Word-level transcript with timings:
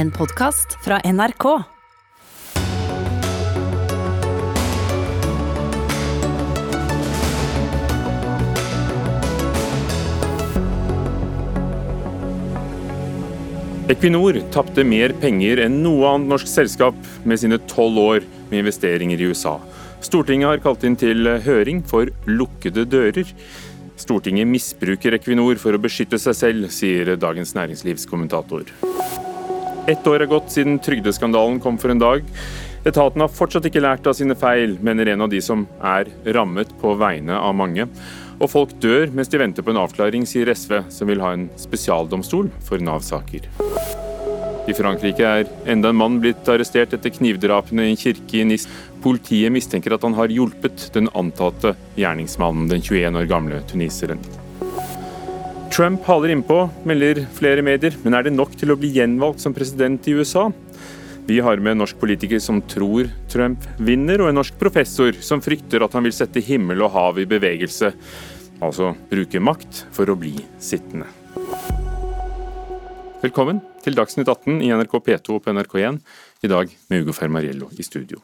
En 0.00 0.10
podkast 0.10 0.78
fra 0.84 0.96
NRK. 1.04 1.44
Equinor 13.88 14.38
tapte 14.54 14.84
mer 14.88 15.12
penger 15.20 15.60
enn 15.66 15.82
noe 15.84 16.06
annet 16.08 16.32
norsk 16.32 16.48
selskap 16.48 16.96
med 17.28 17.42
sine 17.42 17.58
tolv 17.68 18.00
år 18.00 18.24
med 18.48 18.62
investeringer 18.62 19.20
i 19.20 19.28
USA. 19.34 19.58
Stortinget 20.00 20.48
har 20.48 20.62
kalt 20.64 20.86
inn 20.88 20.96
til 20.96 21.28
høring 21.44 21.84
for 21.84 22.08
lukkede 22.24 22.86
dører. 22.88 23.28
Stortinget 24.00 24.48
misbruker 24.48 25.20
Equinor 25.20 25.60
for 25.60 25.76
å 25.76 25.82
beskytte 25.82 26.16
seg 26.22 26.40
selv, 26.40 26.72
sier 26.72 27.18
Dagens 27.20 27.52
Næringslivs 27.58 28.08
kommentator. 28.08 28.64
Ett 29.90 30.06
år 30.06 30.22
er 30.22 30.30
gått 30.30 30.52
siden 30.54 30.76
trygdeskandalen 30.78 31.56
kom 31.60 31.78
for 31.80 31.90
en 31.90 31.98
dag. 31.98 32.26
Etaten 32.86 33.24
har 33.24 33.32
fortsatt 33.34 33.64
ikke 33.66 33.82
lært 33.82 34.06
av 34.06 34.14
sine 34.14 34.36
feil, 34.38 34.76
mener 34.86 35.08
en 35.10 35.24
av 35.24 35.30
de 35.32 35.40
som 35.42 35.64
er 35.82 36.06
rammet 36.36 36.70
på 36.78 36.92
vegne 37.00 37.34
av 37.34 37.56
mange. 37.58 37.88
Og 38.38 38.52
folk 38.52 38.76
dør 38.80 39.10
mens 39.10 39.32
de 39.32 39.40
venter 39.40 39.66
på 39.66 39.72
en 39.74 39.80
avklaring, 39.82 40.28
sier 40.30 40.52
SV, 40.54 40.76
som 40.94 41.10
vil 41.10 41.22
ha 41.24 41.32
en 41.34 41.48
spesialdomstol 41.58 42.52
for 42.68 42.78
Nav-saker. 42.86 43.48
I 44.70 44.76
Frankrike 44.78 45.26
er 45.26 45.50
enda 45.72 45.90
en 45.90 45.98
mann 45.98 46.20
blitt 46.22 46.46
arrestert 46.52 46.94
etter 46.94 47.10
knivdrapene 47.16 47.88
i 47.88 47.90
en 47.90 47.98
kirke 47.98 48.38
i 48.38 48.44
Nis. 48.46 48.68
Politiet 49.02 49.50
mistenker 49.50 49.96
at 49.96 50.06
han 50.06 50.14
har 50.14 50.30
hjulpet 50.30 50.86
den 50.94 51.10
antatte 51.18 51.74
gjerningsmannen, 51.98 52.70
den 52.70 52.86
21 52.86 53.18
år 53.24 53.26
gamle 53.32 53.58
tuniseren. 53.66 54.22
Trump 55.70 56.02
haler 56.02 56.32
innpå, 56.34 56.64
melder 56.82 57.20
flere 57.36 57.62
medier, 57.62 57.94
men 58.02 58.16
er 58.16 58.26
det 58.26 58.32
nok 58.34 58.56
til 58.58 58.72
å 58.72 58.76
bli 58.78 58.90
gjenvalgt 58.96 59.42
som 59.44 59.54
president 59.54 60.08
i 60.10 60.16
USA? 60.18 60.48
Vi 61.28 61.36
har 61.46 61.62
med 61.62 61.76
en 61.76 61.82
norsk 61.84 62.00
politiker 62.00 62.42
som 62.42 62.58
tror 62.66 63.06
Trump 63.30 63.68
vinner, 63.78 64.18
og 64.18 64.32
en 64.32 64.40
norsk 64.40 64.56
professor 64.58 65.14
som 65.22 65.42
frykter 65.44 65.84
at 65.86 65.94
han 65.94 66.02
vil 66.06 66.16
sette 66.16 66.42
himmel 66.42 66.82
og 66.82 66.90
hav 66.96 67.20
i 67.22 67.28
bevegelse. 67.30 67.92
Altså 68.58 68.90
bruke 69.12 69.38
makt 69.40 69.84
for 69.94 70.10
å 70.10 70.18
bli 70.18 70.34
sittende. 70.58 71.06
Velkommen 73.22 73.62
til 73.84 73.94
Dagsnytt 73.94 74.26
18 74.26 74.58
i 74.66 74.72
NRK 74.74 74.98
P2 75.06 75.38
og 75.38 75.44
på 75.44 75.54
NRK1, 75.54 76.02
i 76.42 76.50
dag 76.50 76.74
med 76.90 77.04
Ugo 77.06 77.14
Fermariello 77.14 77.70
i 77.78 77.86
studio. 77.86 78.18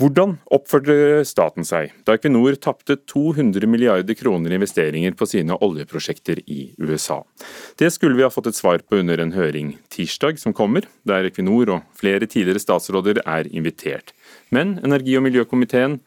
Hvordan 0.00 0.38
oppførte 0.48 0.94
staten 1.28 1.66
seg 1.68 1.90
da 2.08 2.14
Equinor 2.16 2.54
tapte 2.56 2.94
200 3.10 3.68
milliarder 3.68 4.16
kroner 4.16 4.54
i 4.54 4.56
investeringer 4.56 5.12
på 5.12 5.26
sine 5.28 5.58
oljeprosjekter 5.60 6.40
i 6.48 6.70
USA? 6.80 7.18
Det 7.76 7.90
skulle 7.92 8.16
vi 8.16 8.24
ha 8.24 8.30
fått 8.32 8.48
et 8.48 8.56
svar 8.56 8.80
på 8.80 9.02
under 9.02 9.20
en 9.20 9.34
høring 9.34 9.74
tirsdag 9.92 10.40
som 10.40 10.56
kommer, 10.56 10.88
der 11.04 11.28
Equinor 11.28 11.74
og 11.74 12.00
flere 12.00 12.24
tidligere 12.24 12.62
statsråder 12.64 13.20
er 13.26 13.50
invitert. 13.52 14.14
Men 14.48 14.78
energi- 14.80 15.18
og 15.20 15.26
miljøkomiteen 15.28 15.98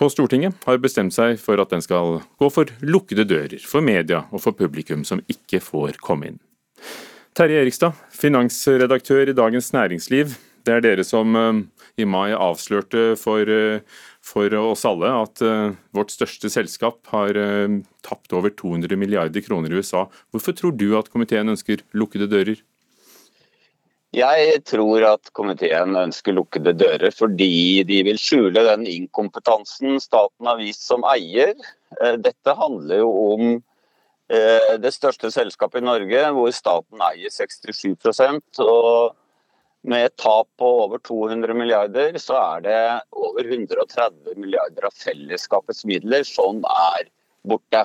på 0.00 0.08
Stortinget 0.08 0.56
har 0.64 0.80
bestemt 0.80 1.12
seg 1.12 1.36
for 1.42 1.60
at 1.60 1.76
den 1.76 1.84
skal 1.84 2.22
gå 2.40 2.52
for 2.52 2.72
lukkede 2.80 3.28
dører 3.28 3.60
for 3.60 3.84
media 3.84 4.24
og 4.30 4.40
for 4.46 4.56
publikum 4.56 5.04
som 5.04 5.20
ikke 5.28 5.60
får 5.60 6.00
komme 6.00 6.32
inn. 6.32 6.42
Terje 7.36 7.60
Erikstad, 7.60 7.92
finansredaktør 8.16 9.28
i 9.28 9.36
Dagens 9.36 9.74
Næringsliv. 9.76 10.38
Det 10.66 10.74
er 10.74 10.82
dere 10.82 11.04
som 11.06 11.36
eh, 11.38 11.58
i 12.02 12.06
mai 12.08 12.34
avslørte 12.34 13.12
for, 13.20 13.46
eh, 13.46 13.82
for 14.26 14.54
oss 14.58 14.82
alle 14.88 15.10
at 15.22 15.42
uh, 15.46 15.74
vårt 15.94 16.10
største 16.10 16.50
selskap 16.50 16.98
har 17.12 17.36
tapt 18.02 18.32
over 18.34 18.50
200 18.50 18.98
milliarder 18.98 19.44
kroner 19.44 19.70
i 19.70 19.78
USA. 19.78 20.08
Hvorfor 20.34 20.56
tror 20.58 20.74
du 20.74 20.88
at 20.98 21.12
komiteen 21.12 21.52
ønsker 21.52 21.84
lukkede 21.94 22.26
dører? 22.32 22.58
Jeg 24.16 24.56
tror 24.66 25.04
at 25.06 25.30
komiteen 25.36 25.94
ønsker 26.00 26.34
lukkede 26.34 26.72
dører 26.74 27.14
fordi 27.14 27.84
de 27.86 28.00
vil 28.08 28.18
skjule 28.18 28.64
den 28.66 28.82
inkompetansen 28.90 30.00
staten 30.02 30.50
har 30.50 30.58
vist 30.58 30.82
som 30.88 31.06
eier. 31.06 31.54
Dette 32.18 32.54
handler 32.58 33.04
jo 33.04 33.12
om 33.34 33.52
det 34.26 34.90
største 34.94 35.30
selskapet 35.30 35.84
i 35.84 35.86
Norge, 35.86 36.24
hvor 36.34 36.50
staten 36.54 37.06
eier 37.12 37.30
67% 37.30 38.64
og 38.64 39.14
med 39.88 40.08
et 40.08 40.16
tap 40.20 40.48
på 40.58 40.68
over 40.84 41.00
200 41.06 41.54
milliarder, 41.56 42.16
så 42.20 42.36
er 42.40 42.64
det 42.66 42.80
over 43.14 43.46
130 43.46 44.34
milliarder 44.38 44.88
av 44.88 44.96
fellesskapets 44.96 45.84
midler 45.88 46.26
som 46.26 46.62
er 46.70 47.08
borte. 47.46 47.84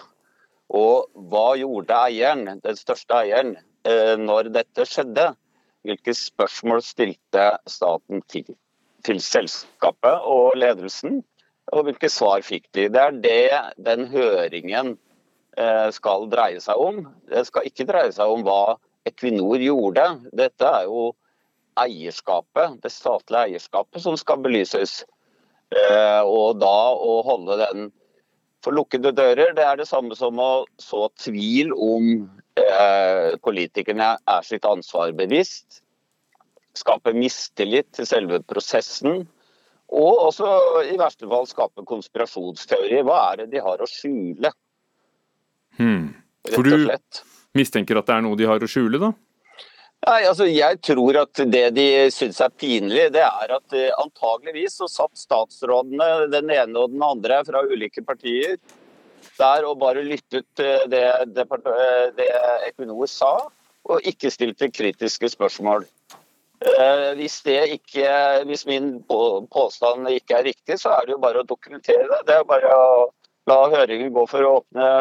Og 0.72 1.12
hva 1.32 1.52
gjorde 1.60 1.98
eieren, 2.08 2.48
den 2.64 2.80
største 2.80 3.18
eieren, 3.22 3.56
eh, 3.86 4.16
når 4.18 4.52
dette 4.56 4.88
skjedde? 4.88 5.32
Hvilke 5.86 6.14
spørsmål 6.16 6.84
stilte 6.86 7.46
staten 7.70 8.22
til, 8.30 8.46
til 9.06 9.22
selskapet 9.22 10.28
og 10.30 10.58
ledelsen? 10.58 11.22
Og 11.72 11.88
hvilke 11.88 12.10
svar 12.12 12.44
fikk 12.46 12.70
de? 12.76 12.88
Det 12.94 13.02
er 13.02 13.18
det 13.24 13.62
den 13.86 14.08
høringen 14.12 14.96
eh, 15.58 15.90
skal 15.96 16.30
dreie 16.32 16.62
seg 16.64 16.80
om. 16.80 17.04
Det 17.30 17.46
skal 17.50 17.68
ikke 17.68 17.88
dreie 17.90 18.14
seg 18.16 18.32
om 18.32 18.46
hva 18.48 18.78
Equinor 19.08 19.62
gjorde. 19.62 20.06
Dette 20.38 20.68
er 20.68 20.88
jo 20.90 21.12
eierskapet, 21.80 22.78
det 22.84 22.92
statlige 22.94 23.48
eierskapet 23.48 24.04
som 24.04 24.18
skal 24.20 24.42
belyses. 24.44 25.02
Eh, 25.72 26.22
og 26.28 26.60
da 26.60 26.78
å 27.00 27.22
holde 27.24 27.60
den 27.62 27.92
for 28.62 28.76
lukkede 28.78 29.14
dører, 29.18 29.56
det 29.58 29.64
er 29.66 29.80
det 29.80 29.88
samme 29.90 30.16
som 30.18 30.38
å 30.42 30.66
så 30.82 31.08
tvil 31.24 31.72
om 31.74 32.10
eh, 32.60 33.38
politikerne 33.42 34.14
er 34.20 34.46
sitt 34.46 34.68
ansvar 34.70 35.16
bevisst. 35.18 35.82
Skape 36.78 37.14
mistillit 37.16 37.90
til 37.98 38.08
selve 38.08 38.42
prosessen. 38.48 39.26
Og 39.92 40.22
også 40.28 40.52
i 40.88 40.96
verste 41.00 41.28
fall 41.28 41.50
skape 41.50 41.84
konspirasjonsteori. 41.88 43.02
Hva 43.08 43.18
er 43.32 43.42
det 43.42 43.50
de 43.56 43.64
har 43.66 43.82
å 43.82 43.90
skjule? 43.90 44.54
Hmm. 45.80 46.14
For 46.48 46.64
du 46.64 46.88
mistenker 47.58 48.00
at 48.00 48.08
det 48.08 48.16
er 48.16 48.24
noe 48.24 48.40
de 48.40 48.48
har 48.48 48.64
å 48.64 48.70
skjule, 48.70 49.02
da? 49.02 49.12
Nei, 50.02 50.22
altså 50.26 50.48
Jeg 50.50 50.80
tror 50.82 51.18
at 51.22 51.42
det 51.54 51.66
de 51.76 51.88
syns 52.14 52.40
er 52.42 52.54
pinlig, 52.58 53.12
det 53.14 53.22
er 53.22 53.52
at 53.54 53.76
uh, 53.78 53.90
antageligvis 54.02 54.80
så 54.80 54.88
satt 54.90 55.14
statsrådene, 55.20 56.08
den 56.34 56.50
ene 56.50 56.82
og 56.82 56.96
den 56.96 57.04
andre 57.06 57.44
fra 57.46 57.62
ulike 57.70 58.02
partier, 58.08 58.56
der 59.38 59.68
og 59.70 59.78
bare 59.82 60.02
lyttet 60.06 60.48
det, 60.58 61.04
det, 61.36 61.46
eh, 61.46 62.08
det 62.18 62.28
Equinor 62.68 63.06
sa, 63.10 63.36
og 63.86 64.10
ikke 64.10 64.34
stilte 64.34 64.72
kritiske 64.74 65.30
spørsmål. 65.36 65.86
Uh, 66.62 67.14
hvis, 67.18 67.38
ikke, 67.46 68.10
hvis, 68.50 68.66
min 68.70 68.90
påstand 69.06 70.10
ikke 70.10 70.40
er 70.40 70.50
riktig, 70.50 70.80
så 70.82 70.96
er 70.98 71.06
det 71.06 71.16
jo 71.16 71.22
bare 71.22 71.46
å 71.46 71.50
dokumentere 71.50 72.10
det. 72.10 72.24
Det 72.26 72.40
er 72.40 72.50
bare 72.50 72.74
å 72.74 73.08
la 73.50 73.62
høringen 73.70 74.14
gå 74.18 74.26
for 74.34 74.50
å 74.50 74.58
åpne 74.64 74.92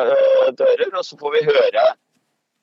dører, 0.61 0.93
og 0.93 1.05
så 1.09 1.17
får 1.21 1.37
vi 1.39 1.45
høre 1.49 1.89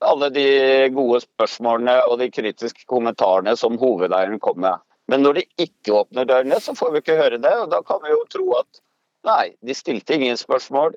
alle 0.05 0.29
de 0.33 0.47
gode 0.93 1.21
spørsmålene 1.23 1.95
og 2.05 2.19
de 2.21 2.29
kritiske 2.31 2.85
kommentarene 2.89 3.55
som 3.57 3.79
hovedeieren 3.81 4.39
kom 4.39 4.61
med. 4.61 4.77
Men 5.07 5.23
når 5.23 5.39
de 5.39 5.45
ikke 5.63 5.95
åpner 6.01 6.27
dørene, 6.27 6.59
så 6.61 6.75
får 6.75 6.91
vi 6.91 7.01
ikke 7.01 7.17
høre 7.17 7.39
det. 7.41 7.53
og 7.63 7.69
Da 7.71 7.81
kan 7.87 8.01
vi 8.03 8.11
jo 8.11 8.23
tro 8.29 8.47
at 8.59 8.81
nei, 9.27 9.55
de 9.63 9.75
stilte 9.75 10.17
ingen 10.17 10.37
spørsmål. 10.37 10.95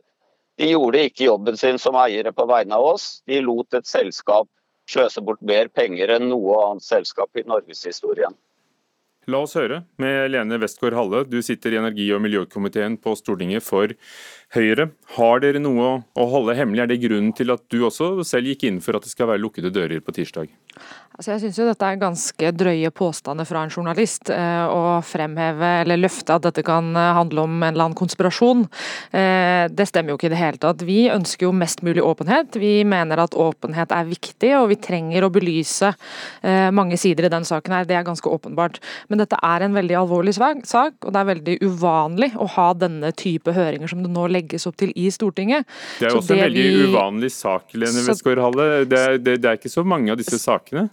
De 0.59 0.73
gjorde 0.73 1.05
ikke 1.07 1.29
jobben 1.29 1.57
sin 1.57 1.79
som 1.79 1.97
eiere 1.97 2.33
på 2.37 2.47
vegne 2.51 2.77
av 2.77 2.85
oss. 2.95 3.23
De 3.31 3.41
lot 3.41 3.79
et 3.79 3.87
selskap 3.87 4.49
sløse 4.91 5.23
bort 5.23 5.43
mer 5.47 5.71
penger 5.73 6.11
enn 6.17 6.29
noe 6.33 6.59
annet 6.65 6.85
selskap 6.85 7.39
i 7.39 7.47
norgeshistorien. 7.47 8.35
La 9.31 9.45
oss 9.45 9.53
høre 9.55 9.83
med 10.01 10.33
Lene 10.33 10.57
Westgård 10.59 10.97
Halle, 10.97 11.21
du 11.29 11.39
sitter 11.45 11.75
i 11.75 11.79
energi- 11.79 12.09
og 12.17 12.23
miljøkomiteen 12.25 12.97
på 12.99 13.13
Stortinget 13.19 13.63
for 13.63 13.93
Høyre. 14.57 14.89
Har 15.15 15.43
dere 15.45 15.61
noe 15.63 15.91
å 16.19 16.27
holde 16.33 16.57
hemmelig? 16.59 16.83
Er 16.83 16.91
det 16.91 17.03
grunnen 17.05 17.31
til 17.37 17.53
at 17.55 17.63
du 17.71 17.79
også 17.87 18.25
selv 18.27 18.51
gikk 18.51 18.67
inn 18.67 18.81
for 18.83 18.99
at 18.99 19.07
det 19.07 19.13
skal 19.13 19.31
være 19.31 19.43
lukkede 19.45 19.71
dører 19.75 20.03
på 20.03 20.17
tirsdag? 20.17 20.51
Altså 21.21 21.35
jeg 21.35 21.41
synes 21.43 21.59
jo 21.59 21.65
dette 21.69 21.85
er 21.85 21.99
ganske 22.01 22.51
drøye 22.57 22.91
påstander 22.97 23.45
fra 23.45 23.61
en 23.67 23.73
journalist. 23.75 24.31
Eh, 24.33 24.71
å 24.73 25.03
fremheve 25.05 25.69
eller 25.83 26.01
løfte 26.01 26.33
at 26.33 26.47
dette 26.47 26.63
kan 26.65 26.87
eh, 26.97 27.09
handle 27.13 27.43
om 27.45 27.59
en 27.59 27.67
eller 27.67 27.91
annen 27.91 27.99
konspirasjon. 27.99 28.63
Eh, 29.13 29.67
det 29.69 29.85
stemmer 29.91 30.15
jo 30.15 30.17
ikke 30.17 30.31
i 30.31 30.33
det 30.33 30.39
hele 30.41 30.61
tatt. 30.63 30.81
Vi 30.89 31.11
ønsker 31.13 31.45
jo 31.45 31.51
mest 31.53 31.83
mulig 31.85 32.01
åpenhet. 32.01 32.57
Vi 32.57 32.71
mener 32.89 33.21
at 33.21 33.37
åpenhet 33.37 33.93
er 33.93 34.09
viktig, 34.09 34.55
og 34.63 34.71
vi 34.71 34.79
trenger 34.81 35.27
å 35.27 35.29
belyse 35.35 35.91
mange 36.73 36.97
sider 37.01 37.27
i 37.27 37.31
den 37.33 37.45
saken 37.45 37.75
her. 37.75 37.85
Det 37.85 37.99
er 37.99 38.07
ganske 38.07 38.31
åpenbart. 38.31 38.79
Men 39.13 39.21
dette 39.21 39.37
er 39.45 39.67
en 39.67 39.77
veldig 39.77 39.99
alvorlig 40.01 40.33
sak, 40.39 40.95
og 41.05 41.13
det 41.13 41.21
er 41.21 41.29
veldig 41.29 41.57
uvanlig 41.67 42.31
å 42.41 42.47
ha 42.55 42.71
denne 42.79 43.11
type 43.13 43.53
høringer 43.53 43.93
som 43.93 44.01
det 44.05 44.13
nå 44.15 44.25
legges 44.33 44.65
opp 44.71 44.79
til 44.81 44.95
i 44.97 45.11
Stortinget. 45.13 45.69
Det 45.99 46.09
er 46.09 46.15
jo 46.15 46.23
også 46.23 46.39
en 46.39 46.45
veldig 46.47 46.65
vi... 46.65 46.89
uvanlig 46.89 47.33
sak, 47.35 47.69
Lene 47.77 48.07
Westgård 48.09 48.41
Halle. 48.47 48.71
Det, 48.89 49.05
det, 49.21 49.37
det 49.45 49.53
er 49.53 49.61
ikke 49.61 49.73
så 49.73 49.85
mange 49.85 50.15
av 50.15 50.21
disse 50.23 50.41
sakene? 50.41 50.89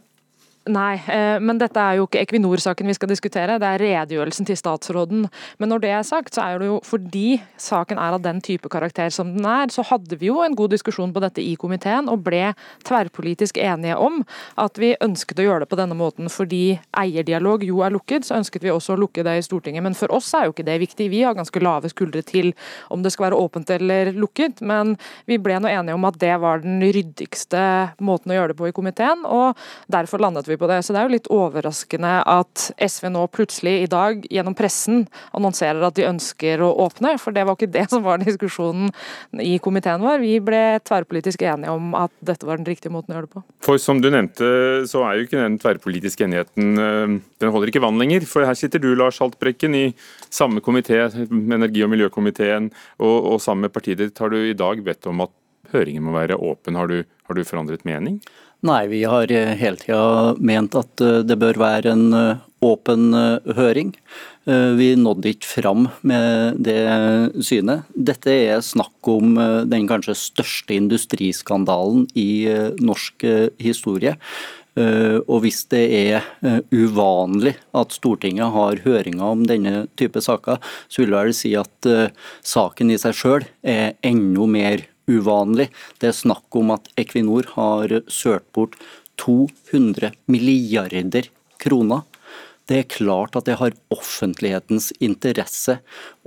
Nei, 0.67 0.97
eh, 1.07 1.37
men 1.39 1.59
dette 1.61 1.79
er 1.79 1.97
jo 1.99 2.07
ikke 2.07 2.19
Equinor-saken 2.25 2.89
vi 2.89 2.95
skal 2.97 3.11
diskutere, 3.11 3.55
det 3.61 3.67
er 3.67 3.81
redegjørelsen 3.81 4.47
til 4.47 4.57
statsråden. 4.59 5.27
Men 5.61 5.71
når 5.71 5.83
det 5.83 5.91
er 5.95 6.03
sagt, 6.07 6.35
så 6.35 6.43
er 6.43 6.59
det 6.59 6.67
jo 6.67 6.79
fordi 6.83 7.39
saken 7.61 7.99
er 8.01 8.17
av 8.17 8.23
den 8.25 8.41
type 8.43 8.67
karakter 8.71 9.11
som 9.13 9.31
den 9.35 9.47
er, 9.47 9.71
så 9.71 9.85
hadde 9.87 10.19
vi 10.19 10.27
jo 10.27 10.41
en 10.43 10.57
god 10.57 10.75
diskusjon 10.75 11.13
på 11.15 11.23
dette 11.23 11.43
i 11.43 11.55
komiteen 11.59 12.09
og 12.11 12.25
ble 12.25 12.51
tverrpolitisk 12.87 13.59
enige 13.63 13.95
om 13.95 14.19
at 14.59 14.79
vi 14.81 14.95
ønsket 15.03 15.39
å 15.39 15.47
gjøre 15.47 15.63
det 15.63 15.71
på 15.71 15.79
denne 15.79 15.97
måten. 15.97 16.27
Fordi 16.31 16.77
eierdialog 16.99 17.63
jo 17.67 17.79
er 17.85 17.95
lukket, 17.95 18.27
så 18.27 18.37
ønsket 18.41 18.67
vi 18.67 18.73
også 18.73 18.97
å 18.97 19.01
lukke 19.05 19.23
det 19.23 19.37
i 19.39 19.45
Stortinget. 19.45 19.85
Men 19.85 19.95
for 19.97 20.11
oss 20.15 20.33
er 20.35 20.47
jo 20.47 20.55
ikke 20.55 20.67
det 20.67 20.79
viktig. 20.83 21.09
Vi 21.13 21.23
har 21.23 21.37
ganske 21.37 21.63
lave 21.63 21.91
skuldre 21.93 22.25
til 22.27 22.51
om 22.91 23.05
det 23.05 23.13
skal 23.15 23.29
være 23.29 23.39
åpent 23.39 23.71
eller 23.77 24.11
lukket, 24.17 24.59
men 24.65 24.97
vi 25.29 25.39
ble 25.39 25.61
nå 25.61 25.71
enige 25.71 25.95
om 25.95 26.09
at 26.09 26.19
det 26.19 26.35
var 26.43 26.65
den 26.65 26.81
ryddigste 26.83 27.63
måten 28.03 28.33
å 28.33 28.39
gjøre 28.39 28.53
det 28.53 28.59
på 28.59 28.69
i 28.69 28.75
komiteen, 28.75 29.23
og 29.23 29.57
derfor 29.91 30.21
landet 30.23 30.49
vi 30.49 30.56
på 30.59 30.69
det. 30.69 30.79
Så 30.85 30.93
det 30.93 31.01
er 31.01 31.07
jo 31.07 31.15
litt 31.15 31.29
overraskende 31.33 32.13
at 32.27 32.67
SV 32.81 33.09
nå 33.13 33.25
plutselig 33.33 33.75
i 33.83 33.89
dag 33.91 34.25
gjennom 34.33 34.55
pressen 34.57 35.05
annonserer 35.37 35.83
at 35.87 35.97
de 35.97 36.07
ønsker 36.07 36.63
å 36.63 36.71
åpne, 36.87 37.15
for 37.21 37.35
det 37.35 37.45
var 37.47 37.57
ikke 37.57 37.71
det 37.73 37.87
som 37.91 38.03
var 38.05 38.21
diskusjonen 38.23 38.91
i 39.43 39.57
komiteen 39.63 40.03
vår. 40.03 40.21
Vi 40.23 40.35
ble 40.43 40.61
tverrpolitisk 40.87 41.45
enige 41.47 41.73
om 41.73 41.93
at 41.97 42.13
dette 42.25 42.47
var 42.47 42.59
den 42.59 42.67
riktige 42.69 42.93
måten 42.93 43.13
å 43.13 43.19
gjøre 43.19 43.29
det 43.29 43.35
på. 43.37 43.45
For 43.67 43.81
som 43.81 44.01
du 44.03 44.09
nevnte, 44.13 44.49
så 44.89 45.03
er 45.07 45.17
jo 45.17 45.27
ikke 45.27 45.41
den 45.41 45.57
tverrpolitiske 45.61 46.27
enigheten 46.27 46.81
eh, 46.81 47.17
Den 47.37 47.53
holder 47.53 47.69
ikke 47.69 47.83
vann 47.83 47.99
lenger. 48.01 48.25
For 48.29 48.45
her 48.47 48.57
sitter 48.57 48.81
du, 48.81 48.89
Lars 48.97 49.19
Haltbrekken, 49.21 49.75
i 49.77 49.85
samme 50.33 50.63
komité, 50.65 51.03
energi- 51.29 51.83
og 51.85 51.91
miljøkomiteen, 51.93 52.71
og, 52.97 53.17
og 53.33 53.41
sammen 53.43 53.67
med 53.67 53.75
partiet 53.75 54.01
ditt 54.01 54.21
har 54.21 54.33
du 54.33 54.39
i 54.41 54.57
dag 54.57 54.81
bedt 54.85 55.05
om 55.09 55.27
at 55.27 55.33
høringen 55.73 56.05
må 56.07 56.15
være 56.17 56.39
åpen. 56.39 56.77
Har 56.79 56.91
du, 56.91 57.01
har 57.27 57.37
du 57.37 57.45
forandret 57.47 57.85
mening? 57.87 58.21
Nei, 58.65 58.87
vi 58.89 59.03
har 59.05 59.29
eh, 59.31 59.53
hele 59.59 59.77
tida 59.77 60.33
ment 60.41 60.75
at 60.77 61.01
eh, 61.03 61.21
det 61.27 61.37
bør 61.37 61.59
være 61.61 61.93
en 61.93 62.07
eh, 62.17 62.43
åpen 62.65 63.13
høring. 63.53 63.91
Vi 64.47 64.87
nådde 64.97 65.29
ikke 65.29 65.45
fram 65.59 65.83
med 66.07 66.63
det 66.65 66.79
synet. 67.45 67.83
Dette 67.93 68.31
er 68.31 68.63
snakk 68.65 69.09
om 69.11 69.35
den 69.69 69.85
kanskje 69.85 70.15
største 70.17 70.73
industriskandalen 70.73 72.07
i 72.17 72.47
norsk 72.81 73.27
historie. 73.61 74.15
Og 74.79 75.43
hvis 75.43 75.61
det 75.69 75.83
er 75.99 76.25
uvanlig 76.73 77.53
at 77.77 77.93
Stortinget 77.93 78.55
har 78.55 78.81
høringer 78.87 79.35
om 79.35 79.45
denne 79.45 79.85
type 79.99 80.23
saker, 80.25 80.57
så 80.89 81.03
vil 81.03 81.13
jeg 81.13 81.29
vel 81.29 81.37
si 81.43 81.53
at 81.59 81.91
saken 82.41 82.95
i 82.95 82.97
seg 83.03 83.19
sjøl 83.19 83.45
er 83.61 83.99
enda 84.01 84.49
mer 84.49 84.87
uvanlig. 85.07 85.69
Det 85.99 86.11
er 86.11 86.19
snakk 86.19 86.59
om 86.59 86.73
at 86.75 86.89
Equinor 86.99 87.47
har 87.55 87.99
sølt 88.11 88.47
bort 88.55 88.77
200 89.21 90.11
milliarder 90.29 91.31
kroner. 91.61 92.03
Det 92.67 92.81
er 92.81 92.91
klart 92.91 93.37
at 93.39 93.47
det 93.47 93.57
har 93.61 93.75
offentlighetens 93.93 94.91
interesse 94.99 95.77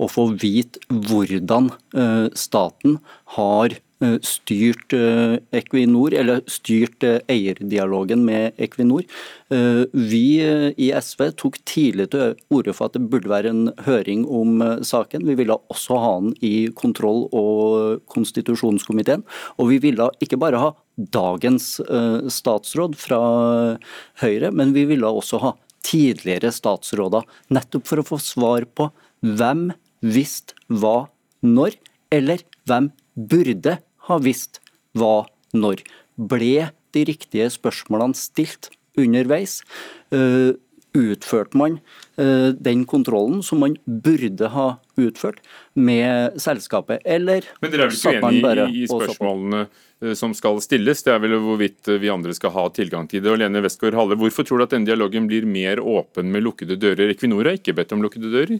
å 0.01 0.09
få 0.09 0.31
vite 0.41 0.81
hvordan 0.89 1.69
eh, 1.93 2.27
staten 2.33 2.97
har 3.37 3.77
styrt 4.25 4.93
eh, 4.93 5.37
Equinor, 5.53 6.13
eller 6.17 6.41
styrt 6.49 7.03
eh, 7.05 7.19
eierdialogen 7.31 8.23
med 8.25 8.57
Equinor. 8.61 9.05
Vi 9.51 10.39
i 10.79 10.85
SV 10.95 11.25
tok 11.35 11.57
tidlig 11.67 12.05
til 12.13 12.37
orde 12.55 12.71
for 12.71 12.87
at 12.87 12.93
det 12.95 13.09
burde 13.11 13.27
være 13.27 13.51
en 13.51 13.65
høring 13.83 14.21
om 14.31 14.61
saken. 14.87 15.25
Vi 15.27 15.35
ville 15.41 15.57
også 15.73 15.97
ha 15.99 16.13
den 16.23 16.37
i 16.39 16.69
kontroll- 16.71 17.27
og 17.35 17.99
konstitusjonskomiteen. 18.13 19.25
Og 19.59 19.73
vi 19.73 19.81
ville 19.83 20.07
ikke 20.23 20.39
bare 20.39 20.61
ha 20.61 20.71
dagens 20.95 21.81
statsråd 22.31 22.95
fra 22.95 23.19
Høyre, 24.23 24.53
men 24.55 24.71
vi 24.71 24.87
ville 24.93 25.11
også 25.11 25.43
ha 25.43 25.53
tidligere 25.83 26.53
statsråder. 26.55 27.27
Nettopp 27.51 27.91
for 27.91 27.99
å 27.99 28.07
få 28.13 28.23
svar 28.23 28.69
på 28.71 28.87
hvem 29.19 29.69
visste 29.99 30.55
hva 30.71 31.09
når, 31.43 31.75
eller 32.15 32.47
hvem 32.69 32.93
burde 33.15 33.81
ha 34.11 34.19
visst 34.23 34.61
hva 34.97 35.23
når. 35.55 35.83
Ble 36.15 36.71
de 36.95 37.05
riktige 37.07 37.47
spørsmålene 37.53 38.17
stilt 38.17 38.71
underveis? 38.99 39.61
Uh, 40.13 40.53
utførte 40.91 41.55
man 41.55 41.77
uh, 42.19 42.51
den 42.51 42.83
kontrollen 42.89 43.39
som 43.45 43.61
man 43.63 43.77
burde 43.85 44.49
ha 44.51 44.65
utført 44.99 45.39
med 45.73 46.35
selskapet, 46.41 46.99
eller 47.07 47.47
Men 47.61 47.71
dere 47.71 47.87
er 47.87 47.93
vel 47.93 47.95
ikke 47.95 48.17
enig 48.19 48.65
i, 48.65 48.81
i 48.83 48.89
spørsmålene 48.91 49.61
uh, 49.69 50.11
som 50.19 50.35
skal 50.35 50.59
stilles? 50.63 51.03
Det 51.05 51.13
er 51.13 51.23
vel 51.23 51.37
hvorvidt 51.39 51.93
vi 52.01 52.11
andre 52.11 52.35
skal 52.35 52.51
ha 52.57 52.65
tilgang 52.75 53.07
til 53.07 53.23
det. 53.23 53.31
Og 53.31 53.39
Lene 53.39 53.63
Westgård 53.63 53.95
Halle, 53.95 54.19
hvorfor 54.19 54.47
tror 54.47 54.59
du 54.59 54.67
at 54.67 54.75
denne 54.75 54.89
dialogen 54.89 55.31
blir 55.31 55.47
mer 55.47 55.79
åpen 55.79 56.33
med 56.33 56.43
lukkede 56.43 56.75
dører? 56.81 57.13
Equinor 57.15 57.47
har 57.47 57.61
ikke 57.61 57.77
bedt 57.79 57.95
om 57.95 58.03
lukkede 58.03 58.33
dører? 58.33 58.59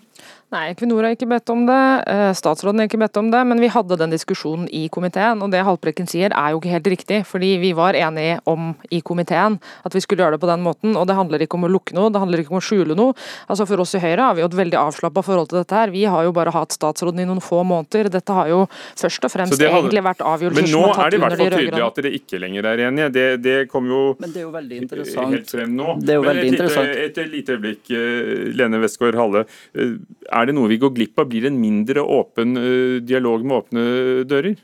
Nei, 0.51 0.73
Equinor 0.73 1.05
har 1.05 1.13
ikke 1.15 1.29
bedt 1.31 1.47
om 1.53 1.61
det, 1.63 2.03
eh, 2.11 2.33
statsråden 2.35 2.81
har 2.81 2.89
ikke 2.89 2.99
bedt 2.99 3.15
om 3.15 3.29
det, 3.31 3.39
men 3.47 3.61
vi 3.63 3.69
hadde 3.71 3.95
den 3.95 4.11
diskusjonen 4.11 4.67
i 4.67 4.89
komiteen. 4.91 5.39
Og 5.39 5.49
det 5.49 5.63
Haltbrekken 5.63 6.09
sier 6.11 6.33
er 6.35 6.51
jo 6.51 6.59
ikke 6.59 6.73
helt 6.73 6.89
riktig, 6.91 7.19
fordi 7.25 7.55
vi 7.61 7.71
var 7.71 7.95
enige 7.95 8.41
om 8.45 8.75
i 8.91 8.99
komiteen 8.99 9.61
at 9.85 9.93
vi 9.95 10.01
skulle 10.03 10.19
gjøre 10.19 10.35
det 10.35 10.41
på 10.43 10.49
den 10.51 10.59
måten. 10.59 10.97
Og 10.99 11.07
det 11.07 11.15
handler 11.15 11.39
ikke 11.39 11.55
om 11.55 11.63
å 11.63 11.71
lukke 11.71 11.95
noe, 11.95 12.11
det 12.11 12.19
handler 12.19 12.43
ikke 12.43 12.51
om 12.51 12.59
å 12.59 12.67
skjule 12.67 12.97
noe. 12.99 13.15
Altså 13.47 13.65
For 13.65 13.79
oss 13.79 13.95
i 13.95 14.01
Høyre 14.03 14.27
har 14.27 14.35
vi 14.35 14.43
jo 14.43 14.49
et 14.51 14.57
veldig 14.59 14.75
avslappa 14.75 15.23
forhold 15.23 15.47
til 15.53 15.61
dette 15.61 15.71
her. 15.71 15.87
Vi 15.87 16.03
har 16.03 16.27
jo 16.27 16.33
bare 16.35 16.51
hatt 16.51 16.75
statsråden 16.75 17.23
i 17.23 17.27
noen 17.29 17.39
få 17.39 17.63
måneder. 17.63 18.11
Dette 18.11 18.35
har 18.35 18.51
jo 18.51 18.67
først 18.99 19.23
og 19.23 19.31
fremst 19.31 19.55
hadde... 19.55 19.71
egentlig 19.71 20.03
vært 20.03 20.19
avgjørelser 20.19 20.67
som 20.67 20.83
har 20.83 20.99
tatt 20.99 21.15
under 21.15 21.15
de 21.15 21.15
rød-grønne. 21.15 21.15
Men 21.15 21.15
nå 21.15 21.15
er 21.15 21.15
det 21.15 21.15
i 21.15 21.23
hvert 21.23 21.37
fall 21.39 21.55
tydelig 21.55 21.87
at 21.87 22.01
dere 22.01 22.13
ikke 22.19 22.43
lenger 22.43 22.69
er 22.73 22.83
enige. 22.89 23.09
Det, 23.15 23.25
det 23.39 23.57
kom 23.71 23.87
jo, 23.87 24.03
Men 24.19 24.35
det 24.35 24.43
er 24.43 24.47
jo 24.49 24.51
veldig 24.57 24.83
interessant. 24.83 25.31
helt 25.31 25.55
frem 25.55 25.79
nå. 25.79 25.95
Det 26.03 26.11
er 26.11 26.19
jo 26.19 26.27
veldig 26.27 26.43
et, 26.43 26.51
interessant. 26.51 26.91
et, 26.91 27.23
et 27.23 27.33
lite 27.39 27.55
øyeblikk, 27.55 27.95
eh, 27.95 28.51
Lene 28.59 28.83
Westgård 28.83 29.15
Halle. 29.15 29.47
Eh, 29.71 29.95
er 30.41 30.49
det 30.49 30.57
noe 30.57 30.71
vi 30.71 30.81
går 30.81 30.93
glipp 30.97 31.21
av? 31.21 31.29
Blir 31.31 31.45
det 31.45 31.53
en 31.53 31.61
mindre 31.61 32.03
åpen 32.03 32.57
eh, 32.59 32.99
dialog 33.05 33.45
med 33.45 33.57
åpne 33.61 33.87
dører? 34.29 34.59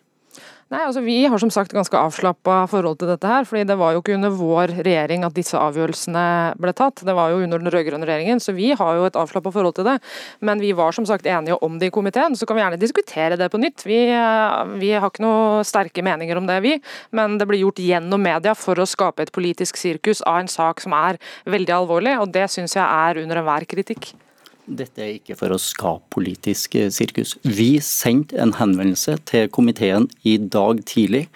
Nei, 0.68 0.81
altså 0.83 1.00
Vi 1.00 1.21
har 1.31 1.39
som 1.39 1.51
sagt 1.53 1.71
ganske 1.71 1.95
avslappa 1.95 2.65
forhold 2.68 2.97
til 3.00 3.07
dette. 3.07 3.27
her, 3.27 3.45
fordi 3.45 3.63
Det 3.63 3.77
var 3.77 3.94
jo 3.94 4.01
ikke 4.01 4.15
under 4.15 4.29
vår 4.29 4.83
regjering 4.83 5.24
at 5.24 5.33
disse 5.33 5.56
avgjørelsene 5.56 6.59
ble 6.59 6.74
tatt. 6.74 7.06
Det 7.06 7.15
var 7.15 7.29
jo 7.31 7.39
under 7.39 7.57
den 7.57 7.71
rød-grønne 7.71 8.03
regjeringen, 8.03 8.39
så 8.44 8.53
vi 8.53 8.74
har 8.75 8.95
jo 8.95 9.06
et 9.06 9.15
avslappa 9.15 9.50
forhold 9.53 9.75
til 9.75 9.85
det. 9.85 10.01
Men 10.41 10.59
vi 10.59 10.74
var 10.74 10.91
som 10.91 11.06
sagt 11.06 11.25
enige 11.25 11.56
om 11.63 11.79
det 11.79 11.88
i 11.88 11.89
komiteen, 11.89 12.35
så 12.35 12.45
kan 12.45 12.57
vi 12.57 12.63
gjerne 12.63 12.79
diskutere 12.79 13.38
det 13.38 13.50
på 13.50 13.57
nytt. 13.57 13.85
Vi, 13.85 14.09
eh, 14.12 14.65
vi 14.75 14.91
har 14.91 15.09
ikke 15.09 15.24
noe 15.24 15.63
sterke 15.63 16.03
meninger 16.03 16.35
om 16.35 16.45
det, 16.45 16.62
vi. 16.62 16.81
Men 17.12 17.38
det 17.38 17.47
blir 17.47 17.63
gjort 17.63 17.79
gjennom 17.79 18.21
media 18.21 18.53
for 18.53 18.75
å 18.75 18.85
skape 18.85 19.21
et 19.21 19.31
politisk 19.31 19.77
sirkus 19.77 20.21
av 20.24 20.39
en 20.39 20.47
sak 20.47 20.81
som 20.81 20.91
er 20.91 21.18
veldig 21.45 21.71
alvorlig, 21.71 22.19
og 22.19 22.33
det 22.33 22.51
syns 22.51 22.75
jeg 22.75 22.83
er 22.83 23.24
under 23.24 23.38
enhver 23.38 23.65
kritikk. 23.65 24.18
Dette 24.67 25.03
er 25.03 25.13
ikke 25.15 25.37
for 25.39 25.55
å 25.55 25.61
skape 25.61 26.11
politisk 26.11 26.75
eh, 26.75 26.91
sirkus. 26.91 27.37
Vi 27.47 27.77
sendte 27.83 28.35
en 28.43 28.51
henvendelse 28.57 29.15
til 29.29 29.47
komiteen 29.53 30.09
i 30.27 30.35
dag 30.37 30.83
tidlig 30.87 31.27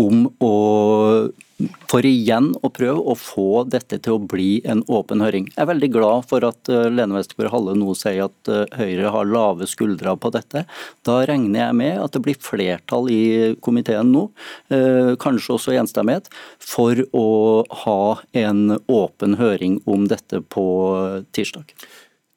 om 0.00 0.26
å 0.42 0.52
for 1.86 2.02
igjen 2.02 2.48
å 2.66 2.72
prøve 2.74 3.04
å 3.12 3.14
få 3.14 3.62
dette 3.70 4.00
til 4.02 4.16
å 4.16 4.24
bli 4.32 4.56
en 4.66 4.80
åpen 4.90 5.22
høring. 5.22 5.44
Jeg 5.52 5.60
er 5.62 5.68
veldig 5.68 5.90
glad 5.94 6.26
for 6.26 6.42
at 6.48 6.70
eh, 6.72 6.88
Lene 6.90 7.14
Westgård 7.14 7.52
Halle 7.52 7.76
nå 7.78 7.94
sier 7.94 8.24
at 8.24 8.50
eh, 8.50 8.64
Høyre 8.80 9.12
har 9.14 9.30
lave 9.30 9.68
skuldre 9.70 10.16
på 10.18 10.32
dette. 10.34 10.64
Da 11.06 11.20
regner 11.28 11.68
jeg 11.68 11.78
med 11.78 12.02
at 12.02 12.16
det 12.16 12.24
blir 12.24 12.40
flertall 12.42 13.06
i 13.14 13.22
komiteen 13.62 14.10
nå, 14.10 14.24
kanskje 15.22 15.54
også 15.54 15.74
enstemmighet, 15.78 16.26
for 16.58 16.98
å 17.14 17.28
ha 17.84 18.02
en 18.42 18.78
åpen 18.90 19.38
høring 19.38 19.78
om 19.86 20.08
dette 20.10 20.42
på 20.50 20.64
tirsdag. 21.36 21.70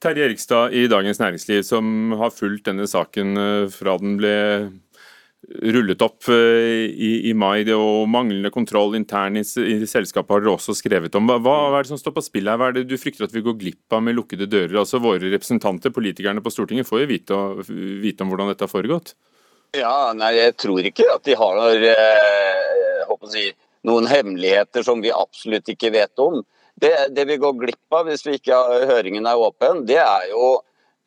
Terje 0.05 0.27
Erikstad 0.27 0.73
i 0.77 0.85
Dagens 0.85 1.17
Næringsliv, 1.17 1.63
som 1.65 2.11
har 2.19 2.33
fulgt 2.33 2.67
denne 2.67 2.85
saken 2.85 3.37
eh, 3.41 3.69
fra 3.73 3.95
den 3.97 4.19
ble 4.19 4.35
rullet 5.73 6.01
opp 6.05 6.27
eh, 6.29 6.85
i, 6.93 7.09
i 7.29 7.33
mai, 7.33 7.65
og 7.73 8.05
manglende 8.09 8.51
kontroll 8.53 8.93
internt 8.97 9.41
i, 9.41 9.63
i, 9.63 9.87
selskapet 9.89 10.35
har 10.35 10.43
dere 10.43 10.53
også 10.53 10.75
skrevet 10.77 11.17
om. 11.17 11.25
Hva, 11.29 11.39
hva, 11.41 11.79
er 11.79 11.87
det 11.87 11.93
som 11.93 12.01
står 12.01 12.13
på 12.19 12.25
spill 12.27 12.51
her? 12.51 12.59
Hva 12.61 12.69
er 12.69 12.77
det 12.77 12.85
du 12.89 12.97
frykter 13.01 13.25
at 13.25 13.33
vi 13.33 13.41
går 13.45 13.57
glipp 13.61 13.97
av 13.97 14.03
med 14.05 14.17
lukkede 14.17 14.49
dører? 14.49 14.77
Altså 14.83 15.01
Våre 15.01 15.31
representanter, 15.33 15.93
politikerne 15.95 16.43
på 16.45 16.53
Stortinget, 16.53 16.89
får 16.89 17.01
jo 17.01 17.09
vite, 17.09 17.41
vite 18.05 18.25
om 18.25 18.33
hvordan 18.33 18.53
dette 18.53 18.67
har 18.67 18.73
foregått? 18.73 19.15
Ja, 19.75 20.13
nei, 20.13 20.35
Jeg 20.37 20.57
tror 20.61 20.85
ikke 20.85 21.09
at 21.15 21.25
de 21.25 21.33
har 21.39 21.87
eh, 21.89 23.15
si, 23.33 23.49
noen 23.89 24.05
hemmeligheter 24.09 24.85
som 24.85 25.01
vi 25.01 25.09
absolutt 25.13 25.73
ikke 25.73 25.93
vet 25.97 26.21
om. 26.21 26.43
Det, 26.81 26.91
det, 27.15 27.23
vi 27.25 27.37
går 27.39 27.53
glipp 27.59 27.95
av 27.95 28.09
hvis 28.09 28.25
vi 28.27 28.35
ikke 28.35 28.57
høringen 28.89 29.27
er 29.29 29.39
åpen, 29.39 29.85
det 29.87 30.01
er 30.01 30.25
jo 30.33 30.49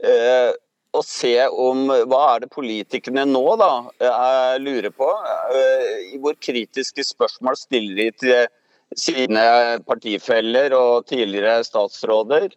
eh, 0.00 0.54
å 0.96 1.02
se 1.04 1.34
om 1.48 1.88
hva 1.88 2.20
er 2.32 2.44
det 2.44 2.52
politikerne 2.54 3.26
nå 3.28 3.42
da 3.60 3.72
eh, 4.00 4.54
lurer 4.62 4.92
på. 4.94 5.08
Eh, 5.52 6.14
hvor 6.22 6.38
kritiske 6.40 7.04
spørsmål 7.04 7.58
stiller 7.60 8.00
de 8.00 8.08
til 8.22 8.96
sine 8.96 9.44
partifeller 9.88 10.72
og 10.76 11.06
tidligere 11.10 11.60
statsråder. 11.68 12.48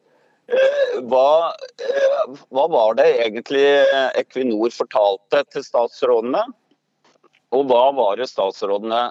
Eh, 0.51 0.95
hva, 1.11 1.51
eh, 1.83 2.23
hva, 2.47 2.65
var 2.71 2.97
det 2.99 3.09
egentlig 3.25 3.67
Equinor 4.23 4.71
fortalte 4.75 5.43
til 5.51 5.67
statsrådene? 5.67 6.47
Og 7.51 7.67
hva 7.67 7.89
var 7.91 8.15
det 8.15 8.31
statsrådene 8.31 9.09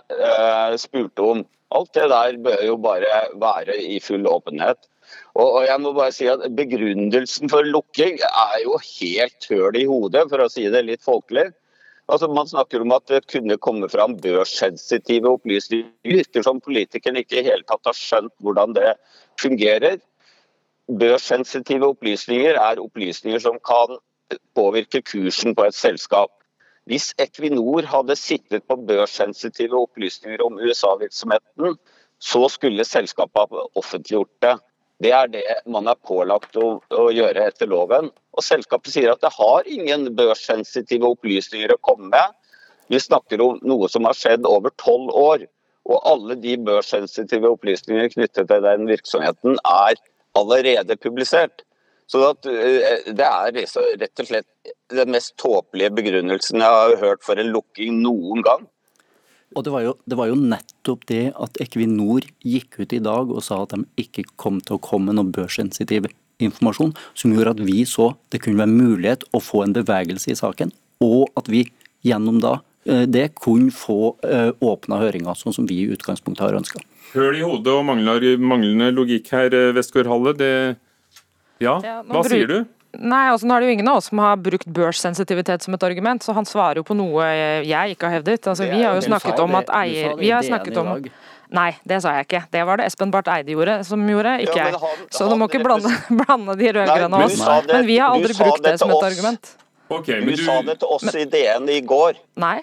spurte 0.80 1.32
om? 1.34 1.42
Alt 1.70 1.94
det 1.94 2.08
der 2.10 2.38
bør 2.42 2.64
jo 2.66 2.76
bare 2.82 3.20
være 3.38 3.76
i 3.78 4.00
full 4.02 4.26
åpenhet. 4.26 4.88
Og, 5.34 5.64
jeg 5.66 5.78
må 5.82 5.92
bare 5.94 6.12
si 6.14 6.26
at 6.30 6.42
Begrunnelsen 6.56 7.50
for 7.50 7.66
lukking 7.66 8.18
er 8.26 8.58
jo 8.64 8.76
helt 8.82 9.48
høl 9.50 9.78
i 9.78 9.86
hodet, 9.88 10.26
for 10.30 10.42
å 10.42 10.50
si 10.50 10.66
det 10.70 10.84
litt 10.86 11.02
folkelig. 11.06 11.48
Altså, 12.10 12.26
man 12.26 12.48
snakker 12.50 12.82
om 12.82 12.94
at 12.94 13.06
det 13.10 13.22
kunne 13.30 13.58
komme 13.62 13.88
fram 13.90 14.16
børssensitive 14.18 15.30
opplysninger. 15.30 15.90
Virker 16.06 16.46
som 16.46 16.62
politikerne 16.62 17.22
ikke 17.22 17.38
i 17.38 17.46
hele 17.46 17.66
tatt 17.68 17.86
har 17.86 17.96
skjønt 17.96 18.34
hvordan 18.42 18.74
det 18.74 18.96
fungerer. 19.38 20.00
Børssensitive 20.90 21.92
opplysninger 21.94 22.58
er 22.58 22.82
opplysninger 22.82 23.42
som 23.42 23.60
kan 23.62 23.98
påvirke 24.58 25.02
kursen 25.06 25.54
på 25.54 25.68
et 25.68 25.78
selskap. 25.78 26.34
Hvis 26.88 27.10
Equinor 27.20 27.86
hadde 27.88 28.16
sittet 28.16 28.64
på 28.68 28.76
børssensitive 28.88 29.76
opplysninger 29.76 30.42
om 30.42 30.58
USA-virksomheten, 30.58 31.76
så 32.20 32.48
skulle 32.52 32.84
selskapet 32.84 33.52
ha 33.52 33.66
offentliggjort 33.78 34.32
det. 34.44 34.56
Det 35.00 35.12
er 35.16 35.30
det 35.32 35.42
man 35.70 35.88
er 35.88 35.96
pålagt 36.04 36.56
å, 36.60 36.74
å, 36.92 37.04
gjøre 37.12 37.46
etter 37.48 37.70
loven. 37.70 38.10
Og 38.36 38.44
Selskapet 38.44 38.92
sier 38.92 39.12
at 39.12 39.22
det 39.24 39.32
har 39.32 39.68
ingen 39.68 40.10
børssensitive 40.16 41.08
opplysninger 41.14 41.72
å 41.72 41.80
komme 41.80 42.10
med. 42.12 42.36
Vi 42.92 43.00
snakker 43.00 43.40
om 43.40 43.60
noe 43.64 43.88
som 43.88 44.04
har 44.08 44.18
skjedd 44.18 44.44
over 44.48 44.74
tolv 44.82 45.12
år. 45.16 45.46
Og 45.88 46.04
alle 46.06 46.36
de 46.36 46.58
børssensitive 46.60 47.48
opplysningene 47.54 48.12
knyttet 48.12 48.50
til 48.50 48.66
den 48.66 48.84
virksomheten 48.90 49.56
er 49.64 49.96
allerede 50.36 50.96
publisert. 51.00 51.64
Så 52.10 52.24
at, 52.26 52.42
Det 52.42 53.26
er 53.26 53.54
rett 53.54 54.22
og 54.22 54.26
slett 54.26 54.74
den 54.90 55.12
mest 55.14 55.36
tåpelige 55.38 55.92
begrunnelsen 55.94 56.62
jeg 56.62 56.78
har 56.82 56.96
hørt 56.98 57.22
for 57.22 57.38
en 57.38 57.52
lukking 57.54 58.00
noen 58.02 58.42
gang. 58.46 58.66
Og 59.58 59.66
det 59.66 59.72
var, 59.74 59.82
jo, 59.82 59.92
det 60.06 60.16
var, 60.18 60.30
jo, 60.30 60.38
nettopp 60.38 61.06
det 61.10 61.22
at 61.34 61.58
Equinor 61.62 62.26
gikk 62.46 62.80
ut 62.82 62.92
i 62.94 63.02
dag 63.02 63.30
og 63.30 63.42
sa 63.42 63.64
at 63.64 63.74
de 63.74 63.82
ikke 63.98 64.26
kom 64.38 64.60
til 64.62 64.76
å 64.76 64.82
komme 64.82 65.10
med 65.10 65.18
noe 65.18 65.32
børssensitiv 65.34 66.06
informasjon, 66.40 66.92
som 67.18 67.34
gjorde 67.34 67.56
at 67.56 67.62
vi 67.66 67.82
så 67.88 68.12
det 68.30 68.42
kunne 68.44 68.62
være 68.62 68.72
mulighet 68.72 69.26
å 69.34 69.42
få 69.42 69.64
en 69.64 69.74
bevegelse 69.74 70.30
i 70.32 70.38
saken, 70.38 70.70
og 71.02 71.32
at 71.38 71.50
vi 71.50 71.64
gjennom 72.06 72.38
da 72.42 72.60
eh, 72.86 73.06
det 73.10 73.32
kunne 73.42 73.74
få 73.74 74.14
eh, 74.26 74.52
åpna 74.54 75.00
høringer, 75.02 75.34
sånn 75.36 75.56
som 75.56 75.66
vi 75.68 75.82
i 75.82 75.90
utgangspunktet 75.96 76.46
har 76.46 76.58
ønska. 76.60 76.82
Høl 77.10 77.40
i 77.40 77.42
hodet 77.42 77.74
og 77.74 77.88
manglende 77.90 78.92
logikk 78.94 79.32
her, 79.34 79.54
Westgård 79.74 80.06
Halle. 80.06 80.36
Det 80.38 80.52
ja, 81.60 81.78
hva 82.08 82.22
sier 82.26 82.50
du? 82.50 82.58
Nei, 82.90 83.28
altså 83.30 83.46
nå 83.46 83.54
er 83.54 83.62
det 83.62 83.68
jo 83.68 83.74
ingen 83.76 83.88
av 83.92 84.00
oss 84.00 84.08
som 84.10 84.18
har 84.18 84.38
brukt 84.42 84.66
børssensitivitet 84.66 85.62
som 85.62 85.76
et 85.76 85.84
argument, 85.86 86.24
så 86.26 86.34
han 86.34 86.48
svarer 86.48 86.80
jo 86.80 86.86
på 86.88 86.96
noe 86.98 87.26
jeg 87.62 87.94
ikke 87.94 88.08
har 88.08 88.18
hevdet. 88.18 88.48
Altså, 88.50 88.66
vi 88.66 88.80
har 88.82 88.98
jo 88.98 89.04
snakket 89.06 89.38
om 89.44 89.54
at 89.60 89.70
eier 89.82 90.16
Vi 90.18 90.32
har 90.34 90.42
snakket 90.46 90.80
om 90.82 90.96
Nei, 91.50 91.72
det 91.82 91.96
sa 92.02 92.12
jeg 92.14 92.28
ikke. 92.28 92.44
Det 92.54 92.60
var 92.62 92.78
det 92.78 92.84
Espen 92.86 93.10
Barth 93.10 93.30
Eide 93.34 93.50
gjorde, 93.50 93.80
som 93.82 94.02
gjorde, 94.06 94.36
ikke 94.44 94.54
jeg. 94.54 94.90
så 95.10 95.26
du 95.26 95.34
må 95.34 95.48
ikke 95.50 95.64
blande, 95.64 95.90
blande 96.20 96.54
de 96.60 96.68
rød-grønne 96.76 97.18
og 97.18 97.24
oss. 97.26 97.40
Men 97.72 97.88
vi 97.88 97.96
har 97.98 98.14
aldri 98.14 98.36
brukt 98.38 98.62
det 98.62 98.76
som 98.78 98.92
et 98.94 99.06
argument. 99.08 99.50
Okay, 99.90 100.20
du, 100.22 100.30
du 100.30 100.44
sa 100.44 100.60
det 100.62 100.76
til 100.78 100.92
oss 100.94 101.08
i 101.18 101.24
DN 101.26 101.66
i 101.74 101.80
går. 101.82 102.20
Nei. 102.38 102.60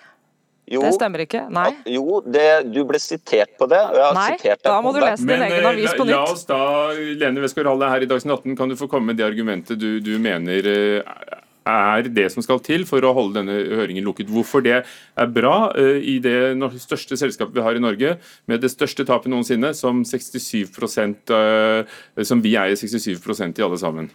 Jo, 0.67 0.81
det 0.83 0.93
stemmer 0.97 1.23
ikke. 1.23 1.45
Nei. 1.53 1.69
Jo, 1.87 2.19
det, 2.27 2.47
du 2.75 2.81
ble 2.87 2.99
sitert 2.99 3.53
på 3.59 3.69
det. 3.71 3.79
Nei, 4.17 4.31
da 4.65 4.77
må 4.83 4.91
du 4.91 4.99
lese 4.99 5.23
din 5.23 5.45
egen 5.45 5.67
avis 5.69 5.93
på 5.95 6.03
nytt. 6.03 6.15
La 6.17 6.23
oss 6.27 6.43
da, 6.49 6.59
Lene 6.91 7.43
Westgård-Halle 7.45 7.91
her 7.93 8.03
i 8.03 8.09
Dagsnytt 8.11 8.35
18, 8.41 8.57
kan 8.59 8.73
du 8.73 8.75
få 8.79 8.89
komme 8.91 9.13
med 9.13 9.21
det 9.21 9.27
argumentet 9.27 9.79
du, 9.79 10.01
du 10.03 10.17
mener 10.19 10.67
uh, 10.67 11.37
er 11.67 12.09
det 12.13 12.29
som 12.33 12.45
skal 12.45 12.61
til 12.63 12.85
for 12.87 13.03
å 13.03 13.13
holde 13.15 13.41
denne 13.41 13.57
høringen 13.79 14.05
lukket. 14.07 14.31
Hvorfor 14.31 14.63
det 14.65 14.79
er 14.81 15.31
bra 15.33 15.69
uh, 15.75 15.97
i 15.99 16.17
det 16.23 16.55
største 16.81 17.17
selskapet 17.19 17.55
vi 17.57 17.65
har 17.65 17.77
i 17.77 17.83
Norge, 17.83 18.15
med 18.47 18.63
det 18.63 18.71
største 18.73 19.05
tapet 19.07 19.31
noensinne, 19.31 19.73
som, 19.77 20.03
67 20.07 20.63
uh, 20.77 21.37
eh, 21.37 22.23
som 22.27 22.41
vi 22.43 22.55
eier 22.59 22.77
67% 22.77 23.59
i 23.59 23.65
alle 23.65 23.79
sammen. 23.81 24.09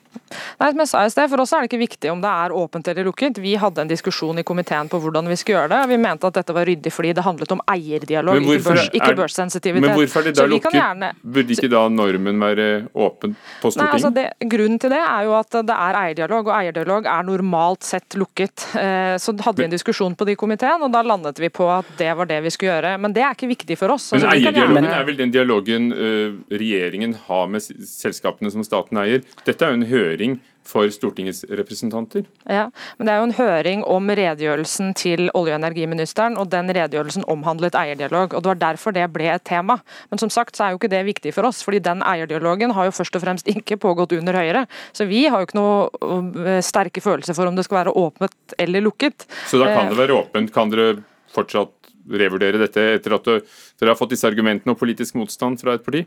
Nei, 0.60 0.70
som 0.72 0.82
jeg 0.82 0.90
sa 0.90 1.04
i 1.04 1.12
sted, 1.12 1.30
For 1.32 1.44
oss 1.44 1.52
er 1.54 1.64
det 1.64 1.70
ikke 1.70 1.82
viktig 1.82 2.12
om 2.12 2.22
det 2.22 2.32
er 2.32 2.54
åpent 2.56 2.88
eller 2.92 3.06
lukket. 3.08 3.40
Vi 3.42 3.54
hadde 3.60 3.84
en 3.84 3.90
diskusjon 3.90 4.40
i 4.40 4.46
komiteen 4.46 4.90
på 4.92 5.00
hvordan 5.02 5.28
vi 5.30 5.38
skulle 5.40 5.60
gjøre 5.60 5.72
det. 5.74 5.82
Vi 5.92 6.00
mente 6.00 6.28
at 6.28 6.40
dette 6.40 6.56
var 6.56 6.68
ryddig 6.68 6.92
fordi 6.92 7.12
det 7.16 7.26
handlet 7.26 7.54
om 7.54 7.62
eierdialog, 7.70 8.40
ikke, 8.42 8.62
børs, 8.66 8.90
ikke 8.92 9.12
børssensitivitet. 9.18 9.88
Men 9.88 9.98
hvorfor 9.98 10.22
er 10.22 10.30
det 10.30 10.36
da 10.38 10.48
lukket? 10.50 10.76
Gjerne... 10.76 11.12
Burde 11.22 11.56
ikke 11.56 11.70
da 11.72 11.84
normen 11.92 12.40
være 12.42 12.68
åpen 12.92 13.36
på 13.62 13.72
Stortinget? 13.72 13.82
Nei, 13.82 13.92
altså 13.98 14.12
det, 14.16 14.50
grunnen 14.52 14.80
til 14.82 14.92
det 14.92 15.00
er 15.02 15.28
jo 15.28 15.36
at 15.38 15.60
det 15.70 15.76
er 15.76 16.00
eierdialog, 16.02 16.50
og 16.50 16.56
eierdialog 16.56 17.08
er 17.10 17.26
normalt 17.42 17.82
sett 17.82 18.14
lukket. 18.14 18.68
Eh, 18.74 19.16
så 19.18 19.34
hadde 19.40 19.62
vi 19.62 19.64
en 19.64 19.70
diskusjon 19.70 20.14
på 20.14 20.24
det 20.24 20.36
i 20.36 20.40
komiteen, 20.40 20.82
og 20.82 20.92
da 20.94 21.02
landet 21.02 21.40
vi 21.42 21.50
på 21.52 21.66
at 21.72 21.88
det 21.98 22.12
var 22.16 22.30
det 22.30 22.40
vi 22.44 22.52
skulle 22.54 22.76
gjøre. 22.76 22.94
Men 23.02 23.14
det 23.16 23.24
er 23.26 23.34
ikke 23.36 23.50
viktig 23.50 23.78
for 23.80 23.94
oss. 23.96 24.12
Altså, 24.12 24.28
men 24.28 24.38
eierdialogen 24.38 24.88
er 24.92 25.06
vel 25.08 25.18
den 25.18 25.34
dialogen 25.34 25.90
uh, 25.92 26.38
regjeringen 26.52 27.16
har 27.26 27.50
med 27.50 27.64
selskapene 27.64 28.52
som 28.54 28.64
staten 28.66 29.00
eier. 29.02 29.26
Dette 29.46 29.66
er 29.66 29.74
jo 29.74 29.80
en 29.80 29.90
høring 29.90 30.38
for 30.64 30.88
Stortingets 30.90 31.44
representanter. 31.50 32.24
Ja, 32.48 32.70
men 32.98 33.06
Det 33.06 33.12
er 33.12 33.18
jo 33.18 33.28
en 33.28 33.34
høring 33.38 33.84
om 33.84 34.08
redegjørelsen 34.08 34.94
til 34.94 35.30
olje- 35.34 35.54
og 35.54 35.60
energiministeren, 35.60 36.38
og 36.38 36.50
den 36.50 36.68
redegjørelsen 36.68 37.24
omhandlet 37.28 37.74
eierdialog. 37.74 38.34
og 38.34 38.42
Det 38.42 38.50
var 38.52 38.60
derfor 38.60 38.92
det 38.92 39.12
ble 39.12 39.28
et 39.34 39.44
tema. 39.44 39.80
Men 40.10 40.18
som 40.18 40.30
sagt 40.30 40.56
så 40.56 40.64
er 40.64 40.70
jo 40.70 40.78
ikke 40.78 40.90
det 40.90 41.04
viktig 41.06 41.34
for 41.34 41.44
oss, 41.44 41.62
fordi 41.62 41.82
den 41.82 42.02
eierdialogen 42.02 42.72
har 42.72 42.84
jo 42.84 42.90
først 42.90 43.16
og 43.16 43.22
fremst 43.22 43.46
ikke 43.46 43.76
pågått 43.76 44.12
under 44.12 44.32
Høyre. 44.32 44.66
Så 44.92 45.06
vi 45.08 45.26
har 45.26 45.40
jo 45.40 45.46
ikke 45.46 45.58
noe 45.58 45.90
øh, 46.00 46.62
sterke 46.62 47.00
følelser 47.00 47.34
for 47.34 47.46
om 47.46 47.56
det 47.56 47.64
skal 47.64 47.84
være 47.84 47.94
åpnet 47.94 48.32
eller 48.58 48.80
lukket. 48.80 49.26
Så 49.48 49.58
da 49.58 49.74
kan 49.74 49.90
det 49.90 49.98
være 49.98 50.16
åpent? 50.16 50.52
Kan 50.52 50.70
dere 50.70 51.02
fortsatt 51.32 51.72
revurdere 52.10 52.58
dette 52.58 52.82
etter 52.96 53.14
at 53.14 53.24
dere 53.24 53.92
har 53.92 53.98
fått 53.98 54.14
disse 54.14 54.26
argumentene 54.26 54.74
og 54.74 54.80
politisk 54.80 55.14
motstand 55.14 55.60
fra 55.62 55.76
et 55.76 55.84
parti? 55.84 56.04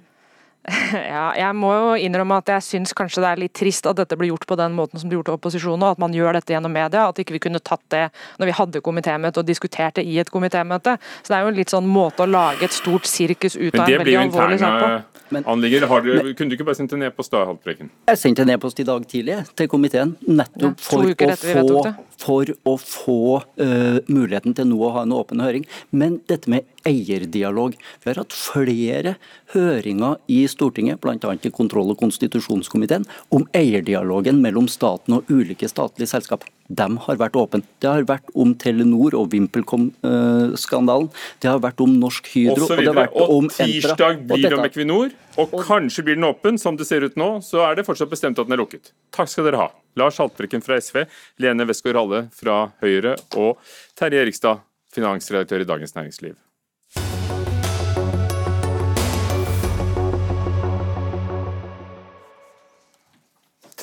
Ja, 1.16 1.26
jeg 1.38 1.56
må 1.58 1.72
jo 1.74 1.90
innrømme 2.08 2.40
at 2.42 2.50
jeg 2.56 2.66
syns 2.66 2.94
kanskje 2.98 3.24
det 3.24 3.32
er 3.32 3.42
litt 3.46 3.56
trist 3.58 3.86
at 3.90 4.00
dette 4.00 4.18
blir 4.18 4.32
gjort 4.32 4.48
på 4.50 4.58
den 4.60 4.76
måten 4.78 5.02
som 5.02 5.10
det 5.10 5.18
gjort 5.18 5.32
av 5.32 5.40
opposisjonen, 5.40 5.86
og 5.86 5.96
at 5.96 6.02
man 6.02 6.16
gjør 6.16 6.40
dette 6.40 6.56
gjennom 6.56 6.74
media. 6.74 7.08
At 7.10 7.22
ikke 7.22 7.36
vi 7.38 7.44
kunne 7.48 7.62
tatt 7.62 7.84
det 7.94 8.06
når 8.42 8.50
vi 8.50 8.56
hadde 8.60 8.84
komitémøte 8.86 9.42
og 9.42 9.50
diskuterte 9.50 10.04
i 10.04 10.18
et 10.22 10.32
komitémøte. 10.34 10.98
Så 11.22 11.34
det 11.34 11.40
er 11.40 11.46
jo 11.46 11.54
en 11.54 11.60
litt 11.60 11.74
sånn 11.74 11.90
måte 11.90 12.26
å 12.26 12.30
lage 12.30 12.68
et 12.68 12.76
stort 12.76 13.10
sirkus 13.10 13.58
ut 13.60 13.76
av 13.78 13.86
en 13.86 14.02
veldig 14.02 14.18
alvorlig 14.26 14.62
sak 14.64 14.80
på. 14.82 14.94
Men, 15.34 15.46
anligger. 15.50 15.88
Har 15.90 16.04
du, 16.06 16.12
kunne 16.38 16.52
du 16.52 16.58
ikke 16.58 16.68
bare 16.68 16.78
sendt 16.78 16.94
en 16.94 17.06
e-post 17.08 17.34
da, 17.34 17.42
Haltbrekken? 17.50 17.90
Jeg 18.12 18.22
sendte 18.22 18.46
en 18.46 18.52
e-post 18.54 18.80
i 18.82 18.86
dag 18.86 19.06
tidlig 19.10 19.40
til 19.58 19.70
komiteen, 19.72 20.14
nettopp 20.28 20.78
ja, 20.78 20.86
for, 20.86 21.10
å 21.10 21.38
få, 21.42 21.94
for, 22.22 22.54
å 22.70 22.76
få, 22.82 23.20
uh, 23.62 23.98
muligheten 24.06 24.54
til 24.58 24.70
nå 24.70 24.78
å 24.86 24.92
ha 25.00 25.06
en 25.06 25.16
åpen 25.18 25.42
høring. 25.42 25.66
Men 25.90 26.20
dette 26.30 26.52
med 26.52 26.70
eierdialog. 26.86 27.74
Vi 28.04 28.12
har 28.12 28.22
hatt 28.22 28.36
flere 28.36 29.16
høringer 29.56 30.20
i 30.32 30.44
Stortinget, 30.50 30.55
bl.a. 30.58 31.36
i 31.42 31.52
kontroll- 31.54 31.92
og 31.94 32.00
konstitusjonskomiteen, 32.00 33.06
om 33.30 33.46
eierdialogen 33.56 34.42
mellom 34.44 34.68
staten 34.72 35.18
og 35.18 35.32
ulike 35.32 35.70
statlige 35.70 36.10
selskap. 36.12 36.46
De 36.68 36.88
har 37.06 37.20
vært 37.20 37.38
åpne. 37.38 37.62
Det 37.82 37.90
har 37.90 38.08
vært 38.10 38.32
om 38.34 38.56
Telenor 38.58 39.14
og 39.18 39.30
VimpelCom-skandalen. 39.34 41.12
Det 41.42 41.52
har 41.52 41.62
vært 41.62 41.84
om 41.86 41.94
Norsk 42.02 42.30
Hydro. 42.34 42.66
Og, 42.66 42.72
og, 42.72 42.82
det 42.82 42.90
har 42.90 43.00
vært 43.04 43.18
og 43.22 43.34
om 43.36 43.50
tirsdag 43.54 44.24
blir 44.26 44.48
det 44.48 44.58
om 44.58 44.66
Equinor, 44.66 45.14
og, 45.36 45.52
og 45.54 45.66
kanskje 45.68 46.06
blir 46.08 46.18
den 46.18 46.30
åpen. 46.30 46.58
Som 46.62 46.80
det 46.80 46.88
ser 46.90 47.06
ut 47.06 47.20
nå, 47.20 47.36
så 47.46 47.66
er 47.68 47.78
det 47.78 47.86
fortsatt 47.88 48.12
bestemt 48.12 48.40
at 48.42 48.50
den 48.50 48.58
er 48.58 48.64
lukket. 48.64 48.94
Takk 49.16 49.30
skal 49.32 49.50
dere 49.50 49.62
ha. 49.62 49.70
Lars 50.00 50.18
Haltbrekken 50.20 50.64
fra 50.66 50.80
SV, 50.82 51.06
Lene 51.44 51.68
Westgård-Halle 51.70 52.26
fra 52.36 52.66
Høyre 52.84 53.16
og 53.40 53.62
Terje 54.00 54.26
Erikstad, 54.26 54.66
finansredaktør 54.96 55.64
i 55.64 55.70
Dagens 55.70 55.96
Næringsliv. 55.96 56.36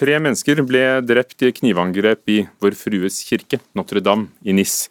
Tre 0.03 0.17
mennesker 0.19 0.59
ble 0.67 0.81
drept 1.07 1.45
i 1.47 1.53
knivangrep 1.55 2.31
i 2.33 2.41
Vår 2.59 2.75
Frues 2.75 3.21
kirke, 3.23 3.61
Notre-Dame, 3.79 4.33
i 4.43 4.51
Nis. 4.51 4.89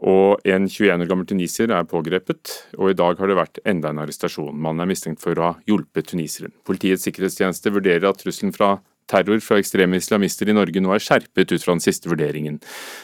Og 0.00 0.40
en 0.48 0.64
21 0.64 0.94
år 0.94 1.10
gammel 1.10 1.28
tunisier 1.28 1.68
er 1.76 1.84
pågrepet, 1.90 2.54
og 2.78 2.88
i 2.88 2.96
dag 2.96 3.20
har 3.20 3.28
det 3.28 3.36
vært 3.36 3.60
enda 3.68 3.90
en 3.92 4.00
arrestasjon. 4.00 4.56
Mannen 4.56 4.86
er 4.86 4.88
mistenkt 4.88 5.20
for 5.20 5.36
å 5.36 5.50
ha 5.50 5.52
hjulpet 5.68 6.08
tuniseren. 6.14 6.56
Politiets 6.64 7.04
sikkerhetstjeneste 7.04 7.74
vurderer 7.76 8.08
at 8.08 8.24
trusselen 8.24 8.56
fra 8.56 8.78
terror 9.12 9.44
fra 9.44 9.60
ekstreme 9.60 10.00
islamister 10.00 10.48
i 10.48 10.56
Norge 10.56 10.80
nå 10.80 10.96
er 10.96 11.04
skjerpet 11.04 11.52
ut 11.52 11.60
fra 11.60 11.76
den 11.76 11.84
siste 11.84 12.08
vurderingen, 12.08 12.62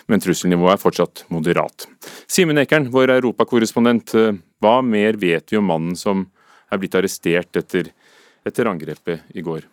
men 0.08 0.24
trusselnivået 0.24 0.78
er 0.78 0.84
fortsatt 0.86 1.26
moderat. 1.28 1.84
Simen 2.24 2.64
Ekern, 2.64 2.88
vår 2.96 3.18
europakorrespondent, 3.18 4.16
hva 4.64 4.76
mer 4.80 5.20
vet 5.20 5.52
vi 5.52 5.60
om 5.60 5.68
mannen 5.68 6.00
som 6.00 6.30
er 6.72 6.80
blitt 6.80 6.96
arrestert 6.96 7.60
etter, 7.60 7.92
etter 8.48 8.72
angrepet 8.72 9.36
i 9.36 9.44
går? 9.44 9.66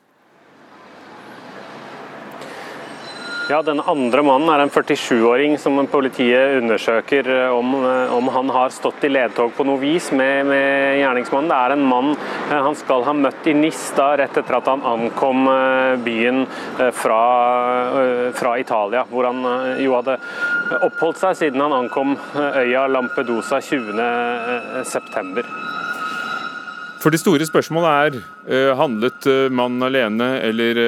Ja, 3.50 3.62
Den 3.62 3.82
andre 3.84 4.22
mannen 4.24 4.48
er 4.54 4.62
en 4.64 4.70
47-åring 4.72 5.58
som 5.60 5.76
politiet 5.92 6.62
undersøker 6.62 7.28
eh, 7.28 7.52
om, 7.52 7.74
eh, 7.76 8.14
om, 8.16 8.30
han 8.32 8.50
har 8.56 8.72
stått 8.72 9.04
i 9.04 9.10
ledtog 9.12 9.52
på 9.58 9.66
noe 9.68 9.82
vis 9.82 10.14
med, 10.16 10.46
med, 10.48 11.00
gjerningsmannen. 11.02 11.50
Det 11.52 11.58
er 11.58 11.74
en 11.76 11.84
mann 11.84 12.14
eh, 12.16 12.54
han 12.56 12.78
skal 12.80 13.04
ha 13.04 13.14
møtt 13.18 13.50
i 13.52 13.56
Nis 13.58 13.82
da, 13.98 14.14
rett 14.22 14.38
etter 14.40 14.56
at 14.56 14.70
han 14.72 14.86
ankom 14.88 15.44
byen 16.06 16.46
fra, 16.96 17.20
fra 18.38 18.54
Italia, 18.62 19.04
hvor 19.10 19.28
han 19.28 19.44
jo 19.82 19.96
hadde 19.98 20.16
oppholdt 20.86 21.20
seg 21.20 21.36
siden 21.42 21.64
han 21.64 21.76
ankom 21.76 22.16
øya 22.40 22.86
Lampedusa 22.88 23.60
20.9. 23.60 25.44
For 27.04 27.12
det 27.12 27.20
store 27.20 27.48
spørsmålet 27.50 28.22
er 28.48 28.80
handlet 28.80 29.28
mannen 29.52 29.84
alene 29.90 30.30
eller 30.48 30.82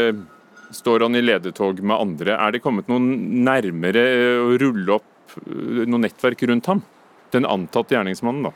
står 0.75 1.07
han 1.07 1.15
i 1.15 1.23
ledetog 1.23 1.81
med 1.81 1.97
andre. 1.97 2.35
Er 2.35 2.55
det 2.55 2.63
kommet 2.63 2.91
noen 2.91 3.07
nærmere 3.45 4.03
eh, 4.11 4.43
å 4.43 4.59
rulle 4.61 4.99
opp 4.99 5.39
eh, 5.45 5.85
noe 5.87 6.03
nettverk 6.03 6.45
rundt 6.51 6.71
ham? 6.71 6.83
Den 7.33 7.47
antatte 7.49 7.97
gjerningsmannen, 7.97 8.49
da? 8.49 8.53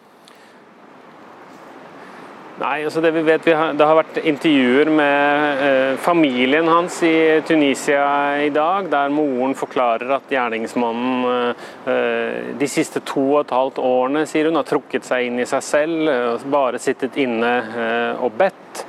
Nei, 2.59 2.81
altså 2.83 2.99
det 2.99 3.13
vi 3.15 3.21
vet, 3.23 3.45
vi 3.47 3.53
har, 3.55 3.71
det 3.77 3.85
har 3.87 3.95
vært 3.95 4.17
intervjuer 4.27 4.89
med 4.91 5.61
eh, 5.63 5.93
familien 6.03 6.67
hans 6.67 6.97
i 7.07 7.39
Tunisia 7.47 8.03
i 8.43 8.49
dag, 8.51 8.89
der 8.91 9.13
moren 9.15 9.53
forklarer 9.55 10.11
at 10.17 10.33
gjerningsmannen 10.33 11.53
eh, 11.87 12.49
de 12.59 12.67
siste 12.67 12.99
to 13.07 13.23
og 13.29 13.45
et 13.45 13.53
halvt 13.55 13.79
årene 13.79 14.25
sier 14.27 14.49
hun, 14.49 14.59
har 14.59 14.67
trukket 14.67 15.07
seg 15.07 15.29
inn 15.29 15.39
i 15.39 15.47
seg 15.47 15.63
selv, 15.63 16.11
eh, 16.11 16.47
bare 16.51 16.81
sittet 16.83 17.15
inne 17.23 17.53
eh, 17.63 18.25
og 18.27 18.35
bedt. 18.41 18.83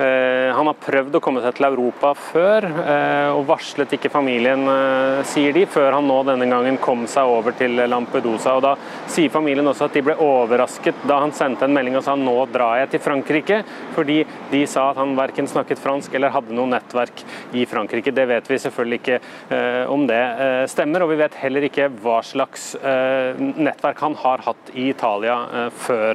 Eh, 0.00 0.48
han 0.56 0.64
har 0.64 0.78
prøvd 0.80 1.18
å 1.18 1.20
komme 1.20 1.42
seg 1.44 1.58
til 1.58 1.66
Europa 1.66 2.14
før, 2.16 2.64
eh, 2.64 3.30
og 3.36 3.44
varslet 3.50 3.90
ikke 3.98 4.08
familien, 4.08 4.62
eh, 4.64 5.22
sier 5.28 5.52
de, 5.52 5.66
før 5.66 5.92
han 5.92 6.06
nå 6.08 6.22
denne 6.24 6.48
gangen 6.48 6.78
kom 6.80 7.06
seg 7.06 7.28
over 7.28 7.52
til 7.52 7.76
Lampedusa. 7.76 8.54
Og 8.56 8.62
Da 8.62 8.76
sier 9.06 9.28
familien 9.28 9.66
også 9.66 9.84
at 9.84 9.92
de 9.92 10.00
ble 10.00 10.14
overrasket 10.14 10.94
da 11.06 11.20
han 11.20 11.32
sendte 11.32 11.64
en 11.64 11.74
melding 11.74 11.96
og 11.96 12.04
sa 12.04 12.14
nå 12.14 12.50
drar 12.50 12.78
jeg 12.80 12.90
til 12.92 13.00
Frankrike, 13.00 13.64
fordi 13.94 14.24
de 14.50 14.66
sa 14.66 14.90
at 14.90 14.96
han 14.96 15.14
verken 15.16 15.46
snakket 15.46 15.78
fransk 15.78 16.14
eller 16.14 16.30
hadde 16.30 16.52
noe 16.52 16.66
nettverk 16.66 17.22
i 17.52 17.66
Frankrike. 17.66 18.14
Det 18.14 18.26
vet 18.26 18.48
vi 18.48 18.56
selvfølgelig 18.56 19.00
ikke 19.00 19.20
om 19.88 20.06
det 20.06 20.68
stemmer, 20.70 21.02
og 21.02 21.10
vi 21.10 21.16
vet 21.16 21.34
heller 21.34 21.62
ikke 21.62 21.90
hva 22.00 22.22
slags 22.22 22.76
nettverk 22.80 23.98
han 23.98 24.14
har 24.14 24.38
hatt 24.38 24.70
i 24.74 24.88
Italia 24.90 25.70
før 25.70 26.14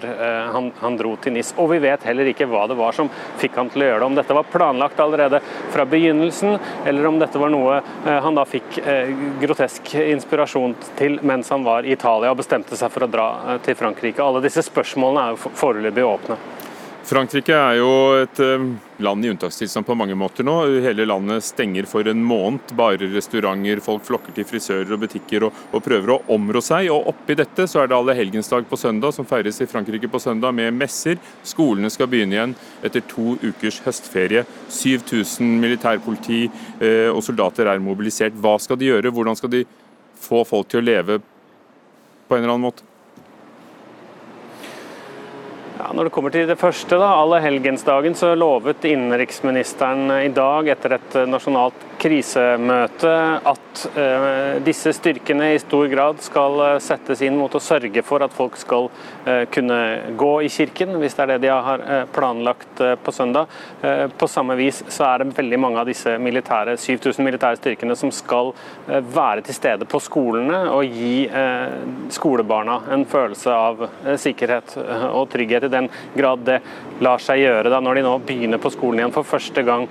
han, 0.53 0.97
dro 0.97 1.15
til 1.17 1.33
NIS. 1.33 1.53
Og 1.57 1.69
vi 1.73 1.79
vet 1.79 2.03
heller 2.03 2.25
ikke 2.25 2.47
hva 2.47 2.67
det 2.67 2.77
var 2.77 2.95
som 2.95 3.09
fikk 3.37 3.55
han 3.55 3.69
til 3.69 3.74
å 3.83 3.89
gjøre 3.89 3.99
det. 3.99 4.05
Om 4.05 4.17
dette 4.19 4.37
var 4.37 4.49
planlagt 4.51 4.99
allerede 4.99 5.41
fra 5.73 5.85
begynnelsen, 5.89 6.57
eller 6.85 7.07
om 7.09 7.19
dette 7.19 7.41
var 7.41 7.51
noe 7.53 7.79
eh, 7.81 8.19
han 8.25 8.37
da 8.37 8.45
fikk 8.47 8.79
eh, 8.83 9.11
grotesk 9.41 9.95
inspirasjon 10.01 10.75
til 10.99 11.19
mens 11.25 11.51
han 11.53 11.65
var 11.67 11.87
i 11.87 11.95
Italia 11.95 12.31
og 12.33 12.39
bestemte 12.41 12.77
seg 12.79 12.93
for 12.93 13.07
å 13.07 13.11
dra 13.11 13.29
eh, 13.55 13.63
til 13.65 13.77
Frankrike. 13.79 14.23
Alle 14.23 14.43
disse 14.45 14.63
spørsmålene 14.65 15.25
er 15.25 15.35
jo 15.35 15.55
foreløpig 15.59 16.07
åpne. 16.07 16.39
Frankrike 17.05 17.53
er 17.53 17.75
jo 17.77 17.89
et 18.17 18.39
eh, 18.41 18.63
land 19.05 19.25
i 19.25 19.29
unntakstilstand 19.29 19.85
på 19.85 19.93
mange 19.97 20.15
måter 20.17 20.45
nå. 20.47 20.55
Hele 20.81 21.05
landet 21.05 21.45
stenger 21.45 21.85
for 21.85 22.07
en 22.09 22.23
måned. 22.25 22.71
Bare 22.79 23.09
restauranter, 23.11 23.77
folk 23.85 24.07
flokker 24.07 24.33
til 24.33 24.47
frisører 24.49 24.95
og 24.95 25.03
butikker 25.03 25.45
og, 25.45 25.59
og 25.69 25.83
prøver 25.85 26.15
å 26.15 26.17
områ 26.33 26.63
seg. 26.65 26.89
Og 26.89 27.11
oppi 27.11 27.35
dette 27.37 27.67
så 27.69 27.83
er 27.83 27.91
det 27.91 27.97
allehelgensdag 27.99 28.65
på 28.71 28.79
søndag, 28.81 29.13
som 29.13 29.27
feires 29.29 29.61
i 29.61 29.69
Frankrike 29.69 30.09
på 30.09 30.23
søndag 30.23 30.57
med 30.57 30.73
messer. 30.79 31.21
Skolene 31.45 31.93
skal 31.93 32.09
begynne 32.09 32.39
igjen 32.39 32.57
etter 32.81 33.05
to 33.13 33.35
ukers 33.43 33.83
høstferie. 33.85 34.41
7000 34.73 35.61
militærpoliti 35.61 36.41
eh, 36.47 37.11
og 37.11 37.21
soldater 37.27 37.69
er 37.69 37.85
mobilisert. 37.85 38.33
Hva 38.33 38.57
skal 38.57 38.81
de 38.81 38.89
gjøre? 38.89 39.13
Hvordan 39.13 39.37
skal 39.37 39.53
de 39.53 39.63
få 40.25 40.41
folk 40.49 40.73
til 40.73 40.81
å 40.81 40.89
leve 40.89 41.21
på 41.21 42.33
en 42.33 42.41
eller 42.41 42.57
annen 42.57 42.69
måte? 42.71 42.94
Ja, 45.75 45.89
når 45.91 46.07
det 46.07 46.13
kommer 46.15 46.31
til 46.31 46.47
det 46.47 46.55
første, 46.59 46.95
da, 46.95 47.09
alle 47.19 47.41
helgensdagen, 47.43 48.15
så 48.15 48.31
lovet 48.37 48.85
innenriksministeren 48.87 50.07
i 50.21 50.31
dag 50.31 50.69
etter 50.71 50.95
et 50.95 51.17
nasjonalt 51.27 51.83
krisemøte 52.05 53.11
at 53.49 53.83
uh, 53.97 54.61
disse 54.65 54.93
styrkene 54.93 55.53
i 55.55 55.61
stor 55.61 55.87
grad 55.89 56.21
skal 56.23 56.59
uh, 56.61 56.67
settes 56.83 57.23
inn 57.25 57.37
mot 57.39 57.53
å 57.57 57.61
sørge 57.63 58.03
for 58.05 58.21
at 58.21 58.33
folk 58.35 58.57
skal 58.61 58.89
uh, 58.91 59.45
kunne 59.53 59.79
gå 60.19 60.31
i 60.45 60.51
kirken, 60.53 60.93
hvis 61.01 61.17
det 61.17 61.23
er 61.25 61.31
det 61.33 61.39
de 61.47 61.51
har 61.51 61.83
planlagt 62.13 62.81
på 63.03 63.11
søndag. 63.13 63.49
På 64.19 64.27
samme 64.29 64.55
vis 64.57 64.81
så 64.91 65.05
er 65.07 65.21
det 65.21 65.35
veldig 65.37 65.57
mange 65.59 65.79
av 65.81 65.87
disse 65.89 66.15
militære, 66.21 66.75
7000 66.81 67.25
militære 67.25 67.59
styrkene 67.59 67.95
som 67.97 68.11
skal 68.13 68.51
være 68.85 69.43
til 69.45 69.57
stede 69.57 69.87
på 69.89 69.99
skolene 70.03 70.59
og 70.73 70.83
gi 70.85 71.27
skolebarna 72.13 72.77
en 72.95 73.05
følelse 73.09 73.53
av 73.53 73.85
sikkerhet 74.21 74.75
og 75.11 75.29
trygghet 75.33 75.67
i 75.67 75.71
den 75.73 75.89
grad 76.15 76.45
det 76.47 76.59
lar 77.05 77.23
seg 77.23 77.43
gjøre 77.43 77.71
da 77.73 77.81
når 77.83 77.99
de 77.99 78.05
nå 78.07 78.15
begynner 78.27 78.61
på 78.61 78.73
skolen 78.73 79.01
igjen 79.01 79.15
for 79.15 79.27
første 79.27 79.65
gang 79.67 79.87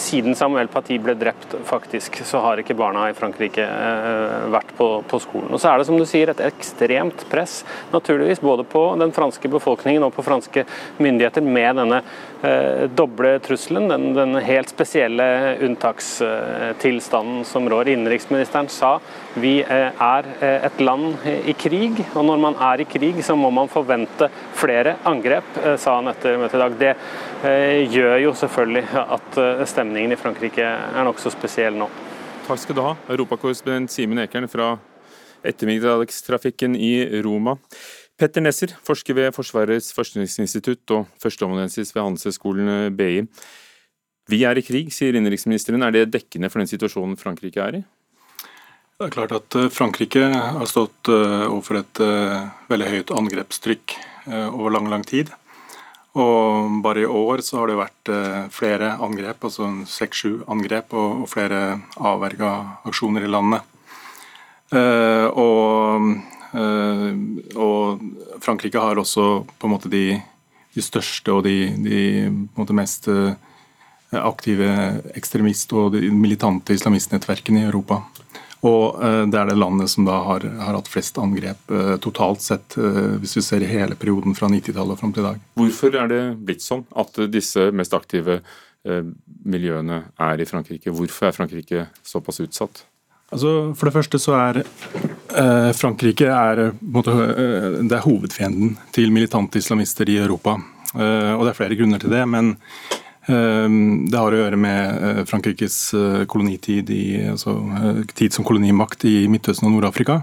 siden 0.00 0.36
Samuel 0.38 0.70
Paty 0.72 0.98
ble 1.02 1.16
drept, 1.18 1.23
faktisk, 1.64 2.20
så 2.24 2.38
har 2.44 2.60
ikke 2.60 2.76
barna 2.78 3.08
i 3.10 3.14
Frankrike 3.16 3.64
eh, 3.64 4.46
vært 4.52 4.72
på, 4.78 4.88
på, 5.08 5.20
skolen. 5.22 5.52
Og 5.54 5.60
Så 5.60 5.70
er 5.70 5.78
det 5.78 5.86
som 5.88 5.98
du 5.98 6.04
sier 6.08 6.30
et 6.30 6.42
ekstremt 6.44 7.24
press, 7.30 7.64
naturligvis, 7.92 8.42
både 8.44 8.64
på 8.68 8.82
den 9.00 9.12
franske 9.14 9.48
befolkningen 9.52 10.04
og 10.06 10.14
på 10.16 10.24
franske 10.26 10.66
myndigheter 11.02 11.44
med 11.44 11.80
denne 11.80 12.00
eh, 12.42 12.86
doble 12.90 13.38
trusselen, 13.44 13.88
den, 13.92 14.10
den, 14.16 14.38
helt 14.44 14.72
spesielle 14.72 15.26
unntakstilstanden 15.64 17.44
som 17.48 17.68
rår. 17.70 17.92
Innenriksministeren 17.94 18.68
sa 18.72 18.98
vi 19.40 19.58
eh, 19.62 19.90
er 19.90 20.28
eh, 20.38 20.64
et 20.68 20.80
land 20.84 21.24
i 21.26 21.54
krig, 21.58 21.98
og 22.14 22.22
når 22.26 22.40
man 22.42 22.56
er 22.62 22.84
i 22.84 22.86
krig, 22.86 23.18
så 23.26 23.34
må 23.38 23.50
man 23.54 23.70
forvente 23.70 24.28
flere 24.54 24.96
angrep, 25.10 25.56
eh, 25.58 25.74
sa 25.80 25.96
han 25.98 26.10
etter 26.12 26.38
møtet 26.38 26.58
i 26.58 26.62
dag. 26.62 26.76
Det 26.84 26.92
gjør 27.92 28.14
jo 28.22 28.30
selvfølgelig 28.38 28.84
at 29.02 29.38
stemningen 29.68 30.14
i 30.14 30.16
Frankrike 30.16 30.64
er 30.64 31.04
nokså 31.04 31.32
spesiell 31.34 31.76
nå. 31.76 31.90
Takk 32.46 32.60
skal 32.62 32.78
du 32.78 32.80
ha, 32.84 32.94
europakorrespondent 33.12 33.92
Simen 33.92 34.22
Ekern 34.22 34.48
fra 34.48 34.70
ettermiddagstrafikken 35.44 36.76
i 36.78 36.94
Roma. 37.24 37.58
Petter 38.16 38.44
Nesser, 38.44 38.72
forsker 38.86 39.18
ved 39.18 39.34
Forsvarets 39.36 39.90
forskningsinstitutt 39.96 40.94
og 40.94 41.10
førsteamanuensis 41.20 41.90
ved 41.92 42.04
Handelshøyskolen 42.04 42.94
BI. 42.96 43.26
Vi 44.30 44.40
er 44.48 44.56
i 44.56 44.64
krig, 44.64 44.88
sier 44.94 45.18
innenriksministeren. 45.18 45.84
Er 45.84 45.92
det 45.92 46.06
dekkende 46.14 46.48
for 46.48 46.62
den 46.62 46.70
situasjonen 46.70 47.18
Frankrike 47.20 47.60
er 47.60 47.82
i? 47.82 47.84
Det 48.94 49.08
er 49.08 49.10
klart 49.10 49.32
at 49.34 49.54
eh, 49.58 49.72
Frankrike 49.74 50.20
har 50.30 50.68
stått 50.70 51.08
eh, 51.10 51.48
overfor 51.48 51.80
et 51.80 52.00
eh, 52.04 52.44
veldig 52.70 52.90
høyt 52.92 53.08
angrepstrykk 53.18 53.94
over 54.24 54.70
lang, 54.72 54.86
lang 54.88 55.02
tid. 55.04 55.32
Og 56.16 56.78
bare 56.80 57.02
i 57.02 57.08
år 57.10 57.42
så 57.44 57.58
har 57.58 57.68
det 57.68 57.74
vært 57.76 58.10
flere 58.54 58.94
angrep, 59.04 59.42
altså 59.44 59.66
seks-sju 59.90 60.46
angrep, 60.48 60.94
og 60.96 61.26
flere 61.28 61.58
avverga 62.00 62.52
aksjoner 62.88 63.26
i 63.26 63.28
landet. 63.28 63.66
Og, 65.36 66.08
og, 67.66 68.06
Frankrike 68.40 68.80
har 68.80 69.02
også 69.02 69.26
på 69.44 69.68
en 69.68 69.74
måte 69.74 69.92
de, 69.92 70.16
de 70.72 70.86
største 70.88 71.36
og 71.36 71.44
de, 71.44 71.68
de 71.84 72.78
mest 72.80 73.10
aktive 74.16 74.72
ekstremist- 75.20 75.76
og 75.76 76.00
militante 76.00 76.78
islamistnettverkene 76.80 77.66
i 77.66 77.68
Europa. 77.68 78.00
Og 78.64 79.00
eh, 79.04 79.22
det 79.28 79.40
er 79.40 79.50
det 79.50 79.58
landet 79.58 79.92
som 79.92 80.06
da 80.08 80.18
har, 80.28 80.46
har 80.60 80.78
hatt 80.78 80.90
flest 80.90 81.18
angrep 81.20 81.72
eh, 81.72 81.94
totalt 82.04 82.44
sett, 82.44 82.78
eh, 82.80 83.16
hvis 83.20 83.36
vi 83.38 83.44
ser 83.44 83.66
hele 83.68 83.98
perioden 84.00 84.36
fra 84.36 84.48
90-tallet 84.52 84.96
og 84.96 85.02
fram 85.02 85.12
til 85.12 85.24
i 85.24 85.28
dag. 85.28 85.42
Hvorfor 85.60 85.98
er 86.00 86.10
det 86.12 86.22
blitt 86.46 86.64
sånn 86.64 86.86
at 86.96 87.20
disse 87.32 87.70
mest 87.74 87.96
aktive 87.96 88.40
miljøene 88.84 90.02
er 90.20 90.40
i 90.42 90.44
Frankrike? 90.44 90.92
Hvorfor 90.92 91.30
er 91.30 91.32
Frankrike 91.32 91.86
såpass 92.04 92.42
utsatt? 92.44 92.82
Altså, 93.32 93.72
for 93.74 93.88
det 93.88 93.94
første 93.94 94.20
så 94.20 94.34
er 94.36 94.60
eh, 94.60 95.70
Frankrike 95.76 96.28
er, 96.28 96.66
måte, 96.82 97.14
det 97.80 97.96
er 97.96 98.04
hovedfienden 98.04 98.76
til 98.94 99.14
militante 99.14 99.58
islamister 99.62 100.10
i 100.12 100.20
Europa. 100.20 100.58
Eh, 100.94 101.32
og 101.32 101.46
Det 101.46 101.54
er 101.54 101.58
flere 101.58 101.78
grunner 101.78 102.02
til 102.02 102.12
det. 102.14 102.22
men 102.28 102.54
det 103.26 104.18
har 104.20 104.34
å 104.34 104.38
gjøre 104.38 104.58
med 104.60 105.04
eh, 105.08 105.22
Frankrikes 105.24 105.78
eh, 105.96 106.24
kolonitid, 106.28 106.90
i, 106.92 107.04
altså 107.32 107.56
eh, 107.78 108.02
tid 108.12 108.34
som 108.36 108.44
kolonimakt 108.44 109.06
i 109.08 109.24
Midtøsten 109.32 109.70
og 109.70 109.78
Nord-Afrika. 109.78 110.20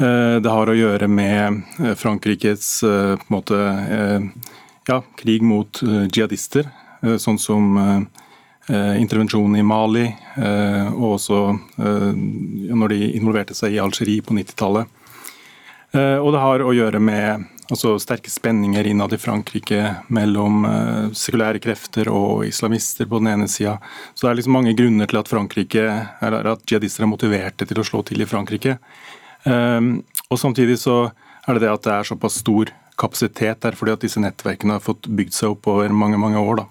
Det 0.00 0.48
har 0.48 0.70
å 0.72 0.72
gjøre 0.72 1.04
med 1.12 1.58
Frankrikes 2.00 2.68
måte, 3.28 3.58
ja, 4.88 4.96
krig 5.20 5.44
mot 5.44 5.76
jihadister, 5.84 6.70
sånn 7.20 7.36
som 7.36 7.76
intervensjonen 8.64 9.58
i 9.60 9.66
Mali, 9.68 10.06
og 10.94 11.18
også 11.18 11.42
når 11.76 12.94
de 12.94 13.10
involverte 13.18 13.58
seg 13.58 13.76
i 13.76 13.82
Algerie 13.84 14.24
på 14.24 14.38
90-tallet. 14.38 14.88
Og 16.00 16.32
det 16.32 16.44
har 16.46 16.64
å 16.64 16.72
gjøre 16.80 17.04
med 17.04 17.44
altså 17.70 17.94
sterke 18.02 18.30
spenninger 18.32 18.88
innad 18.90 19.14
i 19.14 19.18
Frankrike 19.20 19.80
mellom 20.12 20.64
sekulære 21.16 21.60
krefter 21.62 22.10
og 22.12 22.44
islamister 22.48 23.08
på 23.10 23.20
den 23.22 23.30
ene 23.32 23.48
sida. 23.50 23.76
Så 24.14 24.26
det 24.26 24.30
er 24.30 24.38
liksom 24.40 24.56
mange 24.58 24.74
grunner 24.78 25.10
til 25.10 25.20
at 25.20 25.30
Frankrike, 25.30 25.86
eller 26.26 26.52
at 26.54 26.64
jihadister 26.66 27.06
er 27.06 27.12
motiverte 27.12 27.68
til 27.68 27.80
å 27.80 27.86
slå 27.86 28.02
til 28.08 28.24
i 28.24 28.28
Frankrike. 28.28 28.76
Og 29.46 30.38
Samtidig 30.38 30.80
så 30.82 30.98
er 31.46 31.56
det 31.56 31.64
det 31.64 31.72
at 31.72 31.86
det 31.86 31.94
er 31.94 32.10
såpass 32.10 32.40
stor 32.42 32.72
kapasitet 33.00 33.62
der, 33.64 33.78
fordi 33.78 33.94
at 33.94 34.04
disse 34.04 34.20
nettverkene 34.22 34.76
har 34.76 34.84
fått 34.84 35.08
bygd 35.08 35.36
seg 35.36 35.54
opp 35.54 35.70
over 35.72 35.94
mange 35.94 36.20
mange 36.20 36.42
år. 36.42 36.62
da. 36.62 36.68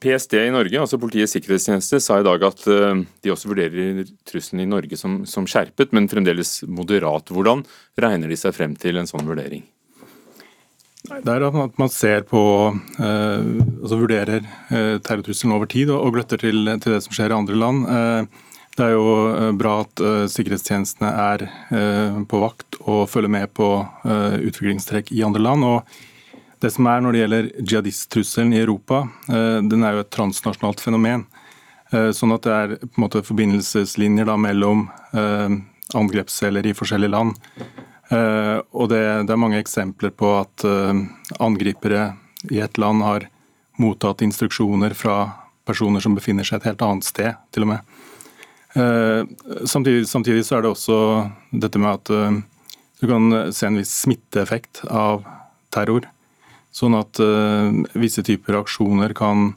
PST 0.00 0.36
i 0.38 0.52
Norge, 0.52 0.78
altså 0.80 0.98
Politiets 1.00 1.34
sikkerhetstjeneste, 1.36 2.00
sa 2.02 2.18
i 2.20 2.26
dag 2.26 2.42
at 2.46 2.64
eh, 2.70 3.02
de 3.24 3.32
også 3.32 3.50
vurderer 3.50 4.04
trusselen 4.28 4.64
i 4.64 4.68
Norge 4.70 4.98
som, 4.98 5.22
som, 5.28 5.46
skjerpet, 5.48 5.92
men 5.96 6.08
fremdeles 6.10 6.60
moderat. 6.68 7.32
Hvordan 7.32 7.64
regner 8.00 8.32
de 8.32 8.38
seg 8.38 8.54
frem 8.56 8.76
til 8.78 9.00
en 9.00 9.10
sånn 9.10 9.28
vurdering? 9.28 9.64
Det 11.02 11.32
er 11.34 11.44
at 11.48 11.80
man 11.82 11.90
ser 11.90 12.22
på, 12.28 12.42
eh, 13.02 13.48
altså 13.82 13.98
vurderer 14.00 14.46
eh, 14.70 14.96
terrortrusselen 15.02 15.56
over 15.56 15.68
tid 15.70 15.90
og, 15.92 16.12
gløtter 16.14 16.40
til, 16.40 16.62
til, 16.78 16.96
det 16.96 17.02
som 17.04 17.16
skjer 17.16 17.34
i 17.34 17.38
andre 17.40 17.58
land. 17.58 17.84
Det 18.72 18.86
er 18.86 18.94
jo 18.94 19.52
bra 19.60 19.82
at 19.82 20.00
sikkerhetstjenestene 20.32 21.10
er 21.20 21.42
på 22.24 22.38
vakt 22.40 22.78
og 22.86 23.02
følger 23.12 23.28
med 23.34 23.50
på 23.52 23.66
utviklingstrekk 24.48 25.12
i 25.12 25.20
andre 25.26 25.42
land. 25.44 25.66
og 25.68 26.08
Det 26.62 26.70
som 26.70 26.86
er 26.86 27.02
når 27.02 27.14
det 27.14 27.22
gjelder 27.22 27.48
jihadist-trusselen 27.58 28.52
i 28.54 28.60
Europa, 28.62 29.02
den 29.26 29.82
er 29.82 29.96
jo 29.96 30.04
et 30.04 30.12
transnasjonalt 30.14 30.78
fenomen. 30.78 31.24
Sånn 31.90 32.34
at 32.36 32.46
det 32.46 32.52
er 32.54 32.74
på 32.84 32.94
en 32.94 33.02
måte 33.02 33.24
forbindelseslinjer 33.26 34.28
da, 34.30 34.36
mellom 34.38 34.84
angrepsceller 35.98 36.68
i 36.70 36.74
forskjellige 36.78 37.10
land. 37.10 37.34
Og 38.12 38.86
det, 38.92 39.02
det, 39.26 39.34
er 39.34 39.42
mange 39.42 39.58
eksempler 39.58 40.14
på 40.14 40.30
at 40.38 40.62
angripere 41.42 42.12
i 42.54 42.62
et 42.62 42.78
land 42.78 43.02
har 43.02 43.26
mottatt 43.82 44.22
instruksjoner 44.22 44.94
fra 44.94 45.18
personer 45.66 46.02
som 46.02 46.14
befinner 46.14 46.46
seg 46.46 46.60
et 46.60 46.70
helt 46.70 46.86
annet 46.86 47.06
sted, 47.06 47.34
til 47.54 47.66
og 47.66 47.72
med. 47.74 47.92
Eh, 48.72 49.22
samtidig, 49.68 50.08
samtidig, 50.08 50.46
så 50.46 50.58
er 50.58 50.64
det 50.64 50.72
også 50.72 50.98
dette 51.64 51.80
med 51.80 51.92
at 51.92 52.12
eh, 52.12 52.40
du 53.02 53.08
kan 53.10 53.52
se 53.52 53.68
en 53.68 53.78
viss 53.80 53.92
smitteeffekt 54.04 54.84
av 54.88 55.26
terror. 55.74 56.08
Sånn 56.72 56.96
at 56.96 57.20
uh, 57.20 57.68
visse 58.00 58.24
typer 58.24 58.56
aksjoner 58.62 59.12
kan 59.16 59.52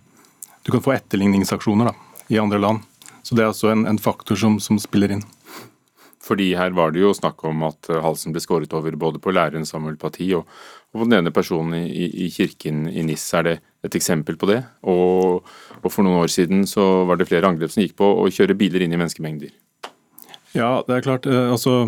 Du 0.65 0.71
kan 0.73 0.81
få 0.81 0.95
etterligningsaksjoner 0.95 1.91
da, 1.91 1.93
i 2.33 2.39
andre 2.41 2.57
land. 2.57 2.85
Så 3.21 3.35
det 3.37 3.43
er 3.43 3.51
også 3.51 3.69
en, 3.69 3.83
en 3.85 3.99
faktor 4.01 4.37
som, 4.37 4.55
som, 4.61 4.79
spiller 4.81 5.13
inn. 5.13 5.21
Fordi 6.25 6.55
her 6.57 6.73
var 6.73 6.89
det 6.93 7.03
jo 7.03 7.11
snakk 7.13 7.43
om 7.45 7.61
at 7.67 7.89
halsen 8.01 8.33
ble 8.33 8.41
skåret 8.41 8.73
over 8.73 8.97
både 8.97 9.21
på 9.21 9.33
læreren 9.33 9.67
Samuel 9.69 9.99
Paty 10.01 10.31
og, 10.33 10.49
og 10.95 11.05
den 11.05 11.19
ene 11.19 11.33
personen 11.33 11.85
i, 11.85 12.07
i 12.25 12.31
kirken 12.33 12.87
i 12.89 13.03
NIS. 13.05 13.27
Er 13.37 13.45
det 13.45 13.55
et 13.85 13.97
eksempel 13.97 14.37
på 14.41 14.49
det? 14.49 14.63
Og, 14.89 15.45
og, 15.83 15.89
for 15.91 16.01
noen 16.05 16.23
år 16.23 16.33
siden 16.33 16.65
så 16.69 17.05
var 17.05 17.21
det 17.21 17.29
flere 17.29 17.49
angrep 17.49 17.73
som 17.73 17.83
gikk 17.85 17.93
på 18.01 18.09
å 18.23 18.25
kjøre 18.33 18.57
biler 18.57 18.85
inn 18.85 18.97
i 18.97 18.99
menneskemengder. 19.01 19.53
Ja, 20.55 20.79
det 20.87 20.97
er 20.97 21.05
klart. 21.05 21.29
Eh, 21.29 21.51
altså, 21.51 21.83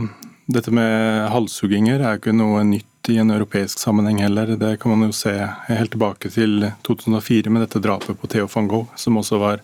dette 0.52 0.74
med 0.76 1.28
halshugginger 1.32 2.02
er 2.02 2.16
jo 2.16 2.22
ikke 2.22 2.36
noe 2.36 2.66
nytt 2.68 2.97
i 3.10 3.18
en 3.18 3.32
europeisk 3.32 3.80
sammenheng 3.80 4.22
heller. 4.24 4.56
Det 4.60 4.78
kan 4.82 4.92
man 4.94 5.08
jo 5.08 5.16
se 5.16 5.34
helt 5.68 5.92
tilbake 5.94 6.30
til 6.34 6.70
2004 6.88 7.52
med 7.54 7.64
dette 7.66 7.82
drapet 7.84 8.20
på 8.20 8.30
Theo 8.32 8.48
van 8.52 8.68
Gogh, 8.72 8.94
som 9.00 9.20
også 9.20 9.40
var 9.42 9.64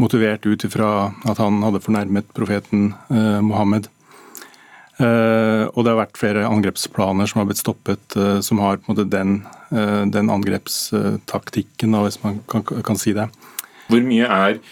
motivert 0.00 0.46
ut 0.46 0.64
ifra 0.66 1.12
at 1.28 1.38
han 1.38 1.62
hadde 1.64 1.82
fornærmet 1.84 2.30
profeten 2.36 2.92
eh, 3.10 3.40
Mohammed. 3.44 3.88
Eh, 4.98 5.64
og 5.70 5.80
det 5.82 5.92
har 5.92 6.00
vært 6.02 6.20
flere 6.20 6.46
angrepsplaner 6.48 7.30
som 7.30 7.42
har 7.42 7.48
blitt 7.50 7.62
stoppet, 7.62 8.18
eh, 8.18 8.38
som 8.44 8.62
har 8.62 8.78
på 8.78 8.88
en 8.88 8.94
måte 8.94 9.08
den, 9.10 9.40
uh, 9.74 10.04
den 10.06 10.30
angrepstaktikken, 10.30 11.98
hvis 12.06 12.20
man 12.22 12.40
kan, 12.50 12.66
kan, 12.66 13.00
si 13.00 13.14
det. 13.16 13.28
Hvor 13.90 14.06
mye 14.06 14.30
er 14.30 14.62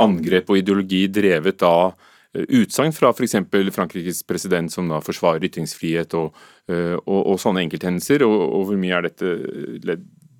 angrep 0.00 0.48
og 0.48 0.62
ideologi 0.62 1.02
drevet 1.12 1.60
av 1.68 1.92
utsagn 2.32 2.94
fra 2.96 3.10
f.eks. 3.12 3.36
Frankrikes 3.74 4.22
president, 4.26 4.72
som 4.72 4.88
da 4.88 5.02
forsvarer 5.04 5.44
ytringsfrihet 5.48 6.14
og, 6.16 6.32
og, 6.70 7.20
og 7.20 7.40
sånne 7.42 7.64
enkelthendelser, 7.66 8.24
og, 8.24 8.36
og, 8.46 8.66
hvor 8.70 8.80
mye 8.80 8.96
er 8.96 9.08
dette 9.10 9.98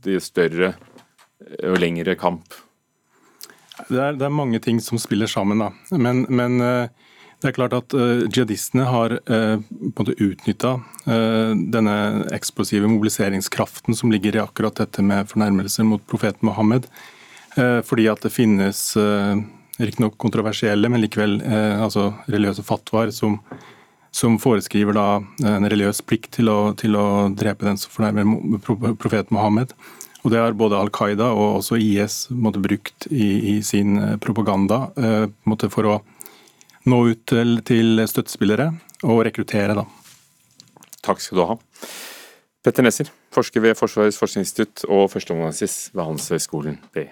i 0.09 0.17
større 0.25 0.73
og 1.69 1.77
lengre 1.83 2.17
kamp? 2.17 2.57
Det 3.91 3.99
er, 3.99 4.17
det 4.17 4.25
er, 4.25 4.33
mange 4.33 4.63
ting 4.65 4.81
som 4.81 5.01
spiller 5.01 5.29
sammen, 5.29 5.61
da. 5.61 5.99
Men, 6.01 6.25
men 6.33 6.57
det 7.43 7.51
er 7.51 7.57
klart 7.57 7.75
at 7.75 7.95
uh, 7.99 8.23
Jihadistene 8.31 8.85
har 8.87 9.17
uh, 9.27 9.59
utnytta 9.99 10.77
uh, 10.79 11.51
denne 11.75 11.97
eksplosive 12.31 12.87
mobiliseringskraften 12.87 13.99
som 13.99 14.13
ligger 14.15 14.37
i 14.37 14.43
akkurat 14.45 14.79
dette 14.79 15.03
med 15.03 15.27
fornærmelser 15.33 15.89
mot 15.89 16.05
profeten 16.07 16.47
Mohammed. 16.47 16.87
Uh, 17.57 17.81
fordi 17.83 18.07
at 18.13 18.23
det 18.23 18.31
finnes 18.31 18.85
uh, 18.95 19.35
riktignok 19.83 20.19
kontroversielle, 20.21 20.89
men 20.91 21.03
likevel 21.03 21.41
altså 21.43 22.11
religiøse 22.31 22.65
fatwaer 22.67 23.13
som, 23.15 23.39
som, 24.15 24.39
foreskriver 24.43 24.97
da 24.97 25.07
en 25.49 25.69
religiøs 25.69 26.03
plikt 26.07 26.39
til 26.39 26.51
å, 26.53 26.59
til 26.79 26.97
å 26.99 27.07
drepe 27.35 27.69
den 27.69 27.81
som 27.81 27.93
fornærmer 27.95 28.63
profeten 29.01 29.37
Mohammed. 29.37 29.75
Og 30.23 30.31
Det 30.31 30.39
har 30.39 30.55
både 30.55 30.79
Al 30.79 30.93
Qaida 30.95 31.33
og 31.35 31.59
også 31.59 31.81
IS 31.83 32.29
måtte, 32.31 32.63
brukt 32.63 33.09
i, 33.11 33.57
i, 33.57 33.57
sin 33.67 33.99
propaganda 34.23 34.85
måtte, 35.49 35.71
for 35.73 35.91
å 35.91 35.97
nå 36.87 37.01
ut 37.11 37.27
til, 37.31 37.59
til 37.67 38.03
støttespillere 38.07 38.71
og 39.03 39.25
rekruttere, 39.27 39.75
da. 39.79 39.87
Takk 41.03 41.23
skal 41.23 41.39
du 41.39 41.47
ha. 41.47 41.59
Petter 42.63 42.87
Nesser, 42.87 43.11
forsker 43.35 43.65
ved 43.65 43.75
Forsvarets 43.79 44.21
forskningsinstitutt 44.23 44.85
og 44.87 45.09
førsteamanuensis 45.11 45.91
ved 45.97 46.05
Handelshøyskolen 46.05 46.79
BI. 46.95 47.09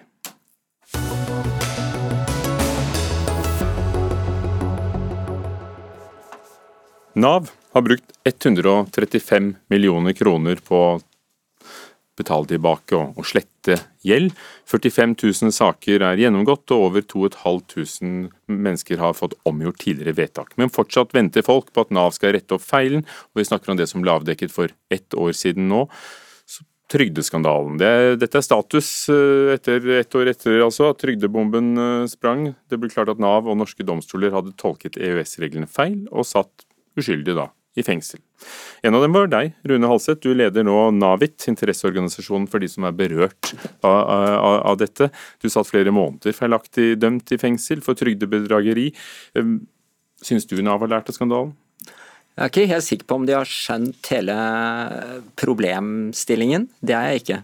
Nav 7.21 7.51
har 7.73 7.83
brukt 7.83 8.13
135 8.25 9.55
millioner 9.69 10.13
kroner 10.17 10.61
på 10.65 10.77
å 10.77 11.01
betale 12.21 12.49
tilbake 12.49 12.97
og, 12.97 13.21
slette 13.29 13.77
gjeld. 14.07 14.33
45 14.69 15.15
000 15.21 15.55
saker 15.55 16.05
er 16.07 16.21
gjennomgått, 16.21 16.73
og 16.75 16.87
over 16.91 17.05
2500 17.05 18.31
mennesker 18.51 19.01
har 19.01 19.17
fått 19.17 19.37
omgjort 19.49 19.81
tidligere 19.83 20.17
vedtak. 20.19 20.57
Men 20.61 20.73
fortsatt 20.73 21.15
venter 21.17 21.45
folk 21.47 21.73
på 21.75 21.85
at 21.85 21.93
Nav 21.95 22.15
skal 22.17 22.35
rette 22.37 22.57
opp 22.57 22.65
feilen, 22.65 23.05
og 23.33 23.43
vi 23.43 23.49
snakker 23.49 23.73
om 23.73 23.81
det 23.81 23.89
som 23.91 24.05
ble 24.05 24.17
avdekket 24.17 24.53
for 24.55 24.73
ett 24.93 25.17
år 25.17 25.37
siden 25.37 25.69
nå. 25.73 25.87
Trygdeskandalen. 26.91 27.77
Det, 27.79 27.93
dette 28.19 28.41
er 28.41 28.43
status 28.43 28.89
eh, 29.15 29.53
etter 29.55 29.85
ett 30.01 30.15
år 30.19 30.33
etter 30.33 30.57
altså, 30.65 30.89
at 30.91 30.99
trygdebomben 30.99 31.69
eh, 31.79 32.09
sprang. 32.11 32.49
Det 32.67 32.81
ble 32.83 32.91
klart 32.91 33.13
at 33.13 33.23
Nav 33.23 33.47
og 33.47 33.61
norske 33.61 33.87
domstoler 33.87 34.35
hadde 34.35 34.57
tolket 34.59 34.99
EØS-reglene 34.99 35.71
feil, 35.71 36.01
og 36.11 36.27
satt 36.27 36.67
uskyldige 36.99 37.39
da 37.39 37.51
i 37.79 37.85
fengsel. 37.87 38.19
En 38.83 38.97
av 38.97 39.05
dem 39.05 39.15
var 39.15 39.29
deg, 39.31 39.53
Rune 39.69 39.89
Halseth. 39.91 40.23
Du 40.25 40.35
leder 40.35 40.65
nå 40.67 40.77
NAVIT, 40.97 41.45
interesseorganisasjonen 41.53 42.49
for 42.51 42.63
de 42.63 42.71
som 42.71 42.87
er 42.89 42.97
berørt 42.97 43.53
av, 43.87 43.95
av, 43.95 44.57
av 44.73 44.79
dette. 44.81 45.11
Du 45.43 45.47
satt 45.53 45.71
flere 45.71 45.95
måneder 45.95 46.35
feilaktig 46.37 46.97
dømt 47.01 47.31
i 47.31 47.39
fengsel 47.41 47.85
for 47.85 47.99
trygdebedrageri. 47.99 48.89
Ehm, 49.39 49.61
syns 50.25 50.49
du 50.51 50.59
Nav 50.65 50.83
har 50.83 50.91
lært 50.97 51.13
av 51.13 51.19
skandalen? 51.19 51.55
Jeg 52.41 52.47
er 52.47 52.51
ikke 52.51 52.71
helt 52.71 52.87
sikker 52.87 53.09
på 53.11 53.17
om 53.21 53.25
de 53.29 53.37
har 53.37 53.49
skjønt 53.49 54.11
hele 54.15 54.37
problemstillingen. 55.39 56.69
Det 56.81 56.97
er 56.97 57.09
jeg 57.11 57.23
ikke. 57.23 57.41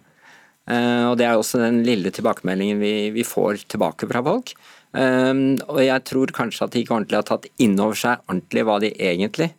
Eh, 0.66 1.04
og 1.10 1.18
Det 1.20 1.26
er 1.26 1.36
også 1.36 1.60
den 1.62 1.82
lille 1.86 2.10
tilbakemeldingen 2.14 2.80
vi, 2.80 2.94
vi 3.14 3.26
får 3.26 3.66
tilbake 3.70 4.08
fra 4.10 4.22
folk. 4.24 4.54
Um, 4.96 5.58
og 5.68 5.82
jeg 5.84 6.04
tror 6.08 6.30
kanskje 6.32 6.64
at 6.64 6.72
de 6.72 6.80
ikke 6.80 6.94
ordentlig 6.96 7.18
har 7.18 7.26
tatt 7.28 7.48
inn 7.60 7.74
over 7.76 7.98
seg 8.00 8.22
ordentlig 8.30 8.62
hva 8.64 8.78
de 8.80 8.94
egentlig 8.96 9.50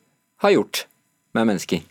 har 0.41 0.53
gjort 0.55 0.87
med 1.37 1.51
mennesker. 1.51 1.83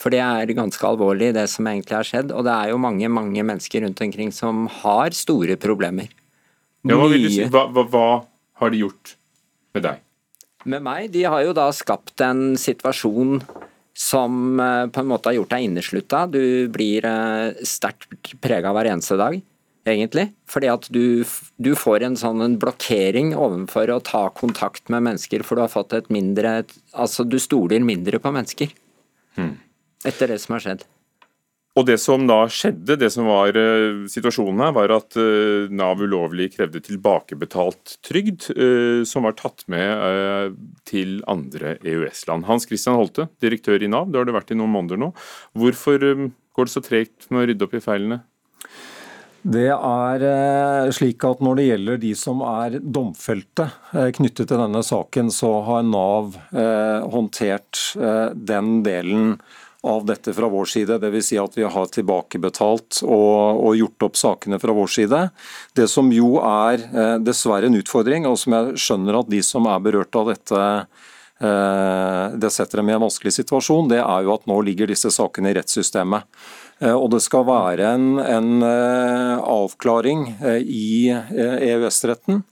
For 0.00 0.14
det 0.14 0.20
er 0.22 0.52
ganske 0.56 0.86
alvorlig, 0.86 1.32
det 1.36 1.44
som 1.50 1.66
egentlig 1.68 1.96
har 1.98 2.06
skjedd. 2.06 2.30
Og 2.32 2.46
det 2.46 2.54
er 2.54 2.70
jo 2.70 2.78
mange 2.80 3.10
mange 3.12 3.42
mennesker 3.44 3.84
rundt 3.84 4.00
omkring 4.00 4.30
som 4.32 4.68
har 4.80 5.16
store 5.16 5.58
problemer. 5.60 6.12
Ja, 6.86 6.96
hva, 6.96 7.10
si? 7.10 7.42
hva, 7.50 7.66
hva, 7.74 7.84
hva 7.90 8.06
har 8.62 8.72
de 8.72 8.84
gjort 8.84 9.16
med 9.76 9.84
deg? 9.84 10.06
Med 10.70 10.84
meg? 10.84 11.10
De 11.12 11.26
har 11.26 11.42
jo 11.44 11.52
da 11.56 11.66
skapt 11.74 12.22
en 12.24 12.54
situasjon 12.60 13.42
som 13.96 14.60
eh, 14.62 14.86
på 14.92 15.02
en 15.02 15.10
måte 15.10 15.28
har 15.28 15.36
gjort 15.36 15.52
deg 15.52 15.66
inneslutta. 15.66 16.24
Du 16.30 16.70
blir 16.72 17.04
eh, 17.04 17.60
sterkt 17.66 18.36
prega 18.40 18.72
hver 18.76 18.94
eneste 18.94 19.18
dag 19.20 19.40
egentlig. 19.92 20.28
Fordi 20.50 20.70
at 20.72 20.86
du, 20.94 21.24
du 21.58 21.72
får 21.78 22.06
en 22.06 22.18
sånn 22.18 22.44
en 22.44 22.56
blokkering 22.60 23.34
overfor 23.36 23.92
å 23.94 24.00
ta 24.04 24.26
kontakt 24.36 24.88
med 24.92 25.04
mennesker, 25.08 25.44
for 25.46 25.58
du 25.58 25.64
har 25.66 25.72
fått 25.72 25.96
et 25.96 26.10
mindre 26.12 26.62
Altså, 26.90 27.24
du 27.24 27.38
stoler 27.42 27.84
mindre 27.84 28.18
på 28.22 28.32
mennesker. 28.34 28.72
Hmm. 29.36 29.58
Etter 30.06 30.32
det 30.32 30.40
som 30.42 30.56
har 30.56 30.64
skjedd. 30.64 30.88
Og 31.78 31.86
Det 31.86 31.96
som 32.02 32.24
da 32.26 32.42
skjedde, 32.50 32.96
det 32.98 33.08
som 33.14 33.28
var 33.30 33.54
uh, 33.54 34.02
situasjonen 34.10 34.62
her, 34.64 34.72
var 34.74 34.92
at 34.96 35.14
uh, 35.16 35.70
Nav 35.70 36.02
ulovlig 36.02 36.50
krevde 36.56 36.82
tilbakebetalt 36.82 37.94
trygd, 38.06 38.48
uh, 38.58 39.06
som 39.06 39.24
var 39.24 39.36
tatt 39.38 39.62
med 39.70 40.58
til 40.88 41.20
andre 41.30 41.76
EØS-land. 41.78 42.48
Hans 42.50 42.66
Christian 42.66 42.98
Holte, 42.98 43.28
direktør 43.42 43.80
i 43.80 43.90
Nav, 43.90 44.10
det 44.10 44.18
har 44.18 44.26
det 44.28 44.34
vært 44.34 44.50
i 44.50 44.58
noen 44.58 44.74
måneder 44.74 45.00
nå. 45.00 45.12
Hvorfor 45.54 46.02
går 46.02 46.68
det 46.68 46.74
så 46.74 46.82
tregt 46.84 47.30
med 47.30 47.44
å 47.44 47.46
rydde 47.48 47.68
opp 47.68 47.78
i 47.78 47.84
feilene? 47.84 48.20
Det 49.40 49.70
er 49.72 50.90
slik 50.92 51.24
at 51.24 51.40
Når 51.40 51.56
det 51.56 51.64
gjelder 51.64 52.00
de 52.02 52.10
som 52.18 52.42
er 52.44 52.76
domfelte 52.80 53.70
knyttet 54.16 54.50
til 54.50 54.60
denne 54.60 54.82
saken, 54.84 55.32
så 55.32 55.54
har 55.64 55.86
Nav 55.88 56.36
håndtert 56.52 57.80
den 58.36 58.82
delen 58.84 59.38
av 59.82 60.04
dette 60.06 60.32
fra 60.32 60.48
vår 60.48 60.64
side. 60.64 60.98
Dvs. 61.00 61.26
Si 61.26 61.38
at 61.40 61.56
vi 61.56 61.64
har 61.64 61.92
tilbakebetalt 61.92 63.02
og, 63.06 63.70
gjort 63.76 64.08
opp 64.10 64.18
sakene 64.20 64.60
fra 64.60 64.74
vår 64.76 64.92
side. 64.92 65.20
Det 65.76 65.88
som 65.88 66.10
jo 66.12 66.34
er 66.44 66.82
eh, 66.84 67.16
dessverre 67.24 67.70
en 67.70 67.78
utfordring, 67.80 68.28
og 68.28 68.38
som 68.40 68.56
jeg 68.56 68.82
skjønner 68.84 69.20
at 69.22 69.30
de 69.32 69.40
som 69.46 69.68
er 69.70 69.84
berørt 69.84 70.20
av 70.20 70.32
dette 70.34 70.64
eh, 70.66 72.24
det 72.42 72.52
setter 72.52 72.82
dem 72.82 72.90
i 72.90 72.96
en 72.96 73.06
vanskelig 73.06 73.38
situasjon, 73.38 73.88
det 73.92 74.02
er 74.02 74.26
jo 74.26 74.34
at 74.36 74.48
nå 74.50 74.58
ligger 74.66 74.90
disse 74.90 75.12
sakene 75.14 75.52
i 75.52 75.56
rettssystemet. 75.56 76.28
Eh, 76.80 76.96
og 76.96 77.10
det 77.14 77.20
skal 77.24 77.46
være 77.48 77.92
en, 77.94 78.10
en 78.24 78.64
eh, 78.64 79.36
avklaring 79.38 80.26
eh, 80.40 80.60
i 80.64 80.90
EØS-retten. 81.12 82.44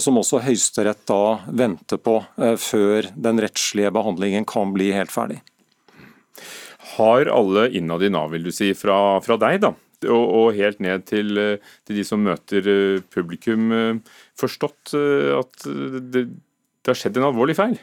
Som 0.00 0.16
også 0.16 0.38
Høyesterett 0.40 1.00
da 1.10 1.42
venter 1.50 1.98
på 2.00 2.12
før 2.62 3.08
den 3.20 3.40
rettslige 3.42 3.90
behandlingen 3.92 4.46
kan 4.48 4.70
bli 4.72 4.86
helt 4.94 5.10
ferdig. 5.12 5.40
Har 6.94 7.28
alle 7.28 7.66
innad 7.74 8.06
i 8.06 8.08
Nav, 8.14 8.30
vil 8.32 8.46
du 8.46 8.52
si, 8.54 8.70
fra, 8.78 9.18
fra 9.20 9.36
deg 9.42 9.58
da, 9.66 9.72
og, 10.06 10.22
og, 10.22 10.46
helt 10.56 10.80
ned 10.80 11.04
til, 11.10 11.34
til, 11.82 11.98
de 11.98 12.06
som 12.06 12.22
møter 12.24 12.70
publikum, 13.12 13.74
forstått 14.40 14.94
at 15.42 15.66
det, 15.66 16.24
det 16.30 16.94
har 16.94 17.02
skjedd 17.02 17.20
en 17.20 17.28
alvorlig 17.32 17.58
feil? 17.58 17.76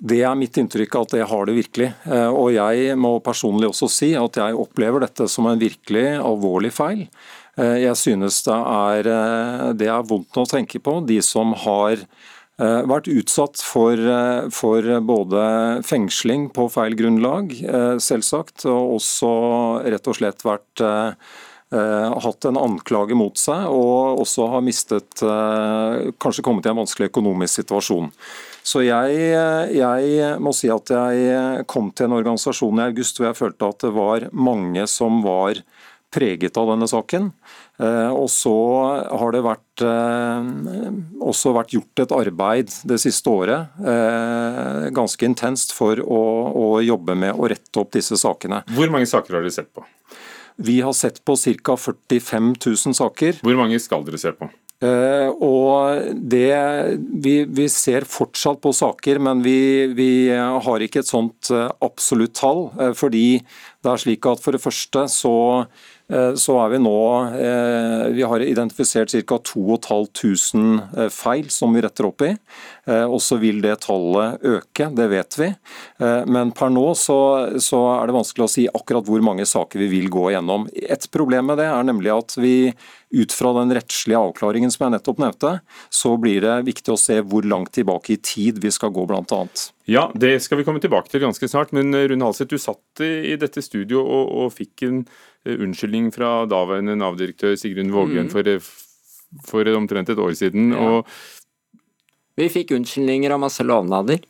Det 0.00 0.22
er 0.24 0.38
mitt 0.38 0.56
inntrykk 0.56 0.94
at 0.96 1.14
det 1.18 1.26
har 1.28 1.44
det 1.44 1.58
virkelig. 1.58 1.90
Og 2.32 2.54
jeg 2.54 2.94
må 2.96 3.18
personlig 3.20 3.68
også 3.68 3.88
si 3.92 4.08
at 4.16 4.38
jeg 4.40 4.56
opplever 4.56 5.04
dette 5.04 5.26
som 5.28 5.44
en 5.50 5.60
virkelig 5.60 6.06
alvorlig 6.16 6.70
feil. 6.72 7.02
Jeg 7.60 7.92
synes 8.00 8.38
det 8.46 8.56
er, 8.56 9.10
det 9.76 9.90
er 9.92 10.06
vondt 10.08 10.40
å 10.40 10.46
tenke 10.48 10.80
på. 10.80 11.02
De 11.04 11.18
som 11.20 11.52
har 11.66 12.00
Eh, 12.60 12.82
vært 12.84 13.08
utsatt 13.08 13.60
for, 13.64 13.96
eh, 13.96 14.48
for, 14.52 14.84
både 15.00 15.82
fengsling 15.86 16.50
på 16.52 16.68
feil 16.68 16.94
grunnlag, 16.94 17.54
eh, 17.64 17.96
selvsagt, 17.96 18.66
og 18.66 19.00
også 19.00 19.30
rett 19.84 20.06
og 20.06 20.16
slett 20.16 20.44
vært 20.44 20.84
hatt 21.70 22.44
en 22.46 22.56
anklage 22.58 23.14
mot 23.14 23.36
seg, 23.38 23.68
og 23.70 24.18
også 24.18 24.50
har 24.50 24.60
mistet 24.60 25.22
Kanskje 26.18 26.42
kommet 26.42 26.66
i 26.66 26.68
en 26.68 26.80
vanskelig 26.82 27.12
økonomisk 27.12 27.62
situasjon. 27.62 28.10
Så 28.66 28.84
jeg, 28.84 29.20
jeg, 29.74 30.32
må 30.42 30.52
si 30.56 30.68
at 30.72 30.92
jeg 30.92 31.64
kom 31.70 31.88
til 31.96 32.08
en 32.08 32.18
organisasjon 32.18 32.82
i 32.82 32.88
august 32.90 33.18
hvor 33.18 33.30
jeg 33.30 33.38
følte 33.38 33.70
at 33.72 33.86
det 33.86 33.92
var 33.96 34.28
mange 34.36 34.84
som 34.90 35.22
var 35.24 35.62
preget 36.10 36.58
av 36.58 36.72
denne 36.72 36.88
saken. 36.90 37.30
Eh, 37.80 38.10
og 38.12 38.26
så 38.32 38.54
har 39.08 39.32
det 39.32 39.42
vært, 39.46 39.84
eh, 39.86 40.48
også 41.22 41.54
vært 41.56 41.74
gjort 41.76 42.02
et 42.04 42.14
arbeid 42.16 42.74
det 42.90 42.98
siste 43.00 43.30
året, 43.30 43.70
eh, 43.78 44.90
ganske 44.90 45.26
intenst, 45.26 45.72
for 45.72 46.02
å, 46.02 46.22
å 46.50 46.66
jobbe 46.84 47.16
med 47.16 47.38
å 47.38 47.48
rette 47.48 47.80
opp 47.80 47.92
disse 47.92 48.18
sakene. 48.18 48.64
Hvor 48.74 48.90
mange 48.90 49.06
saker 49.06 49.38
har 49.38 49.46
dere 49.46 49.54
sett 49.54 49.72
på? 49.72 49.86
Vi 50.60 50.80
har 50.84 50.92
sett 50.92 51.22
på 51.24 51.38
ca. 51.38 51.76
45 51.76 52.52
000 52.58 52.94
saker. 52.98 53.40
Hvor 53.40 53.56
mange 53.56 53.80
skal 53.80 54.04
dere 54.04 54.20
se 54.20 54.34
på? 54.36 54.50
Uh, 54.80 55.28
og 55.44 56.14
det, 56.32 56.56
vi, 57.20 57.34
vi, 57.44 57.66
ser 57.68 58.06
fortsatt 58.08 58.62
på 58.64 58.72
saker, 58.72 59.20
men 59.20 59.42
vi, 59.44 59.90
vi 59.92 60.10
har 60.32 60.80
ikke 60.80 61.02
et 61.02 61.10
sånt 61.10 61.52
uh, 61.52 61.68
absolutt 61.84 62.38
tall. 62.40 62.70
Uh, 62.80 62.94
fordi 62.96 63.42
det 63.84 63.92
er 63.92 64.00
slik 64.00 64.28
at 64.30 64.40
for 64.40 64.56
det 64.56 64.64
første 64.64 65.04
så 65.12 65.36
Eh, 65.64 65.99
så 66.34 66.56
er 66.64 66.72
vi 66.72 66.80
nå 66.82 66.96
eh, 67.38 68.04
Vi 68.16 68.24
har 68.26 68.42
identifisert 68.42 69.12
ca. 69.28 69.38
2500 69.38 71.04
eh, 71.04 71.10
feil 71.14 71.50
som 71.54 71.74
vi 71.74 71.84
retter 71.84 72.08
opp 72.08 72.26
i. 72.26 72.34
Og 72.90 73.20
så 73.22 73.36
vil 73.38 73.60
det 73.62 73.76
tallet 73.84 74.42
øke, 74.42 74.88
det 74.96 75.04
vet 75.12 75.36
vi. 75.38 75.46
Men 76.00 76.48
per 76.56 76.72
nå 76.74 76.88
så, 76.98 77.18
så, 77.62 77.78
er 77.92 78.08
det 78.08 78.16
vanskelig 78.16 78.42
å 78.42 78.50
si 78.50 78.64
akkurat 78.66 79.06
hvor 79.06 79.22
mange 79.22 79.44
saker 79.46 79.78
vi 79.84 79.86
vil 79.92 80.08
gå 80.10 80.24
gjennom. 80.34 80.64
Et 80.74 81.06
problem 81.14 81.52
med 81.52 81.60
det 81.60 81.68
er 81.70 81.86
nemlig 81.86 82.10
at 82.10 82.34
vi 82.40 82.54
ut 83.14 83.36
fra 83.36 83.52
den 83.60 83.76
rettslige 83.76 84.18
avklaringen 84.18 84.74
som 84.74 84.88
jeg 84.88 84.96
nettopp 84.96 85.22
nevnte, 85.22 85.52
så 85.92 86.16
blir 86.18 86.42
det 86.42 86.56
viktig 86.66 86.96
å 86.96 86.98
se 86.98 87.20
hvor 87.22 87.46
langt 87.46 87.76
tilbake 87.78 88.16
i 88.16 88.18
tid 88.18 88.58
vi 88.64 88.74
skal 88.74 88.90
gå, 88.96 89.06
bl.a. 89.06 89.40
Ja, 89.90 90.08
det 90.14 90.40
skal 90.42 90.58
vi 90.58 90.66
komme 90.66 90.82
tilbake 90.82 91.12
til 91.12 91.22
ganske 91.22 91.46
snart. 91.52 91.70
Men 91.76 91.94
Rune 91.94 92.26
Halseth, 92.26 92.50
du 92.50 92.58
satt 92.58 93.04
i 93.06 93.36
dette 93.38 93.62
studio 93.62 94.02
og, 94.02 94.34
og 94.40 94.54
fikk 94.56 94.88
en 94.88 95.04
Eh, 95.04 95.29
unnskyldning 95.48 96.10
fra 96.14 96.44
daværende 96.50 96.96
Nav-direktør 97.00 97.56
Sigrun 97.58 97.92
Vågøen 97.94 98.28
mm. 98.28 98.32
for, 98.32 98.48
eh, 98.48 98.72
for, 99.46 99.70
omtrent 99.76 100.12
et 100.12 100.20
år 100.20 100.34
siden. 100.36 100.72
Ja. 100.74 100.80
og 100.80 101.06
vi 102.40 102.48
fikk 102.48 102.74
unnskyldninger 102.76 103.32
og 103.34 103.42
masse 103.42 103.64
lovnader. 103.66 104.22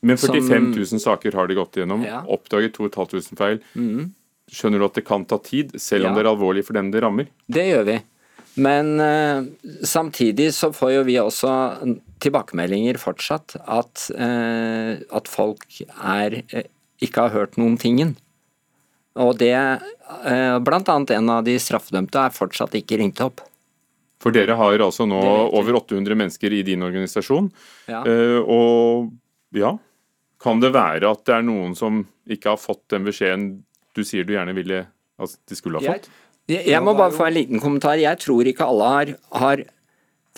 Men 0.00 0.16
45 0.16 0.70
000 0.76 1.02
saker 1.02 1.34
har 1.36 1.48
de 1.50 1.56
gått 1.58 1.80
gjennom. 1.80 2.04
Ja. 2.06 2.22
Oppdaget 2.30 2.76
2500 2.78 3.36
feil. 3.36 3.58
Mm. 3.74 4.12
Skjønner 4.48 4.80
du 4.80 4.86
at 4.86 4.96
det 4.96 5.04
kan 5.04 5.26
ta 5.28 5.36
tid, 5.44 5.74
selv 5.82 6.06
om 6.06 6.14
ja. 6.14 6.16
det 6.16 6.22
er 6.24 6.30
alvorlig 6.30 6.62
for 6.64 6.78
dem 6.78 6.92
det 6.94 7.02
rammer? 7.04 7.28
Det 7.50 7.66
gjør 7.66 7.84
vi. 7.88 7.98
Men 8.58 8.94
uh, 9.02 9.44
samtidig 9.86 10.52
så 10.56 10.70
får 10.74 10.94
jo 10.96 11.02
vi 11.06 11.18
også 11.20 11.50
tilbakemeldinger 12.22 12.98
fortsatt 12.98 13.58
at, 13.60 14.06
uh, 14.16 14.96
at 15.14 15.30
folk 15.30 15.82
er, 15.98 16.40
uh, 16.54 16.64
ikke 17.04 17.26
har 17.26 17.36
hørt 17.36 17.60
noen 17.60 17.76
tingen. 17.78 18.16
Og 19.18 19.36
det, 19.40 19.54
eh, 19.54 20.58
blant 20.64 20.88
annet 20.88 21.16
en 21.16 21.30
av 21.38 21.44
de 21.46 21.56
straffedømte 21.60 22.26
er 22.28 22.34
fortsatt 22.34 22.76
ikke 22.78 23.00
ringt 23.00 23.22
opp. 23.24 23.42
For 24.22 24.34
dere 24.34 24.56
har 24.58 24.82
altså 24.82 25.06
nå 25.06 25.18
over 25.54 25.78
800 25.78 26.18
mennesker 26.18 26.54
i 26.54 26.64
din 26.66 26.82
organisasjon. 26.82 27.50
Ja. 27.86 28.02
Eh, 28.02 28.38
og 28.42 29.12
ja, 29.54 29.76
kan 30.42 30.62
det 30.62 30.72
være 30.74 31.10
at 31.10 31.24
det 31.26 31.36
er 31.36 31.46
noen 31.46 31.74
som 31.78 32.04
ikke 32.28 32.54
har 32.54 32.62
fått 32.62 32.84
den 32.94 33.06
beskjeden 33.06 33.50
du 33.96 34.04
sier 34.06 34.26
du 34.26 34.34
gjerne 34.34 34.54
ville 34.54 34.84
at 35.18 35.38
de 35.50 35.58
skulle 35.58 35.80
ha 35.80 35.94
fått? 35.94 36.10
Jeg, 36.48 36.64
jeg 36.70 36.82
må 36.84 36.94
bare 36.96 37.14
få 37.14 37.26
en 37.26 37.36
liten 37.36 37.62
kommentar. 37.62 37.98
Jeg 38.00 38.22
tror 38.22 38.46
ikke 38.48 38.66
alle 38.66 38.92
har, 38.94 39.12
har 39.36 39.64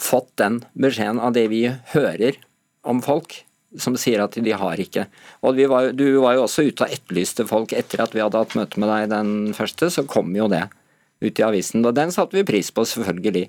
fått 0.01 0.33
den 0.41 0.63
beskjeden 0.73 1.21
av 1.23 1.37
det 1.37 1.47
vi 1.53 1.67
hører 1.93 2.41
om 2.89 3.03
folk 3.05 3.43
som 3.79 3.95
sier 3.99 4.23
at 4.25 4.35
de 4.35 4.53
har 4.57 4.83
ikke. 4.83 5.07
Og 5.47 5.59
var, 5.71 5.93
Du 5.93 6.21
var 6.23 6.35
jo 6.35 6.45
også 6.47 6.67
ute 6.67 6.87
og 6.87 6.95
etterlyste 6.95 7.47
folk 7.47 7.75
etter 7.77 8.03
at 8.03 8.15
vi 8.17 8.23
hadde 8.23 8.39
hatt 8.39 8.57
møte 8.59 8.81
med 8.83 8.91
deg 8.91 9.11
den 9.13 9.33
første, 9.55 9.91
så 9.91 10.07
kom 10.09 10.35
jo 10.37 10.49
det 10.51 10.67
ut 11.21 11.39
i 11.39 11.45
avisen. 11.45 11.85
Og 11.87 11.95
den 11.95 12.11
satte 12.15 12.39
vi 12.39 12.47
pris 12.49 12.71
på, 12.73 12.85
selvfølgelig. 12.89 13.49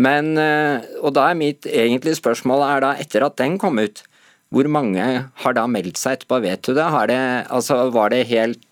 Men, 0.00 0.36
eh, 0.38 0.86
og 1.02 1.14
da 1.16 1.30
er 1.30 1.38
mitt 1.38 1.66
egentlige 1.66 2.20
spørsmål 2.20 2.62
er 2.68 2.80
da, 2.84 2.94
etter 3.02 3.26
at 3.26 3.36
den 3.40 3.58
kom 3.58 3.78
ut, 3.82 4.04
hvor 4.50 4.66
mange 4.66 5.02
har 5.42 5.54
da 5.54 5.66
meldt 5.70 5.98
seg 5.98 6.18
etterpå, 6.18 6.40
vet 6.42 6.62
du 6.66 6.74
det? 6.74 6.86
Det 7.10 7.20
altså, 7.50 7.90
var 7.90 8.10
det 8.10 8.26
helt 8.26 8.66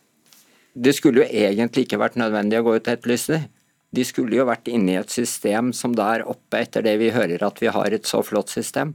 Det 0.78 0.92
skulle 0.94 1.24
jo 1.24 1.26
egentlig 1.26 1.86
ikke 1.86 1.98
vært 1.98 2.14
nødvendig 2.14 2.60
å 2.60 2.62
gå 2.62 2.76
ut 2.76 2.86
og 2.86 2.92
etterlyse 2.92 3.32
dem. 3.32 3.46
De 3.90 4.04
skulle 4.04 4.36
jo 4.36 4.44
vært 4.46 4.68
inne 4.70 4.92
i 4.92 4.98
et 5.00 5.10
system 5.10 5.72
som 5.74 5.94
da 5.96 6.12
er 6.14 6.26
oppe 6.28 6.60
etter 6.60 6.84
det 6.84 6.98
vi 7.00 7.08
hører 7.10 7.42
at 7.42 7.58
vi 7.58 7.66
har 7.72 7.90
et 7.90 8.06
så 8.06 8.20
flott 8.22 8.52
system. 8.52 8.92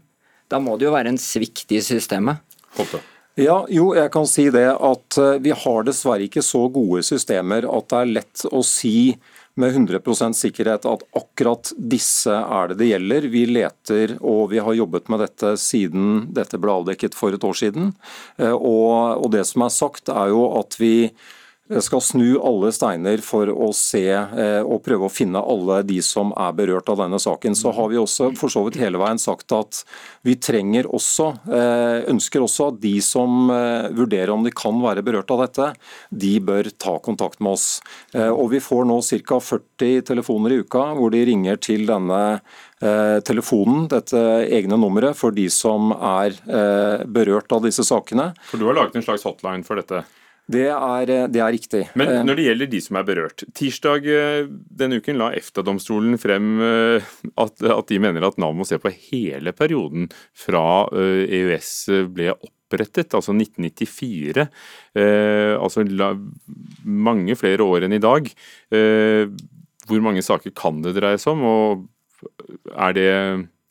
Da 0.54 0.62
må 0.62 0.78
det 0.78 0.86
jo 0.86 0.94
være 0.94 1.10
en 1.10 1.18
svikt 1.18 1.74
i 1.74 1.82
systemet. 1.82 2.44
Hoppe. 2.78 3.02
Ja, 3.40 3.64
jo, 3.74 3.88
jeg 3.98 4.12
kan 4.14 4.28
si 4.30 4.46
det 4.54 4.68
at 4.70 5.16
eh, 5.18 5.40
vi 5.42 5.54
har 5.58 5.86
dessverre 5.88 6.28
ikke 6.28 6.44
så 6.46 6.68
gode 6.70 7.02
systemer 7.02 7.66
at 7.66 7.88
det 7.90 8.02
er 8.04 8.12
lett 8.20 8.44
å 8.54 8.62
si 8.62 9.16
med 9.58 9.74
100% 9.74 10.38
sikkerhet 10.38 10.86
at 10.90 11.06
akkurat 11.18 11.72
disse 11.78 12.34
er 12.34 12.70
det 12.70 12.78
det 12.78 12.92
gjelder. 12.92 13.28
Vi 13.34 13.44
leter 13.50 14.16
og 14.20 14.52
vi 14.54 14.62
har 14.62 14.78
jobbet 14.78 15.10
med 15.10 15.24
dette 15.26 15.56
siden 15.62 16.28
dette 16.34 16.62
ble 16.62 16.78
avdekket 16.82 17.18
for 17.18 17.34
et 17.34 17.46
år 17.46 17.58
siden. 17.58 17.92
Og, 18.38 18.94
og, 19.18 19.28
det 19.34 19.46
som 19.50 19.66
er 19.66 19.74
sagt 19.74 20.10
er 20.14 20.34
jo 20.34 20.48
at 20.58 20.78
vi 20.82 20.96
skal 21.80 22.02
snu 22.02 22.40
alle 22.44 22.72
steiner 22.76 23.22
for 23.24 23.48
å 23.48 23.70
se 23.76 24.04
eh, 24.12 24.62
og 24.62 24.82
prøve 24.84 25.08
å 25.08 25.12
finne 25.12 25.40
alle 25.40 25.80
de 25.88 26.02
som 26.04 26.34
er 26.36 26.56
berørt 26.58 26.90
av 26.92 27.00
denne 27.00 27.20
saken. 27.22 27.56
Så 27.56 27.72
har 27.76 27.88
vi 27.92 28.00
også 28.02 28.34
for 28.36 28.52
så 28.52 28.66
vidt 28.66 28.82
hele 28.82 29.00
veien 29.00 29.22
sagt 29.22 29.54
at 29.56 29.84
vi 30.28 30.36
trenger 30.36 30.90
også, 30.92 31.30
eh, 31.48 32.04
ønsker 32.12 32.44
også 32.44 32.74
at 32.74 32.82
de 32.84 32.98
som 33.06 33.48
eh, 33.54 33.88
vurderer 33.96 34.34
om 34.36 34.44
de 34.44 34.52
kan 34.52 34.82
være 34.84 35.06
berørt 35.08 35.32
av 35.32 35.46
dette, 35.46 35.70
de 36.12 36.34
bør 36.44 36.68
ta 36.76 36.98
kontakt 37.04 37.40
med 37.40 37.56
oss. 37.56 37.68
Og 38.14 38.50
Vi 38.52 38.60
får 38.62 38.84
nå 38.88 39.00
ca. 39.26 39.40
40 39.42 40.04
telefoner 40.06 40.54
i 40.54 40.60
uka 40.62 40.82
hvor 40.98 41.12
de 41.14 41.24
ringer 41.26 41.58
til 41.62 41.86
denne 41.88 42.42
telefonen, 43.26 43.88
dette 43.92 44.20
egne 44.52 44.78
nummeret, 44.78 45.16
for 45.18 45.34
de 45.36 45.48
som 45.54 45.94
er 45.96 46.36
berørt 47.08 47.56
av 47.56 47.64
disse 47.66 47.86
sakene. 47.88 48.34
For 48.52 48.62
Du 48.62 48.68
har 48.68 48.78
laget 48.78 49.00
en 49.00 49.08
slags 49.08 49.26
hotline 49.28 49.66
for 49.66 49.80
dette? 49.80 50.04
Det 50.52 50.66
er, 50.68 51.12
det 51.32 51.40
er, 51.40 51.52
riktig. 51.56 51.86
Men 51.96 52.10
eh, 52.12 52.24
når 52.28 52.40
det 52.40 52.48
gjelder 52.50 52.72
de 52.74 52.82
som 52.84 52.98
er 53.00 53.06
berørt. 53.08 53.46
Tirsdag 53.56 54.08
eh, 54.12 54.50
denne 54.82 55.00
uken 55.00 55.22
la 55.22 55.30
EFTA-domstolen 55.38 56.20
frem 56.20 56.50
eh, 56.60 57.14
at, 57.40 57.64
at, 57.64 57.86
de 57.88 58.02
mener 58.04 58.28
at 58.28 58.40
Nav 58.42 58.56
må 58.58 58.68
se 58.68 58.80
på 58.82 58.92
hele 58.92 59.56
perioden 59.56 60.10
fra 60.36 60.66
EØS 60.92 61.72
e 61.96 62.04
ble 62.12 62.34
opprettet, 62.36 63.16
altså 63.16 63.36
1994. 63.38 64.48
Eh, 65.00 65.56
altså 65.56 65.88
mange 66.84 67.40
flere 67.40 67.64
år 67.64 67.88
enn 67.88 67.96
i 67.96 68.04
dag. 68.04 68.28
Eh, 68.76 69.32
hvor 69.88 70.04
mange 70.04 70.24
saker 70.26 70.52
kan 70.56 70.84
det 70.84 70.98
dreie 71.00 71.20
seg 71.22 71.38
om? 71.38 71.48
og 71.48 71.90
er 72.72 72.94
det, 72.96 73.10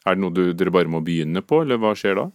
er 0.05 0.17
det 0.17 0.21
noe 0.21 0.35
du, 0.35 0.45
dere 0.57 0.73
bare 0.75 0.91
må 0.93 1.01
begynne 1.05 1.41
på, 1.45 1.63
eller 1.65 1.81
hva 1.81 1.95
skjer 1.97 2.19
da? 2.19 2.31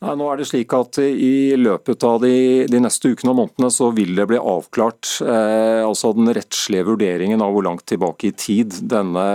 Nei, 0.00 0.14
nå 0.16 0.26
er 0.32 0.40
det 0.40 0.46
slik 0.48 0.72
at 0.72 0.96
I 1.02 1.58
løpet 1.60 2.04
av 2.08 2.22
de, 2.22 2.64
de 2.72 2.78
neste 2.80 3.10
ukene 3.12 3.34
og 3.34 3.36
månedene 3.42 3.68
så 3.74 3.90
vil 3.92 4.14
det 4.16 4.24
bli 4.30 4.38
avklart 4.40 5.10
eh, 5.26 5.82
altså 5.84 6.14
den 6.16 6.30
rettslige 6.32 6.86
vurderingen 6.88 7.44
av 7.44 7.52
hvor 7.52 7.66
langt 7.66 7.84
tilbake 7.90 8.30
i 8.30 8.32
tid 8.32 8.78
denne, 8.88 9.26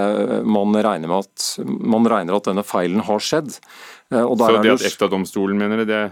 man, 0.41 0.73
regner 0.73 1.11
med 1.11 1.27
at, 1.27 1.45
man 1.61 2.09
regner 2.09 2.39
at 2.39 2.49
denne 2.49 2.65
feilen 2.65 3.05
har 3.05 3.21
skjedd. 3.21 3.59
Eh, 4.09 4.25
så 4.25 4.57
det 4.63 4.73
at 4.73 4.87
EFTA-domstolen 4.89 5.61
mener 5.61 5.83
det, 5.83 5.89
det 5.93 6.03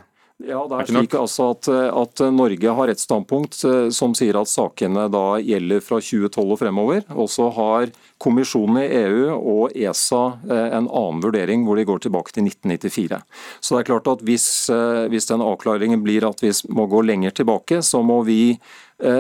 ja, 0.44 0.60
det 0.68 0.76
er 0.76 0.90
slik 0.90 1.14
altså 1.16 1.46
at, 1.54 1.68
at, 1.72 2.22
Norge 2.36 2.72
har 2.76 2.92
et 2.92 3.00
standpunkt 3.00 3.56
eh, 3.68 3.88
som 3.96 4.12
sier 4.18 4.36
at 4.36 4.52
sakene 4.52 5.06
da 5.12 5.38
gjelder 5.40 5.84
fra 5.84 6.02
2012 6.04 6.42
og 6.44 6.60
fremover. 6.60 7.04
Og 7.16 7.30
så 7.32 7.48
har 7.56 7.92
kommisjonen 8.24 8.82
i 8.82 8.90
EU 9.04 9.30
og 9.38 9.76
ESA 9.78 10.24
eh, 10.50 10.76
en 10.80 10.90
annen 10.90 11.22
vurdering 11.24 11.64
hvor 11.64 11.80
de 11.80 11.88
går 11.88 12.04
tilbake 12.04 12.36
til 12.36 12.50
1994. 12.50 13.22
Så 13.64 13.76
det 13.76 13.84
er 13.84 13.90
klart 13.94 14.10
at 14.12 14.24
hvis, 14.28 14.48
eh, 14.74 15.06
hvis 15.14 15.30
den 15.32 15.44
avklaringen 15.46 16.04
blir 16.04 16.28
at 16.28 16.44
vi 16.44 16.52
må 16.76 16.90
gå 16.92 17.06
lenger 17.08 17.36
tilbake, 17.40 17.80
så 17.84 18.04
må 18.04 18.24
vi 18.28 18.58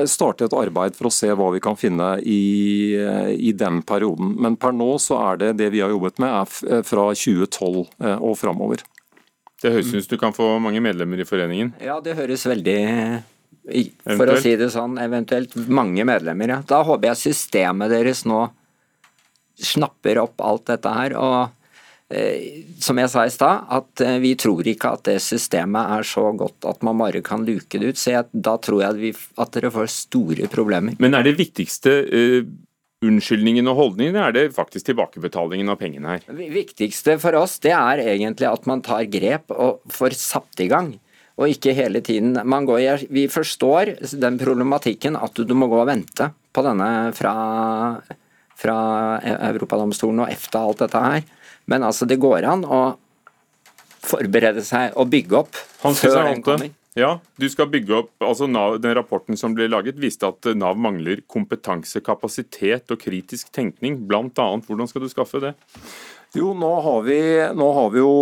starte 0.07 0.45
et 0.45 0.53
arbeid 0.55 0.93
for 0.95 1.09
å 1.09 1.11
se 1.11 1.27
hva 1.35 1.49
vi 1.51 1.59
kan 1.59 1.75
finne 1.75 2.13
i, 2.21 2.93
i 2.95 3.51
den 3.57 3.81
perioden. 3.83 4.29
Men 4.39 4.55
per 4.55 4.71
nå 4.71 4.93
så 5.01 5.17
er 5.33 5.41
det 5.41 5.49
det 5.59 5.71
vi 5.73 5.81
har 5.83 5.91
jobbet 5.91 6.21
med, 6.23 6.29
er 6.29 6.85
fra 6.87 7.09
2012 7.11 7.81
og 8.13 8.37
framover. 8.39 8.85
Det 9.63 9.71
høres 9.71 9.93
ut 9.93 10.03
som 10.03 10.11
du 10.11 10.19
kan 10.19 10.35
få 10.35 10.47
mange 10.59 10.81
medlemmer 10.83 11.21
i 11.23 11.27
foreningen? 11.27 11.71
Ja, 11.83 12.01
det 12.03 12.17
høres 12.17 12.43
veldig 12.49 12.79
For 14.03 14.33
å 14.33 14.35
si 14.43 14.57
det 14.59 14.67
sånn, 14.73 14.97
eventuelt 14.99 15.55
mange 15.71 16.03
medlemmer, 16.07 16.57
ja. 16.57 16.59
Da 16.67 16.81
håper 16.83 17.13
jeg 17.13 17.21
systemet 17.29 17.93
deres 17.93 18.25
nå 18.27 18.45
snapper 19.63 20.19
opp 20.19 20.41
alt 20.43 20.65
dette 20.73 20.91
her. 20.91 21.15
og 21.15 22.13
eh, 22.13 22.65
som 22.83 22.99
jeg 22.99 23.11
sa 23.13 23.23
i 23.25 23.31
stad, 23.31 23.69
at 23.71 24.03
eh, 24.03 24.17
vi 24.23 24.33
tror 24.35 24.67
ikke 24.67 24.91
at 24.97 25.05
det 25.07 25.17
systemet 25.23 25.95
er 25.95 26.07
så 26.07 26.25
godt 26.35 26.67
at 26.67 26.83
man 26.83 26.99
bare 26.99 27.23
kan 27.25 27.45
luke 27.47 27.79
det 27.79 27.93
ut. 27.93 28.01
Så 28.01 28.17
jeg, 28.17 28.29
da 28.33 28.57
tror 28.57 28.83
jeg 28.83 28.89
at, 28.89 28.99
vi, 28.99 29.13
at, 29.13 29.53
dere 29.55 29.71
får 29.73 29.91
store 29.93 30.49
problemer. 30.51 30.97
Men 30.99 31.15
er 31.15 31.29
det 31.29 31.37
viktigste 31.39 31.95
eh, 32.03 32.39
unnskyldningen 33.03 33.67
og 33.71 33.77
holdningen, 33.79 34.17
er 34.19 34.33
det 34.35 34.43
faktisk 34.55 34.87
tilbakebetalingen 34.89 35.71
av 35.71 35.79
pengene 35.81 36.15
her? 36.15 36.25
Det 36.27 36.49
viktigste 36.53 37.17
for 37.21 37.35
oss 37.39 37.57
det 37.63 37.73
er 37.75 38.03
egentlig 38.05 38.49
at 38.49 38.67
man 38.69 38.83
tar 38.85 39.05
grep 39.11 39.53
og 39.53 39.83
får 39.93 40.17
satt 40.19 40.63
i 40.63 40.69
gang. 40.71 40.93
Og 41.41 41.49
ikke 41.49 41.73
hele 41.73 42.03
tiden 42.05 42.35
går, 42.37 43.07
Vi 43.09 43.27
forstår 43.27 43.95
den 44.21 44.37
problematikken 44.37 45.15
at 45.17 45.33
du 45.33 45.53
må 45.57 45.67
gå 45.67 45.79
og 45.81 45.89
vente 45.89 46.29
på 46.53 46.61
denne 46.61 47.11
fra, 47.17 47.33
fra 48.55 48.77
Europadomstolen 49.49 50.21
og 50.25 50.29
EFTA 50.29 50.61
og 50.61 50.69
alt 50.69 50.83
dette 50.85 51.01
her. 51.01 51.23
Men 51.65 51.83
altså, 51.83 52.05
det 52.05 52.21
går 52.21 52.45
an 52.45 52.65
å 52.65 52.83
forberede 54.03 54.61
seg 54.67 54.93
og 54.99 55.09
bygge 55.09 55.41
opp 55.41 55.55
før 55.81 56.27
den 56.27 56.43
kommer. 56.45 56.69
Ja, 56.93 57.15
du 57.41 57.47
skal 57.49 57.71
bygge 57.73 57.95
opp, 58.03 58.11
altså 58.21 58.45
NAV, 58.45 58.77
Den 58.83 58.93
rapporten 58.93 59.37
som 59.39 59.55
ble 59.57 59.65
laget, 59.71 59.97
viste 59.97 60.29
at 60.29 60.45
Nav 60.53 60.77
mangler 60.77 61.23
kompetanse, 61.25 62.03
kapasitet 62.05 62.93
og 62.93 63.01
kritisk 63.01 63.49
tenkning. 63.55 63.97
Blant 64.05 64.37
annet, 64.37 64.67
hvordan 64.69 64.89
skal 64.89 65.01
du 65.01 65.09
skaffe 65.09 65.41
det? 65.41 65.55
Jo, 66.33 66.51
nå 66.57 66.69
har 66.81 67.01
vi, 67.05 67.17
nå 67.53 67.65
har 67.77 67.89
vi 67.93 68.01
jo, 68.01 68.13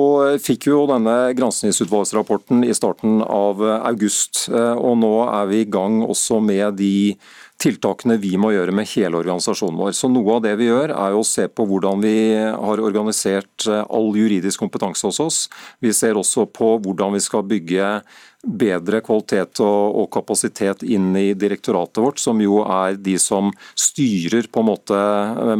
fikk 0.43 0.67
jo 0.67 0.81
denne 0.89 1.31
granskingsutvalgsrapporten 1.35 2.63
i 2.67 2.73
starten 2.75 3.21
av 3.23 3.59
august. 3.77 4.49
Eh, 4.51 4.75
og 4.75 4.97
nå 4.99 5.13
er 5.29 5.47
vi 5.51 5.61
i 5.63 5.69
gang 5.71 6.01
også 6.03 6.41
med 6.43 6.79
de 6.79 7.15
tiltakene 7.61 8.17
vi 8.21 8.33
må 8.41 8.51
gjøre 8.55 8.73
med 8.75 8.89
hele 8.93 9.19
organisasjonen 9.21 9.77
vår. 9.79 9.93
Så 9.97 10.09
Noe 10.11 10.37
av 10.37 10.43
det 10.45 10.55
vi 10.59 10.69
gjør, 10.69 10.93
er 10.95 11.15
å 11.15 11.23
se 11.27 11.47
på 11.47 11.65
hvordan 11.69 12.01
vi 12.03 12.15
har 12.35 12.81
organisert 12.81 13.67
eh, 13.69 13.85
all 13.85 14.11
juridisk 14.17 14.63
kompetanse 14.63 15.07
hos 15.07 15.21
oss. 15.23 15.39
Vi 15.83 15.93
ser 15.95 16.19
også 16.19 16.47
på 16.49 16.75
hvordan 16.81 17.15
vi 17.15 17.23
skal 17.23 17.45
bygge 17.47 17.93
bedre 18.41 19.01
kvalitet 19.05 19.61
og, 19.61 20.07
kapasitet 20.13 20.81
inn 20.83 21.11
i 21.17 21.33
direktoratet 21.37 22.01
vårt, 22.01 22.21
som 22.21 22.41
jo 22.41 22.63
er 22.65 22.97
de 22.97 23.13
som 23.21 23.51
styrer 23.77 24.49
på 24.49 24.63
en 24.63 24.69
måte 24.71 25.01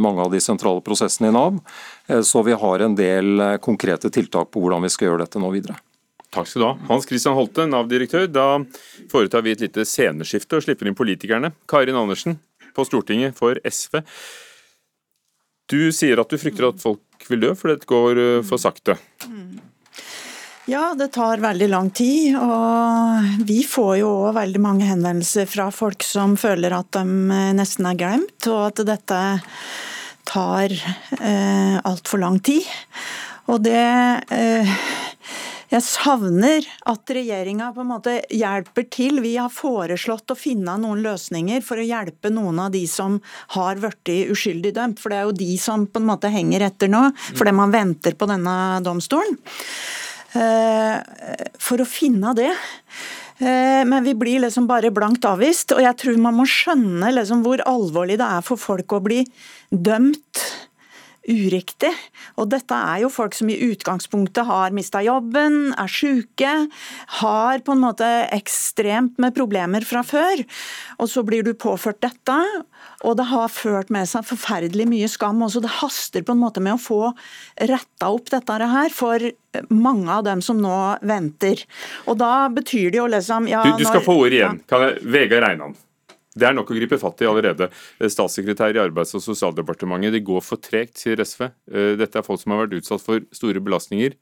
mange 0.02 0.24
av 0.24 0.34
de 0.34 0.42
sentrale 0.42 0.82
prosessene 0.84 1.30
i 1.30 1.36
Nav. 1.36 1.62
Eh, 2.08 2.22
så 2.26 2.42
vi 2.42 2.58
har 2.58 2.82
en 2.82 2.98
del 2.98 3.38
eh, 3.40 3.56
konkrete 3.62 4.10
tiltak 4.10 4.50
på 4.50 4.64
hvordan 4.64 4.82
vi 4.82 4.92
skal 4.92 5.10
gjøre 5.12 5.26
dette 5.26 5.42
nå 5.42 5.54
videre. 5.54 5.78
Takk 6.32 6.48
skal 6.48 6.62
du 6.62 6.66
ha. 6.70 6.76
Hans 6.88 7.04
Christian 7.08 7.36
Holte, 7.36 7.66
Nav-direktør. 7.68 8.24
Da 8.32 8.46
foretar 9.12 9.44
vi 9.44 9.52
et 9.52 9.64
lite 9.64 9.84
sceneskifte 9.88 10.58
og 10.58 10.64
slipper 10.64 10.88
inn 10.88 10.96
politikerne. 10.96 11.52
Karin 11.68 11.98
Andersen 11.98 12.38
på 12.72 12.86
Stortinget 12.88 13.36
for 13.36 13.60
SV. 13.68 14.00
Du 15.68 15.92
sier 15.92 16.20
at 16.20 16.32
du 16.32 16.40
frykter 16.40 16.70
at 16.70 16.80
folk 16.80 17.28
vil 17.28 17.44
dø 17.44 17.52
fordi 17.56 17.82
det 17.82 17.90
går 17.90 18.22
eh, 18.22 18.40
for 18.48 18.60
sakte. 18.60 18.96
Ja, 20.70 20.92
det 20.94 21.10
tar 21.16 21.42
veldig 21.42 21.68
lang 21.68 21.90
tid. 21.90 22.36
Og 22.38 23.44
vi 23.48 23.62
får 23.66 23.96
jo 24.00 24.12
òg 24.28 24.36
veldig 24.38 24.62
mange 24.62 24.88
henvendelser 24.88 25.48
fra 25.50 25.68
folk 25.74 26.04
som 26.06 26.36
føler 26.40 26.74
at 26.76 26.92
de 26.96 27.04
eh, 27.34 27.52
nesten 27.58 27.88
er 27.90 27.98
glemt, 27.98 28.48
og 28.48 28.70
at 28.70 28.84
dette 28.88 29.20
tar 30.28 30.72
eh, 30.72 31.76
altfor 31.82 32.22
lang 32.22 32.38
tid. 32.44 32.64
Og 33.50 33.64
det 33.64 33.82
eh, 34.32 34.76
jeg 35.72 35.84
savner 35.86 36.66
at 36.90 37.12
regjeringa 37.16 37.70
på 37.72 37.80
en 37.80 37.90
måte 37.94 38.18
hjelper 38.28 38.84
til. 38.92 39.22
Vi 39.24 39.34
har 39.38 39.52
foreslått 39.52 40.34
å 40.34 40.36
finne 40.36 40.74
noen 40.80 41.00
løsninger 41.04 41.64
for 41.64 41.80
å 41.80 41.86
hjelpe 41.86 42.28
noen 42.32 42.60
av 42.66 42.74
de 42.74 42.82
som 42.90 43.16
har 43.56 43.80
blitt 43.80 44.12
uskyldig 44.34 44.74
dømt. 44.76 45.00
For 45.00 45.12
det 45.12 45.20
er 45.20 45.28
jo 45.30 45.38
de 45.40 45.50
som 45.60 45.86
på 45.88 46.02
en 46.02 46.10
måte 46.10 46.32
henger 46.32 46.66
etter 46.68 46.92
nå, 46.92 47.06
fordi 47.32 47.56
man 47.56 47.72
venter 47.72 48.18
på 48.18 48.28
denne 48.28 48.56
domstolen. 48.84 49.38
Eh, 50.36 50.98
for 51.60 51.80
å 51.80 51.88
finne 51.88 52.34
det. 52.36 52.52
Eh, 53.40 53.82
men 53.88 54.04
vi 54.04 54.14
blir 54.18 54.44
liksom 54.44 54.68
bare 54.68 54.92
blankt 54.92 55.24
avvist. 55.28 55.72
Og 55.76 55.80
jeg 55.84 55.98
tror 56.04 56.20
man 56.20 56.36
må 56.36 56.46
skjønne 56.48 57.14
liksom 57.16 57.44
hvor 57.46 57.64
alvorlig 57.68 58.20
det 58.20 58.28
er 58.28 58.44
for 58.44 58.60
folk 58.60 58.92
å 58.92 59.02
bli 59.04 59.22
dømt 59.72 60.44
uriktig. 61.28 61.92
Og 62.40 62.48
dette 62.50 62.74
er 62.74 63.02
jo 63.04 63.10
folk 63.12 63.36
som 63.36 63.50
i 63.52 63.58
utgangspunktet 63.70 64.46
har 64.48 64.74
mista 64.74 65.02
jobben, 65.04 65.72
er 65.78 65.90
syke, 65.90 66.52
har 67.20 67.62
på 67.62 67.76
en 67.76 67.82
måte 67.84 68.08
ekstremt 68.34 69.20
med 69.22 69.36
problemer 69.36 69.86
fra 69.86 70.02
før. 70.06 70.42
Og 70.98 71.10
så 71.12 71.22
blir 71.26 71.46
du 71.46 71.52
påført 71.54 72.02
dette, 72.02 72.38
og 73.06 73.16
det 73.18 73.28
har 73.30 73.52
ført 73.52 73.92
med 73.94 74.08
seg 74.10 74.26
forferdelig 74.26 74.88
mye 74.90 75.10
skam 75.10 75.44
også. 75.46 75.62
Det 75.62 75.76
haster 75.80 76.26
på 76.26 76.34
en 76.34 76.42
måte 76.42 76.62
med 76.64 76.76
å 76.76 76.82
få 76.82 77.02
retta 77.70 78.10
opp 78.10 78.32
dette 78.32 78.58
her 78.72 78.92
for 78.94 79.30
mange 79.68 80.10
av 80.10 80.26
dem 80.26 80.42
som 80.42 80.60
nå 80.62 80.76
venter. 81.06 81.62
Og 82.06 82.18
da 82.20 82.48
betyr 82.52 82.90
det 82.90 83.02
jo 83.02 83.08
liksom 83.10 83.48
ja, 83.50 83.62
du, 83.66 83.78
du, 83.78 83.86
skal 83.86 84.00
når, 84.00 84.06
få 84.08 84.18
ordet 84.24 84.38
igjen. 84.40 84.62
Ja. 84.70 84.92
Vegard 85.14 85.46
Reinan. 85.46 85.76
Det 86.32 86.48
er 86.48 86.54
nok 86.56 86.70
å 86.72 86.76
gripe 86.76 86.98
fatt 87.00 87.20
i 87.20 87.28
allerede. 87.28 87.68
Eh, 88.00 88.08
statssekretær 88.12 88.76
i 88.76 88.82
Arbeids- 88.82 89.14
og 89.18 89.24
sosialdepartementet, 89.24 90.14
de 90.14 90.20
går 90.24 90.40
for 90.44 90.56
tregt, 90.56 90.96
sier 91.00 91.20
SV. 91.20 91.50
Eh, 91.70 91.96
dette 92.00 92.16
er 92.18 92.26
folk 92.26 92.40
som 92.40 92.54
har 92.54 92.64
vært 92.66 92.78
utsatt 92.80 93.04
for 93.04 93.20
store 93.36 93.60
belastninger. 93.60 94.16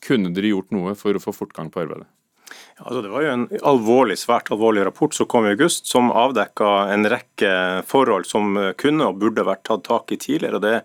Kunne 0.00 0.32
dere 0.32 0.54
gjort 0.54 0.72
noe 0.72 0.96
for 0.96 1.12
å 1.12 1.20
få 1.20 1.36
fortgang 1.36 1.70
på 1.70 1.84
arbeidet? 1.84 2.08
Altså 2.80 3.02
det 3.04 3.10
var 3.12 3.22
jo 3.22 3.32
en 3.34 3.44
alvorlig, 3.68 4.16
svært 4.18 4.48
alvorlig 4.50 4.86
rapport 4.88 5.14
som 5.14 5.28
kom 5.30 5.44
i 5.46 5.52
august, 5.52 5.86
som 5.86 6.08
avdekka 6.10 6.70
en 6.94 7.04
rekke 7.12 7.52
forhold 7.86 8.26
som 8.26 8.56
kunne 8.80 9.10
og 9.10 9.20
burde 9.20 9.44
vært 9.46 9.66
tatt 9.68 9.84
tak 9.86 10.14
i 10.14 10.18
tidligere. 10.20 10.62
Det, 10.64 10.76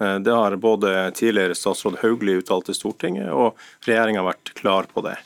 eh, 0.00 0.18
det 0.18 0.34
har 0.34 0.56
både 0.56 1.12
tidligere 1.14 1.54
statsråd 1.54 2.00
Hauglie 2.02 2.42
uttalt 2.42 2.66
til 2.66 2.74
Stortinget, 2.74 3.30
og 3.30 3.54
regjeringa 3.86 4.26
vært 4.26 4.52
klar 4.58 4.90
på 4.90 5.06
det. 5.06 5.16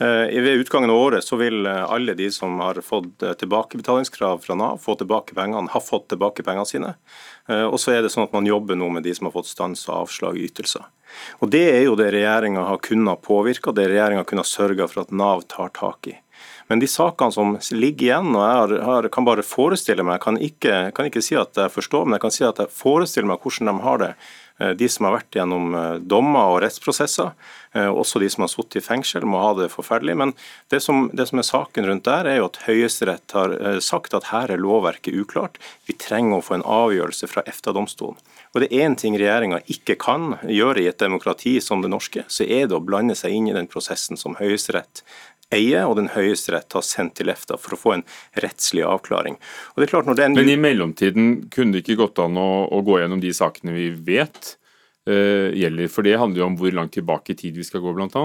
Eh, 0.00 0.40
ved 0.42 0.60
utgangen 0.60 0.90
av 0.90 0.96
året 0.96 1.24
så 1.24 1.36
vil 1.36 1.66
eh, 1.66 1.84
alle 1.90 2.14
de 2.14 2.28
som 2.30 2.60
har 2.62 2.78
fått 2.86 3.22
eh, 3.22 3.32
tilbakebetalingskrav 3.40 4.38
fra 4.44 4.54
Nav, 4.54 4.78
få 4.78 4.94
tilbake 4.94 5.34
pengene, 5.34 5.70
har 5.72 5.82
fått 5.82 6.06
tilbake 6.12 6.44
pengene 6.46 6.66
sine. 6.68 6.94
Og 7.48 7.78
så 7.80 7.94
er 7.94 8.02
det 8.04 8.10
sånn 8.12 8.26
at 8.26 8.34
man 8.36 8.44
jobber 8.44 8.76
nå 8.76 8.90
med 8.92 9.06
de 9.06 9.14
som 9.16 9.24
har 9.24 9.32
fått 9.32 9.48
stans 9.48 9.86
og 9.88 10.02
avslag 10.02 10.36
i 10.36 10.42
ytelser. 10.44 10.82
Og 11.40 11.48
Det 11.48 11.62
er 11.64 11.86
jo 11.86 11.94
det 11.96 12.10
regjeringa 12.12 12.66
har 12.68 12.82
kunnet 12.84 13.22
påvirke, 13.24 13.72
det 13.72 13.86
regjeringa 13.88 14.26
kunnet 14.28 14.46
sørge 14.46 14.84
for 14.84 15.06
at 15.06 15.14
Nav 15.16 15.46
tar 15.48 15.72
tak 15.72 16.10
i. 16.12 16.12
Men 16.68 16.82
de 16.82 16.90
sakene 16.92 17.32
som 17.32 17.56
ligger 17.72 18.10
igjen, 18.10 18.28
og 18.36 18.44
jeg 18.44 18.58
har, 18.58 18.74
har, 18.84 19.08
kan 19.08 19.24
bare 19.24 19.46
forestille 19.46 20.04
meg, 20.04 20.18
jeg 20.18 20.24
kan 20.26 20.40
ikke, 20.50 20.74
kan 20.92 21.08
ikke 21.08 21.24
si 21.24 21.38
at 21.40 21.56
jeg 21.56 21.72
forstår, 21.72 22.04
men 22.04 22.18
jeg 22.18 22.26
kan 22.26 22.36
si 22.36 22.44
at 22.44 22.60
jeg 22.60 22.76
forestiller 22.76 23.32
meg 23.32 23.40
hvordan 23.40 23.72
de 23.72 23.88
har 23.88 24.04
det 24.04 24.12
De 24.76 24.88
som 24.90 25.06
har 25.06 25.14
vært 25.14 25.36
gjennom 25.38 25.72
dommer 26.04 26.52
og 26.52 26.60
rettsprosesser, 26.66 27.32
også 27.86 28.20
de 28.22 28.30
som 28.32 28.44
har 28.44 28.52
sittet 28.52 28.80
i 28.80 28.84
fengsel, 28.84 29.26
må 29.28 29.40
ha 29.42 29.52
det 29.58 29.70
forferdelig. 29.72 30.16
Men 30.18 30.34
det 30.72 30.82
som, 30.84 31.06
det 31.12 31.28
som 31.30 31.42
er 31.42 31.48
saken 31.48 31.88
rundt 31.88 32.08
der, 32.08 32.26
er 32.26 32.40
jo 32.40 32.48
at 32.48 32.60
Høyesterett 32.66 33.36
har 33.36 33.54
sagt 33.84 34.16
at 34.18 34.32
her 34.32 34.52
er 34.54 34.62
lovverket 34.62 35.14
uklart. 35.14 35.60
Vi 35.86 35.96
trenger 35.98 36.38
å 36.38 36.44
få 36.44 36.58
en 36.58 36.66
avgjørelse 36.66 37.30
fra 37.30 37.46
EFTA-domstolen. 37.48 38.18
Og 38.54 38.62
det 38.62 38.70
er 38.72 38.86
én 38.86 38.96
ting 38.98 39.16
regjeringa 39.20 39.60
ikke 39.70 39.98
kan 40.00 40.38
gjøre 40.48 40.82
i 40.82 40.88
et 40.90 41.00
demokrati 41.00 41.58
som 41.62 41.82
det 41.84 41.90
norske, 41.92 42.24
så 42.32 42.46
er 42.46 42.68
det 42.68 42.78
å 42.78 42.84
blande 42.84 43.16
seg 43.18 43.34
inn 43.36 43.50
i 43.50 43.56
den 43.56 43.68
prosessen 43.70 44.16
som 44.20 44.38
Høyesterett 44.40 45.04
eier, 45.54 45.86
og 45.88 45.96
den 45.96 46.10
Høyesterett 46.12 46.74
har 46.76 46.84
sendt 46.84 47.16
til 47.18 47.32
EFTA 47.32 47.56
for 47.60 47.74
å 47.74 47.80
få 47.80 47.94
en 47.96 48.04
rettslig 48.42 48.84
avklaring. 48.84 49.38
En... 49.78 50.36
Men 50.36 50.52
i 50.52 50.58
mellomtiden 50.60 51.28
kunne 51.52 51.76
det 51.76 51.84
ikke 51.84 52.02
gått 52.02 52.20
an 52.24 52.36
å, 52.40 52.68
å 52.68 52.82
gå 52.84 53.00
gjennom 53.00 53.22
de 53.22 53.32
sakene 53.36 53.76
vi 53.76 53.90
vet 53.92 54.56
gjelder? 55.08 55.90
For 55.92 56.06
det 56.06 56.18
handler 56.20 56.42
jo 56.42 56.48
om 56.50 56.56
hvor 56.60 56.74
langt 56.74 56.94
tilbake 56.96 57.34
i 57.34 57.38
tid 57.38 57.58
vi 57.58 57.66
skal 57.66 57.82
gå, 57.84 57.94
bl.a. 57.96 58.24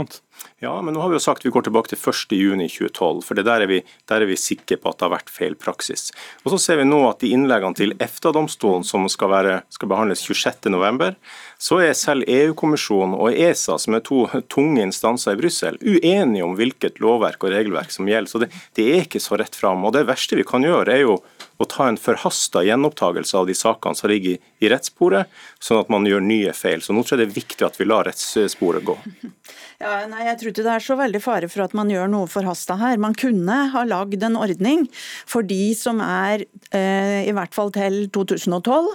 Ja, 0.63 0.73
men 0.81 0.95
nå 0.95 1.01
har 1.03 1.11
vi 1.11 1.17
jo 1.17 1.23
sagt 1.23 1.45
vi 1.45 1.51
går 1.53 1.65
tilbake 1.67 1.91
til 1.91 1.99
1.6.2012, 1.99 3.21
for 3.25 3.37
det 3.37 3.45
der 3.47 3.63
er, 3.63 3.69
vi, 3.69 3.81
der 4.09 4.23
er 4.23 4.29
vi 4.29 4.37
sikre 4.39 4.77
på 4.79 4.91
at 4.91 4.99
det 4.99 5.07
har 5.07 5.13
vært 5.13 5.31
feil 5.31 5.55
praksis. 5.59 6.09
Og 6.43 6.53
Så 6.53 6.59
ser 6.63 6.79
vi 6.79 6.87
nå 6.87 7.01
at 7.09 7.23
i 7.23 7.33
innleggene 7.35 7.77
til 7.77 7.95
EFTA-domstolen 8.01 8.85
som 8.87 9.05
skal, 9.11 9.31
være, 9.33 9.57
skal 9.73 9.91
behandles 9.91 10.23
26.11, 10.25 11.15
så 11.63 11.79
er 11.83 11.95
selv 11.97 12.27
EU-kommisjonen 12.27 13.15
og 13.17 13.35
ESA, 13.35 13.77
som 13.79 13.97
er 13.97 14.05
to 14.07 14.25
tunge 14.51 14.83
instanser 14.83 15.35
i 15.35 15.41
Brussel, 15.43 15.79
uenige 15.79 16.47
om 16.47 16.57
hvilket 16.59 16.99
lovverk 17.03 17.45
og 17.45 17.55
regelverk 17.55 17.93
som 17.93 18.09
gjelder. 18.09 18.31
Så 18.31 18.43
det, 18.43 18.51
det 18.79 18.89
er 18.89 19.05
ikke 19.05 19.23
så 19.23 19.39
rett 19.39 19.55
fram. 19.55 19.85
Og 19.87 19.95
det 19.95 20.07
verste 20.09 20.39
vi 20.39 20.47
kan 20.47 20.65
gjøre, 20.65 20.91
er 20.91 21.05
jo 21.05 21.19
å 21.57 21.67
ta 21.69 21.87
en 21.87 21.99
forhasta 22.01 22.63
gjenopptakelse 22.65 23.37
av 23.37 23.47
de 23.47 23.55
sakene 23.57 23.97
som 23.97 24.09
ligger 24.11 24.37
i, 24.37 24.69
rettssporet, 24.71 25.29
sånn 25.61 25.83
at 25.83 25.91
man 25.93 26.07
gjør 26.07 26.23
nye 26.25 26.53
feil. 26.57 26.81
Så 26.81 26.95
nå 26.95 27.03
tror 27.03 27.19
jeg 27.19 27.23
det 27.23 27.31
er 27.31 27.41
viktig 27.41 27.67
at 27.67 27.79
vi 27.79 27.87
lar 27.89 28.07
rettssporet 28.09 28.85
gå. 28.87 28.97
Ja, 29.81 30.05
nei, 30.09 30.25
Jeg 30.27 30.39
tror 30.39 30.51
ikke 30.51 30.65
det 30.65 30.73
er 30.73 30.83
så 30.83 30.97
veldig 30.99 31.21
fare 31.23 31.49
for 31.51 31.65
at 31.65 31.75
man 31.77 31.91
gjør 31.91 32.09
noe 32.11 32.29
forhasta 32.31 32.77
her. 32.79 32.99
Man 33.01 33.15
kunne 33.17 33.57
ha 33.73 33.83
lagd 33.87 34.23
en 34.23 34.37
ordning 34.39 34.85
for 35.29 35.45
de 35.45 35.73
som 35.77 36.01
er 36.03 36.45
eh, 36.71 37.23
i 37.27 37.33
hvert 37.35 37.55
fall 37.55 37.71
til 37.75 38.07
2012, 38.13 38.89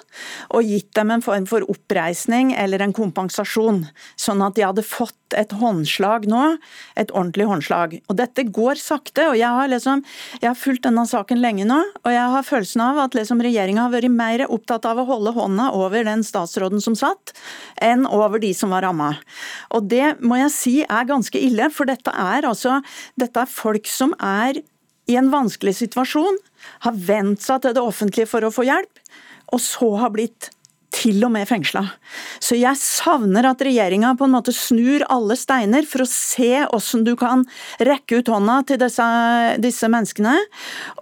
og 0.54 0.68
gitt 0.68 0.92
dem 0.98 1.14
en 1.14 1.24
form 1.24 1.48
for 1.50 1.66
oppreisning 1.70 2.54
eller 2.56 2.84
en 2.84 2.96
kompensasjon, 2.96 3.84
sånn 4.18 4.44
at 4.44 4.58
de 4.58 4.66
hadde 4.66 4.86
fått 4.86 5.14
et 5.36 5.50
håndslag 5.60 6.24
nå, 6.30 6.44
et 6.96 7.10
ordentlig 7.12 7.48
håndslag. 7.50 7.98
Og 8.08 8.16
Dette 8.16 8.46
går 8.48 8.80
sakte. 8.80 9.26
og 9.28 9.36
Jeg 9.36 9.50
har, 9.58 9.68
liksom, 9.68 10.00
jeg 10.40 10.48
har 10.48 10.56
fulgt 10.56 10.86
denne 10.86 11.04
saken 11.08 11.42
lenge 11.42 11.66
nå, 11.68 11.78
og 12.04 12.10
jeg 12.14 12.32
har 12.34 12.46
følelsen 12.46 12.84
av 12.84 13.02
at 13.04 13.18
liksom 13.18 13.42
regjeringa 13.44 13.84
har 13.86 13.92
vært 13.92 14.14
mer 14.14 14.46
opptatt 14.48 14.88
av 14.88 15.02
å 15.02 15.06
holde 15.08 15.34
hånda 15.36 15.70
over 15.76 16.06
den 16.06 16.24
statsråden 16.24 16.80
som 16.84 16.96
satt, 16.98 17.34
enn 17.84 18.06
over 18.08 18.40
de 18.40 18.54
som 18.56 18.72
var 18.72 18.86
ramma. 18.86 19.14
Og 19.76 19.88
det 19.90 20.16
må 20.24 20.40
jeg 20.40 20.54
si 20.54 20.67
er 20.84 21.08
ganske 21.08 21.40
ille, 21.40 21.70
for 21.74 21.88
dette 21.88 22.12
er 22.12 22.46
altså 22.48 22.80
dette 23.20 23.44
er 23.44 23.50
folk 23.50 23.88
som 23.90 24.14
er 24.20 24.60
i 25.08 25.16
en 25.16 25.30
vanskelig 25.32 25.78
situasjon, 25.78 26.36
har 26.84 26.96
vent 27.08 27.42
seg 27.42 27.64
til 27.64 27.76
det 27.76 27.84
offentlige 27.84 28.28
for 28.28 28.44
å 28.44 28.52
få 28.52 28.66
hjelp, 28.68 29.02
og 29.54 29.62
så 29.64 29.88
har 30.02 30.12
blitt 30.12 30.50
til 30.94 31.20
og 31.26 31.32
med 31.34 31.48
fengsla. 31.48 31.82
Så 32.40 32.56
jeg 32.58 32.78
savner 32.80 33.46
at 33.50 33.62
regjeringa 33.64 34.14
på 34.18 34.26
en 34.26 34.34
måte 34.34 34.54
snur 34.56 35.04
alle 35.12 35.36
steiner 35.38 35.86
for 35.88 36.04
å 36.04 36.08
se 36.08 36.64
hvordan 36.64 37.04
du 37.06 37.12
kan 37.18 37.44
rekke 37.84 38.20
ut 38.20 38.30
hånda 38.32 38.58
til 38.68 38.80
disse, 38.80 39.08
disse 39.62 39.90
menneskene, 39.92 40.34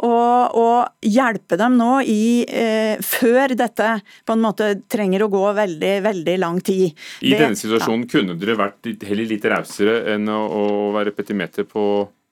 og, 0.02 0.56
og, 0.58 0.74
hjelpe 1.06 1.56
dem 1.60 1.76
nå 1.78 2.00
i, 2.02 2.42
eh, 2.44 2.98
før 3.04 3.54
dette 3.56 3.92
på 4.26 4.34
en 4.34 4.42
måte 4.42 4.72
trenger 4.90 5.24
å 5.24 5.30
gå 5.32 5.44
veldig, 5.56 5.94
veldig 6.04 6.36
lang 6.42 6.58
tid. 6.64 6.96
I 7.22 7.32
Det, 7.32 7.40
denne 7.40 7.58
situasjonen 7.58 8.04
ja. 8.04 8.10
kunne 8.16 8.36
dere 8.40 8.58
vært 8.58 8.90
heller 9.06 9.30
litt 9.30 9.46
rausere 9.50 10.00
enn 10.16 10.26
å, 10.32 10.40
å 10.46 10.64
være 10.96 11.14
petimeter 11.16 11.68
på 11.68 11.86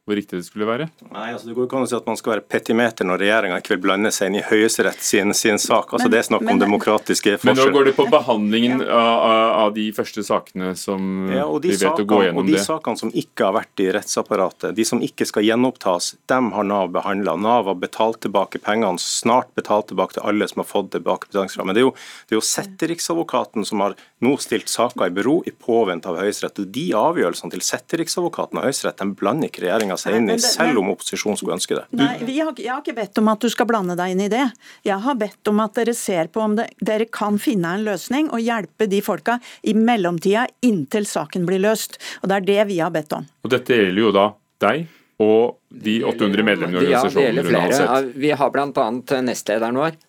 hvor 0.05 0.19
riktig 0.19 0.37
det 0.37 0.45
skulle 0.45 0.67
være? 0.69 0.87
Nei, 1.15 1.31
altså 1.33 1.49
Det 1.49 1.55
går 1.57 1.65
ikke 1.65 1.79
an 1.79 1.87
å 1.87 1.89
si 1.89 1.97
at 1.97 2.09
man 2.09 2.19
skal 2.21 2.35
være 2.35 2.43
petimeter 2.53 3.07
når 3.09 3.23
regjeringa 3.23 3.61
ikke 3.63 3.73
vil 3.73 3.81
blande 3.87 4.11
seg 4.13 4.29
inn 4.29 4.37
i 4.37 4.43
Høyesterett 4.45 5.01
sin, 5.01 5.33
sin 5.33 5.57
sak. 5.57 5.95
Altså 5.95 6.11
men, 6.11 6.13
Det 6.13 6.19
er 6.19 6.27
snakk 6.29 6.45
om 6.53 6.61
demokratiske 6.61 7.37
forskjeller. 7.41 7.57
Men 7.63 7.73
nå 7.73 7.79
går 7.79 7.89
det 7.89 7.95
på 7.97 8.07
behandlingen 8.13 8.83
av, 8.85 9.23
av 9.63 9.73
de 9.77 9.87
første 9.97 10.25
sakene 10.27 10.75
som 10.77 11.31
ja, 11.33 11.47
vi 11.49 11.73
vet 11.73 11.81
sakene, 11.87 12.05
å 12.05 12.11
gå 12.13 12.19
gjennom 12.27 12.45
det. 12.45 12.53
Og 12.53 12.59
de 12.59 12.67
sakene 12.67 13.01
som 13.01 13.15
ikke 13.25 13.49
har 13.49 13.57
vært 13.57 13.85
i 13.85 13.89
rettsapparatet, 13.97 14.77
de 14.77 14.87
som 14.91 15.01
ikke 15.09 15.29
skal 15.31 15.49
gjenopptas, 15.49 16.11
dem 16.29 16.53
har 16.53 16.69
Nav 16.69 16.93
behandla. 16.93 17.39
Nav 17.41 17.73
har 17.73 17.81
betalt 17.81 18.21
tilbake 18.27 18.61
pengene, 18.61 19.01
snart 19.01 19.55
betalt 19.57 19.89
tilbake 19.89 20.19
til 20.19 20.29
alle 20.29 20.51
som 20.53 20.61
har 20.61 20.69
fått 20.69 20.93
tilbake 20.99 21.33
betalingskrav. 21.33 21.71
Men 21.71 21.79
det 21.79 21.81
er 21.81 21.89
jo, 21.89 21.97
det 22.29 22.37
er 22.37 22.43
jo 22.43 22.45
setteriksadvokaten 22.51 23.65
som 23.65 23.81
har 23.87 23.97
nå 24.25 24.35
stilt 24.43 24.73
saker 24.73 25.07
i 25.07 25.15
bero 25.15 25.39
i 25.47 25.53
påvente 25.55 26.11
av 26.11 26.19
Høyesterett. 26.23 26.65
De 26.75 26.89
avgjørelsene 26.99 27.55
til 27.55 27.65
setteriksadvokaten 27.65 28.61
og 28.61 28.69
Høyesterett 28.69 29.03
de 29.05 29.11
blander 29.19 29.53
ikke 29.53 29.67
regjeringa 29.67 29.75
regjeringa 29.75 29.99
seg 30.01 30.17
inn 30.19 30.31
i, 30.33 30.39
selv 30.41 30.81
om 30.81 30.91
opposisjonen 30.93 31.39
skulle 31.39 31.57
ønske 31.59 31.79
det. 31.79 31.85
Nei, 31.99 32.17
har, 32.41 32.55
Jeg 32.59 32.71
har 32.73 32.83
ikke 32.83 32.97
bedt 32.97 33.21
om 33.21 33.31
at 33.33 33.45
du 33.45 33.51
skal 33.53 33.69
blande 33.69 33.97
deg 33.99 34.15
inn 34.15 34.25
i 34.25 34.31
det. 34.33 34.45
Jeg 34.87 34.99
har 35.05 35.19
bedt 35.21 35.51
om 35.51 35.63
at 35.65 35.75
dere 35.79 35.95
ser 35.99 36.31
på 36.33 36.43
om 36.45 36.57
det, 36.59 36.69
dere 36.81 37.07
kan 37.11 37.39
finne 37.39 37.75
en 37.77 37.85
løsning 37.87 38.31
og 38.31 38.43
hjelpe 38.43 38.89
de 38.91 39.01
folka 39.05 39.39
i 39.63 39.75
mellomtida 39.77 40.47
inntil 40.65 41.07
saken 41.09 41.47
blir 41.49 41.63
løst. 41.63 41.99
Og 42.23 42.29
Det 42.29 42.41
er 42.41 42.49
det 42.51 42.61
vi 42.73 42.81
har 42.81 42.93
bedt 42.95 43.13
om. 43.17 43.27
Og 43.45 43.51
Dette 43.55 43.81
gjelder 43.81 44.07
jo 44.07 44.15
da 44.15 44.29
deg 44.65 44.87
og 45.25 45.61
de 45.71 46.01
800 46.03 46.43
medlemmene 46.43 46.81
i 46.81 46.89
organisasjonen. 46.89 47.15
Ja, 47.15 47.21
det 47.21 47.27
gjelder 47.29 47.51
flere. 47.51 48.01
Vi 48.25 48.33
har 48.35 48.51
bl.a. 48.51 49.21
nestlederen 49.23 49.79
vår. 49.79 50.01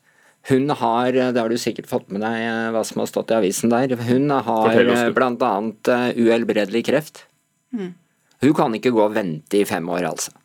Hun 0.45 0.69
har, 0.69 1.11
det 1.11 1.39
har 1.41 1.49
du 1.49 1.57
sikkert 1.57 1.89
fått 1.89 2.11
med 2.13 2.21
deg 2.21 2.71
hva 2.75 2.83
som 2.85 3.01
har 3.01 3.09
stått 3.09 3.31
i 3.33 3.37
avisen 3.39 3.71
der, 3.73 3.95
hun 4.09 4.29
har 4.29 4.75
bl.a. 5.15 5.53
uhelbredelig 6.13 6.83
kreft. 6.85 7.23
Mm. 7.73 7.95
Hun 8.45 8.53
kan 8.53 8.75
ikke 8.77 8.93
gå 8.93 9.01
og 9.07 9.15
vente 9.15 9.57
i 9.57 9.65
fem 9.65 9.87
år, 9.89 10.05
altså. 10.11 10.35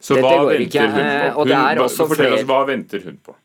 Så 0.00 0.16
Dette 0.16 0.32
hva 0.32 0.48
venter 0.48 0.64
ikke. 0.64 0.82
hun 0.88 0.96
på? 0.96 1.04
Eh, 1.04 1.22
hun, 1.36 2.08
fortell 2.08 2.34
oss, 2.34 2.44
Hva 2.48 2.60
venter 2.68 3.04
hun 3.04 3.16
på? 3.20 3.36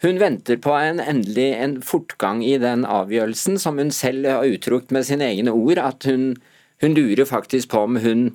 Hun 0.00 0.18
venter 0.18 0.56
på 0.58 0.74
en 0.74 1.00
endelig 1.02 1.48
en 1.60 1.74
fortgang 1.84 2.40
i 2.42 2.56
den 2.58 2.86
avgjørelsen, 2.88 3.58
som 3.60 3.78
hun 3.78 3.92
selv 3.94 4.26
har 4.26 4.48
uttrykt 4.48 4.94
med 4.96 5.06
sine 5.06 5.28
egne 5.28 5.54
ord. 5.54 5.78
At 5.78 6.08
hun, 6.08 6.32
hun 6.82 6.96
lurer 6.96 7.28
faktisk 7.28 7.70
på 7.74 7.84
om 7.86 8.00
hun 8.00 8.30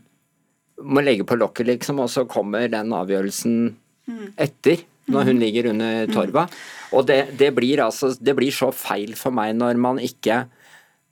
må 0.84 1.04
legge 1.04 1.26
på 1.28 1.40
lokket, 1.40 1.68
liksom, 1.72 2.00
og 2.04 2.12
så 2.14 2.26
kommer 2.30 2.70
den 2.72 2.94
avgjørelsen 2.96 3.58
etter. 4.38 4.86
Når 5.06 5.28
hun 5.30 5.38
ligger 5.38 5.68
under 5.70 6.08
torva. 6.10 6.48
Og 6.96 7.08
det, 7.10 7.36
det, 7.40 7.52
blir 7.58 7.84
altså, 7.84 8.14
det 8.20 8.36
blir 8.38 8.54
så 8.56 8.72
feil 8.76 9.16
for 9.20 9.36
meg 9.36 9.56
når 9.60 9.82
man 9.82 10.00
ikke 10.04 10.46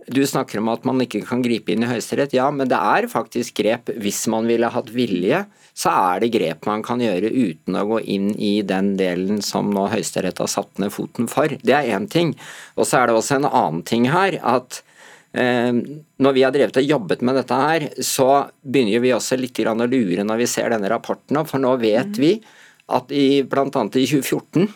du 0.07 0.23
snakker 0.27 0.59
om 0.59 0.69
at 0.71 0.85
man 0.87 1.01
ikke 1.03 1.21
kan 1.27 1.43
gripe 1.43 1.71
inn 1.73 1.85
i 1.85 1.89
Høyesterett. 1.89 2.33
Ja, 2.35 2.49
men 2.51 2.69
det 2.71 2.79
er 2.79 3.07
faktisk 3.11 3.61
grep. 3.61 3.91
Hvis 4.03 4.25
man 4.31 4.47
ville 4.49 4.71
hatt 4.73 4.89
vilje, 4.91 5.43
så 5.73 5.93
er 6.13 6.23
det 6.23 6.33
grep 6.33 6.67
man 6.67 6.83
kan 6.85 7.01
gjøre 7.03 7.31
uten 7.31 7.77
å 7.79 7.85
gå 7.93 8.01
inn 8.15 8.31
i 8.35 8.55
den 8.67 8.93
delen 8.99 9.41
som 9.45 9.71
nå 9.73 9.87
Høyesterett 9.93 10.41
har 10.43 10.51
satt 10.51 10.81
ned 10.81 10.93
foten 10.93 11.29
for. 11.31 11.55
Det 11.63 11.75
er 11.77 11.93
én 11.95 12.09
ting. 12.11 12.33
Og 12.75 12.89
så 12.89 12.99
er 12.99 13.09
det 13.09 13.19
også 13.19 13.39
en 13.39 13.49
annen 13.49 13.85
ting 13.87 14.09
her. 14.11 14.39
at 14.43 14.81
eh, 15.31 15.71
når 15.71 16.35
vi 16.35 16.43
har 16.43 16.55
drevet 16.55 16.81
og 16.83 16.91
jobbet 16.95 17.23
med 17.23 17.39
dette 17.39 17.61
her, 17.63 17.87
så 18.03 18.49
begynner 18.61 19.03
vi 19.03 19.15
også 19.15 19.39
litt 19.39 19.63
å 19.63 19.87
lure 19.87 20.27
når 20.27 20.43
vi 20.43 20.51
ser 20.51 20.73
denne 20.73 20.91
rapporten. 20.91 21.39
For 21.47 21.63
nå 21.63 21.77
vet 21.81 22.19
vi 22.19 22.35
at 22.91 23.11
i 23.15 23.43
bl.a. 23.47 23.63
i 23.71 24.07
2014 24.09 24.67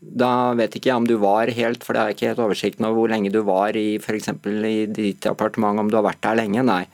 da 0.00 0.54
vet 0.56 0.76
ikke 0.76 0.88
jeg 0.88 0.96
om 1.02 1.06
du 1.08 1.16
var 1.20 1.52
helt, 1.52 1.84
for 1.84 1.94
det 1.94 2.02
jeg 2.02 2.16
ikke 2.16 2.28
helt 2.30 2.44
oversikten 2.46 2.86
over 2.88 3.02
hvor 3.02 3.12
lenge 3.12 3.32
du 3.32 3.42
var 3.44 3.76
i 3.76 3.98
f.eks. 4.00 4.32
i 4.32 4.76
ditt 4.88 5.20
departement, 5.26 5.80
om 5.80 5.90
du 5.92 5.98
har 5.98 6.06
vært 6.08 6.22
der 6.24 6.38
lenge. 6.40 6.64
Nei. 6.64 6.84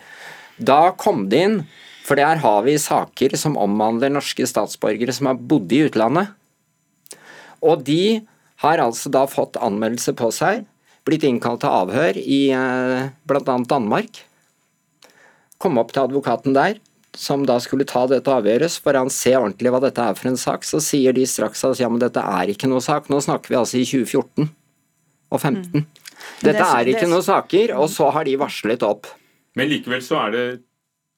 Da 0.58 0.90
kom 0.98 1.28
det 1.30 1.42
inn, 1.46 1.58
for 2.06 2.18
der 2.18 2.42
har 2.42 2.64
vi 2.66 2.74
saker 2.80 3.36
som 3.38 3.58
omhandler 3.58 4.10
norske 4.14 4.46
statsborgere 4.46 5.14
som 5.14 5.30
har 5.30 5.38
bodd 5.38 5.70
i 5.74 5.84
utlandet. 5.86 6.34
Og 7.62 7.86
de 7.86 8.26
har 8.62 8.82
altså 8.82 9.12
da 9.12 9.24
fått 9.30 9.58
anmeldelse 9.62 10.14
på 10.16 10.32
seg, 10.34 10.64
blitt 11.06 11.26
innkalt 11.26 11.62
til 11.62 11.70
avhør 11.70 12.18
i 12.18 12.40
eh, 12.54 13.06
bl.a. 13.28 13.56
Danmark. 13.70 14.22
Kom 15.62 15.78
opp 15.78 15.94
til 15.94 16.08
advokaten 16.08 16.56
der, 16.56 16.80
som 17.16 17.46
da 17.48 17.56
skulle 17.62 17.86
ta 17.88 18.04
dette 18.10 18.30
avgjøres, 18.32 18.78
for 18.84 18.98
han 18.98 19.10
ser 19.12 19.40
ordentlig 19.40 19.72
hva 19.72 19.80
dette 19.86 20.04
er 20.04 20.16
for 20.18 20.30
en 20.30 20.38
sak, 20.40 20.66
så 20.68 20.80
sier 20.84 21.16
de 21.16 21.24
straks 21.28 21.64
at 21.66 21.80
ja, 21.80 21.88
men 21.90 22.02
dette 22.02 22.20
er 22.20 22.52
ikke 22.52 22.68
noe 22.70 22.84
sak. 22.84 23.10
Nå 23.12 23.22
snakker 23.24 23.54
vi 23.54 23.60
altså 23.60 23.80
i 23.80 23.86
2014 23.88 24.46
og 24.46 25.40
2015. 25.40 25.72
Mm. 25.72 26.06
Dette 26.44 26.64
er 26.64 26.90
ikke 26.92 27.08
noen 27.08 27.24
saker, 27.24 27.74
og 27.76 27.88
så 27.92 28.10
har 28.14 28.26
de 28.28 28.36
varslet 28.40 28.84
opp. 28.86 29.08
Men 29.56 29.70
likevel 29.72 30.02
så 30.04 30.20
er 30.26 30.34
det 30.34 30.46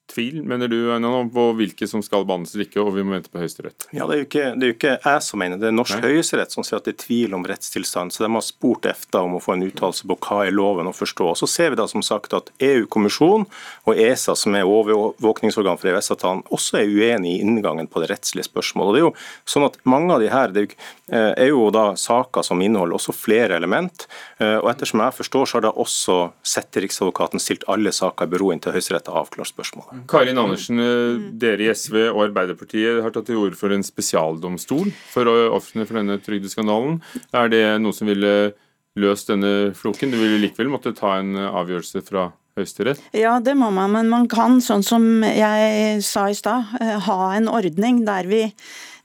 tvil, 0.08 0.40
mener 0.46 0.70
du, 0.70 0.78
om 0.92 1.28
på 1.32 1.44
hvilke 1.58 1.86
som 1.88 2.02
skal 2.04 2.24
behandles 2.28 2.54
eller 2.54 2.66
ikke, 2.66 2.80
og 2.82 2.94
vi 2.96 3.04
må 3.06 3.14
vente 3.16 3.30
på 3.32 3.40
Høyesterett? 3.42 3.88
Ja, 3.94 4.06
det 4.08 4.16
er, 4.16 4.24
ikke, 4.24 4.44
det 4.54 4.64
er, 4.64 4.72
jo 4.72 4.76
ikke, 4.76 4.94
jeg 5.04 5.24
som 5.24 5.42
mener 5.42 5.60
det. 5.60 5.68
er 5.70 5.76
norsk 5.76 6.04
høyesterett 6.04 6.54
som 6.54 6.66
sier 6.66 6.80
at 6.80 6.88
det 6.88 6.94
er 6.94 7.00
tvil 7.04 7.36
om 7.36 7.44
rettstilstand. 7.48 8.14
Så 8.14 8.24
de 8.24 8.30
har 8.32 8.44
spurt 8.44 8.88
EFTA 8.88 9.22
om 9.26 9.36
å 9.38 9.42
få 9.42 9.54
en 9.56 9.66
uttalelse 9.66 10.08
på 10.08 10.18
hva 10.24 10.40
er 10.46 10.56
loven 10.56 10.90
å 10.90 10.94
forstå. 10.96 11.30
Og 11.32 11.40
Så 11.40 11.50
ser 11.50 11.74
vi 11.74 11.80
da 11.80 11.88
som 11.90 12.04
sagt 12.04 12.36
at 12.36 12.50
EU-kommisjonen 12.64 13.46
og 13.88 14.02
ESA, 14.08 14.36
som 14.38 14.56
er 14.56 14.68
overvåkningsorgan 14.68 15.80
for 15.80 15.92
EØS-avtalen, 15.92 16.44
også 16.54 16.80
er 16.80 16.92
uenig 16.92 17.36
i 17.36 17.44
inngangen 17.44 17.90
på 17.90 18.02
det 18.02 18.10
rettslige 18.12 18.48
spørsmålet. 18.48 18.88
Og 18.88 18.96
det 18.96 19.02
er 19.02 19.08
jo 19.08 19.14
sånn 19.56 19.68
at 19.68 19.76
Mange 19.88 20.12
av 20.12 20.20
de 20.20 20.28
her 20.28 20.50
det 20.52 20.60
er, 20.60 20.66
jo, 20.66 20.76
eh, 21.16 21.30
er 21.44 21.48
jo 21.48 21.68
da 21.72 21.84
saker 21.96 22.44
som 22.44 22.60
inneholder 22.60 22.98
også 22.98 23.14
flere 23.16 23.56
element. 23.56 24.04
Eh, 24.38 24.58
og 24.58 24.68
Ettersom 24.72 25.00
jeg 25.00 25.16
forstår, 25.16 25.48
så 25.48 25.58
har 25.58 25.68
da 25.68 25.72
også 25.72 26.18
setteriksadvokaten 26.44 27.40
stilt 27.40 27.64
alle 27.72 27.92
saker 27.94 28.28
i 28.28 28.32
bero 28.34 28.50
inntil 28.52 28.74
Høyesterett 28.76 29.08
har 29.08 29.22
avklart 29.22 29.50
spørsmålet. 29.50 29.97
Karin 30.08 30.38
Andersen, 30.38 30.78
eh, 30.80 31.18
dere 31.40 31.66
i 31.66 31.70
SV 31.74 32.08
og 32.12 32.22
Arbeiderpartiet 32.28 33.02
har 33.02 33.14
tatt 33.14 33.26
til 33.30 33.40
orde 33.40 33.58
for 33.58 33.74
en 33.74 33.84
spesialdomstol 33.86 34.92
for 35.10 35.28
ofrene 35.56 35.86
for 35.88 36.00
denne 36.00 36.18
trygdeskandalen. 36.22 37.00
Er 37.34 37.48
det 37.52 37.64
noe 37.82 37.96
som 37.96 38.10
ville 38.10 38.52
løst 38.98 39.30
denne 39.32 39.72
floken? 39.78 40.12
Du 40.12 40.18
ville 40.20 40.40
likevel 40.42 40.70
måtte 40.72 40.94
ta 40.96 41.18
en 41.18 41.34
avgjørelse 41.36 42.04
fra 42.06 42.30
Høyesterett? 42.58 43.00
Ja, 43.16 43.38
det 43.40 43.54
må 43.58 43.70
man, 43.74 43.92
men 43.94 44.10
man 44.10 44.28
kan, 44.30 44.58
sånn 44.64 44.84
som 44.86 45.22
jeg 45.24 46.02
sa 46.06 46.28
i 46.30 46.36
stad, 46.36 46.74
eh, 46.80 46.98
ha 47.06 47.18
en 47.36 47.48
ordning 47.50 48.04
der 48.08 48.28
vi, 48.30 48.44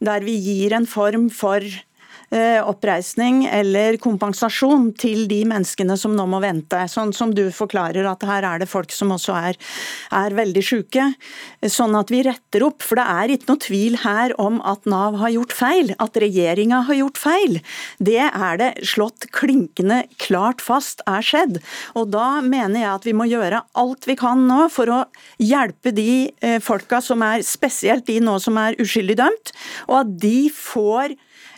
der 0.03 0.25
vi 0.25 0.37
gir 0.41 0.73
en 0.73 0.89
form 0.89 1.29
for 1.33 1.61
oppreisning 2.65 3.43
eller 3.45 3.97
kompensasjon 4.01 4.89
til 4.99 5.27
de 5.29 5.41
menneskene 5.49 5.97
som 5.99 6.15
nå 6.17 6.25
må 6.29 6.39
vente. 6.43 6.79
Sånn 6.89 7.13
som 7.15 7.33
du 7.35 7.45
forklarer 7.53 8.07
at 8.09 8.25
her 8.27 8.47
er 8.47 8.63
det 8.63 8.69
folk 8.71 8.93
som 8.93 9.13
også 9.15 9.35
er, 9.37 9.59
er 10.15 10.37
veldig 10.37 10.63
syke. 10.65 11.09
Sånn 11.61 11.95
at 11.99 12.13
vi 12.13 12.23
retter 12.25 12.65
opp. 12.65 12.81
For 12.85 12.99
det 12.99 13.05
er 13.09 13.35
ikke 13.35 13.51
noe 13.51 13.63
tvil 13.63 13.99
her 14.03 14.35
om 14.41 14.59
at 14.65 14.87
Nav 14.89 15.19
har 15.21 15.33
gjort 15.35 15.55
feil. 15.55 15.93
At 16.03 16.17
regjeringa 16.19 16.83
har 16.87 16.99
gjort 16.99 17.21
feil. 17.21 17.59
Det 18.03 18.21
er 18.25 18.59
det 18.61 18.71
slått 18.87 19.29
klinkende 19.35 20.03
klart 20.21 20.63
fast 20.63 21.03
er 21.09 21.25
skjedd. 21.25 21.59
Og 21.99 22.09
da 22.13 22.41
mener 22.45 22.83
jeg 22.83 22.91
at 22.93 23.07
vi 23.07 23.15
må 23.17 23.27
gjøre 23.29 23.63
alt 23.79 24.07
vi 24.09 24.17
kan 24.19 24.45
nå 24.47 24.67
for 24.73 24.91
å 24.91 25.01
hjelpe 25.41 25.93
de 25.95 26.31
eh, 26.41 26.59
folka 26.63 27.01
som 27.03 27.23
er 27.25 27.43
spesielt 27.45 28.07
de 28.09 28.19
nå 28.23 28.37
som 28.43 28.57
er 28.59 28.77
uskyldig 28.81 29.17
dømt, 29.19 29.53
og 29.89 29.99
at 30.03 30.17
de 30.23 30.37
får 30.53 31.15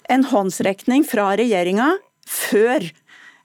en 0.09 0.25
håndsrekning 0.29 1.05
fra 1.07 1.31
regjeringa 1.37 1.91
før. 2.27 2.87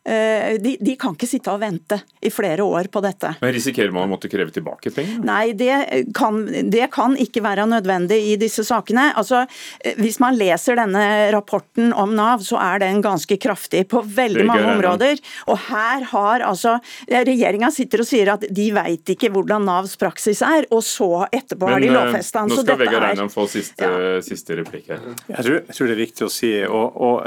Eh, 0.04 0.56
de, 0.62 0.76
de, 0.80 0.96
kan 1.00 1.16
ikke 1.16 1.28
sitte 1.28 1.52
og 1.52 1.61
vente 1.62 2.00
i 2.20 2.30
flere 2.32 2.64
år 2.66 2.90
på 2.92 3.02
dette. 3.04 3.34
Men 3.40 3.52
Risikerer 3.54 3.92
man 3.94 4.08
å 4.08 4.12
måtte 4.14 4.30
kreve 4.32 4.52
tilbake 4.54 4.92
penger? 4.94 5.20
Nei, 5.26 5.52
det 5.56 6.04
kan, 6.16 6.42
det 6.72 6.88
kan, 6.94 7.16
ikke 7.20 7.42
være 7.44 7.66
nødvendig 7.68 8.18
i 8.32 8.36
disse 8.40 8.64
sakene. 8.66 9.10
Altså, 9.18 9.44
eh, 9.84 9.98
hvis 10.00 10.20
man 10.22 10.38
leser 10.38 10.78
denne 10.80 11.04
rapporten 11.34 11.94
om 11.96 12.14
Nav, 12.16 12.44
så 12.46 12.58
er 12.62 12.82
den 12.84 13.02
ganske 13.04 13.38
kraftig 13.40 13.86
på 13.92 14.02
veldig 14.04 14.46
mange 14.48 14.74
områder. 14.74 15.20
Og 15.50 15.60
her 15.68 16.06
har 16.12 16.46
altså 16.46 16.78
Regjeringa 17.10 17.70
sitter 17.74 18.02
og 18.02 18.08
sier 18.08 18.30
at 18.32 18.44
de 18.48 18.66
veit 18.74 19.10
ikke 19.12 19.30
hvordan 19.32 19.64
Navs 19.66 19.96
praksis 20.00 20.40
er, 20.46 20.66
og 20.74 20.82
så 20.86 21.26
etterpå 21.26 21.68
Men, 21.68 21.76
har 21.76 21.84
de 21.84 21.90
eh, 21.90 21.96
lovfesta 21.96 22.44
den. 22.44 22.54
Nå 22.54 22.60
skal 22.64 22.80
Vegard 22.80 23.08
Einan 23.10 23.32
få 23.32 23.46
siste, 23.50 23.86
ja. 23.86 24.20
siste 24.24 24.56
replikk 24.60 24.90
her. 24.92 25.04
Jeg 25.28 25.46
tror, 25.46 25.58
jeg 25.60 25.76
tror, 25.76 25.90
det 25.90 25.96
er 25.96 26.02
viktig 26.02 26.26
å 26.26 26.32
si, 26.32 26.52
og, 26.66 27.00
og 27.00 27.26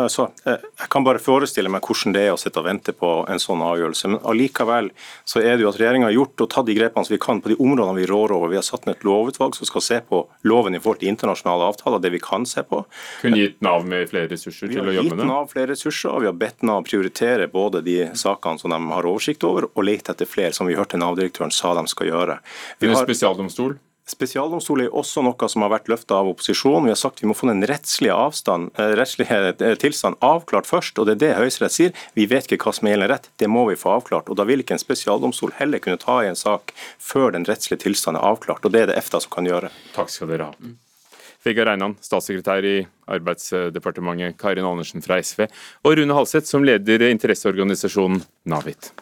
altså, 0.00 0.30
jeg 0.46 0.90
kan 0.92 1.06
bare 1.06 1.22
forestille 1.22 1.72
meg 1.72 1.84
hvordan 1.86 2.06
hvordan 2.06 2.14
det 2.16 2.26
er 2.26 2.34
å 2.34 2.40
sitte 2.40 2.60
og 2.60 2.66
vente 2.66 2.92
på 2.96 3.10
en 3.28 3.40
sånn 3.40 3.62
avgjørelse. 3.64 4.10
Men 4.16 4.24
allikevel 4.32 4.90
så 5.28 5.42
er 5.42 5.56
det 5.56 5.66
jo 5.66 5.70
at 5.70 5.78
regjeringa 5.80 6.08
har 6.08 6.16
gjort 6.16 6.44
og 6.44 6.50
tatt 6.52 6.68
de 6.68 6.76
grepene 6.78 7.06
som 7.06 7.14
vi 7.14 7.20
kan 7.22 7.42
på 7.44 7.52
de 7.52 7.58
områdene 7.60 8.00
vi 8.00 8.08
rår 8.10 8.34
over. 8.36 8.52
Vi 8.52 8.58
har 8.58 8.66
satt 8.66 8.88
ned 8.88 8.98
et 8.98 9.06
lovutvalg 9.06 9.56
som 9.58 9.68
skal 9.68 9.84
se 9.84 10.00
på 10.08 10.22
loven 10.48 10.76
i 10.76 10.82
forhold 10.82 11.02
til 11.02 11.12
internasjonale 11.12 11.70
avtaler, 11.70 12.02
det 12.02 12.12
vi 12.16 12.22
kan 12.22 12.46
se 12.48 12.64
på. 12.66 12.82
Kunne 13.22 13.40
gitt 13.40 13.60
Nav 13.64 13.86
med 13.88 14.08
flere 14.10 14.30
ressurser 14.32 14.72
til 14.72 14.80
å 14.80 14.84
jobbe 14.84 14.92
med 14.92 14.96
det? 14.96 15.02
Vi 15.02 15.10
har 15.12 15.20
gitt 15.20 15.32
Nav 15.32 15.50
flere 15.52 15.72
ressurser, 15.74 16.12
og 16.12 16.24
vi 16.24 16.30
har 16.30 16.38
bedt 16.44 16.66
Nav 16.66 16.84
prioritere 16.86 17.48
både 17.52 17.82
de 17.86 17.98
sakene 18.18 18.62
som 18.62 18.72
de 18.74 18.80
har 18.92 19.10
oversikt 19.10 19.46
over, 19.46 19.68
og 19.72 19.88
lete 19.88 20.14
etter 20.14 20.28
flere, 20.28 20.54
som 20.56 20.68
vi 20.68 20.78
hørte 20.78 21.00
Nav-direktøren 21.00 21.54
sa 21.54 21.74
de 21.76 21.86
skal 21.90 22.12
gjøre. 22.12 22.38
Vi 22.82 22.92
har, 22.92 23.04
spesialdomstol? 23.04 23.76
Spesialdomstol 24.06 24.84
er 24.84 24.92
også 24.94 25.24
noe 25.26 25.48
som 25.50 25.64
har 25.64 25.72
vært 25.72 25.88
løfta 25.90 26.20
av 26.20 26.28
opposisjonen. 26.30 26.86
Vi 26.86 26.92
har 26.92 26.98
sagt 27.00 27.24
vi 27.24 27.26
må 27.26 27.34
få 27.34 27.48
den 27.50 27.64
rettslige, 27.66 28.14
avstand, 28.14 28.70
eh, 28.78 28.92
rettslige 28.94 29.38
eh, 29.58 29.74
tilstand 29.82 30.14
avklart 30.22 30.68
først, 30.68 31.00
og 31.02 31.08
det 31.08 31.16
er 31.16 31.22
det 31.24 31.30
Høyesterett 31.40 31.74
sier. 31.74 32.04
Vi 32.14 32.28
vet 32.30 32.46
ikke 32.46 32.68
hva 32.68 32.74
som 32.76 32.86
er 32.86 32.94
gjeldende 32.94 33.16
rett, 33.16 33.26
det 33.42 33.50
må 33.50 33.64
vi 33.66 33.74
få 33.74 33.96
avklart. 33.96 34.30
og 34.30 34.38
Da 34.38 34.46
vil 34.46 34.62
ikke 34.62 34.78
en 34.78 34.82
spesialdomstol 34.82 35.56
heller 35.58 35.82
kunne 35.82 35.98
ta 35.98 36.20
i 36.22 36.30
en 36.30 36.38
sak 36.38 36.70
før 37.02 37.34
den 37.34 37.48
rettslige 37.50 37.82
tilstanden 37.82 38.22
er 38.22 38.30
avklart, 38.30 38.62
og 38.62 38.72
det 38.72 38.84
er 38.84 38.92
det 38.92 38.98
EFTA 39.02 39.24
som 39.26 39.34
kan 39.34 39.50
gjøre. 39.50 39.72
Takk 39.98 40.14
skal 40.14 40.30
dere 40.30 40.52
ha. 40.52 40.70
Vegard 41.42 41.72
Einan, 41.74 41.98
statssekretær 42.02 42.62
i 42.62 42.76
Arbeidsdepartementet, 43.10 44.38
Karin 44.38 44.66
Andersen 44.66 45.02
fra 45.02 45.18
SV, 45.18 45.48
og 45.82 45.98
Rune 45.98 46.14
Halseth, 46.14 46.46
som 46.46 46.62
leder 46.62 47.08
interesseorganisasjonen 47.10 48.22
Navit. 48.46 48.92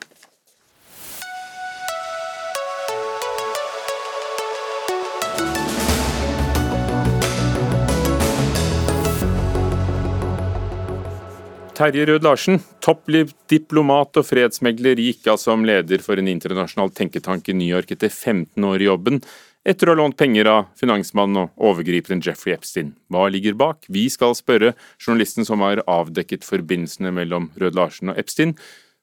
Terje 11.75 12.05
Rød-Larsen, 12.07 12.61
toppdiplomat 12.85 14.21
og 14.21 14.27
fredsmegler, 14.29 15.01
gikk 15.03 15.27
av 15.33 15.41
som 15.43 15.65
leder 15.67 16.03
for 16.05 16.21
en 16.21 16.29
internasjonal 16.31 16.93
tenketank 16.95 17.49
i 17.51 17.57
New 17.59 17.67
York 17.67 17.91
etter 17.91 18.13
15 18.13 18.63
år 18.69 18.85
i 18.85 18.87
jobben, 18.87 19.19
etter 19.67 19.91
å 19.91 19.95
ha 19.95 19.99
lånt 19.99 20.15
penger 20.21 20.47
av 20.53 20.69
finansmannen 20.79 21.41
og 21.43 21.67
overgriperen 21.71 22.23
Jeffrey 22.23 22.55
Epstein. 22.55 22.93
Hva 23.11 23.27
ligger 23.33 23.57
bak? 23.59 23.89
Vi 23.91 24.05
skal 24.13 24.37
spørre 24.39 24.77
journalisten 25.03 25.49
som 25.49 25.65
har 25.67 25.83
avdekket 25.91 26.47
forbindelsene 26.47 27.11
mellom 27.17 27.51
Rød-Larsen 27.59 28.15
og 28.15 28.23
Epstein, 28.23 28.55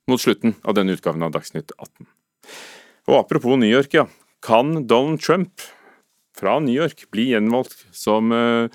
mot 0.07 0.23
slutten 0.23 0.55
av 0.63 0.79
denne 0.79 0.95
utgaven 0.95 1.27
av 1.27 1.35
Dagsnytt 1.35 1.75
18. 1.75 2.07
Og 3.11 3.19
apropos 3.19 3.59
New 3.59 3.71
York, 3.71 3.91
ja. 3.99 4.07
Kan 4.41 4.87
Donald 4.87 5.19
Trump 5.21 5.67
fra 6.39 6.55
New 6.63 6.73
York 6.73 7.03
bli 7.11 7.33
gjenvalgt 7.33 7.83
som 7.91 8.31
uh, 8.31 8.71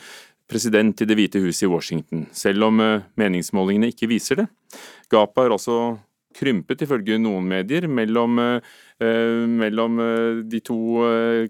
president 0.51 1.01
i 1.03 1.07
Det 1.09 1.16
hvite 1.18 1.42
huset 1.42 1.66
i 1.66 1.70
Washington, 1.70 2.26
selv 2.34 2.68
om 2.68 2.82
eh, 2.82 3.07
meningsmålingene 3.18 3.90
ikke 3.92 4.11
viser 4.11 4.42
det. 4.42 4.47
Gapet 5.12 5.44
har 5.44 5.55
altså 5.57 5.78
krympet, 6.36 6.82
ifølge 6.84 7.16
noen 7.18 7.47
medier, 7.49 7.86
mellom, 7.88 8.38
eh, 8.42 9.47
mellom 9.49 10.03
eh, 10.05 10.42
de 10.44 10.61
to 10.61 10.78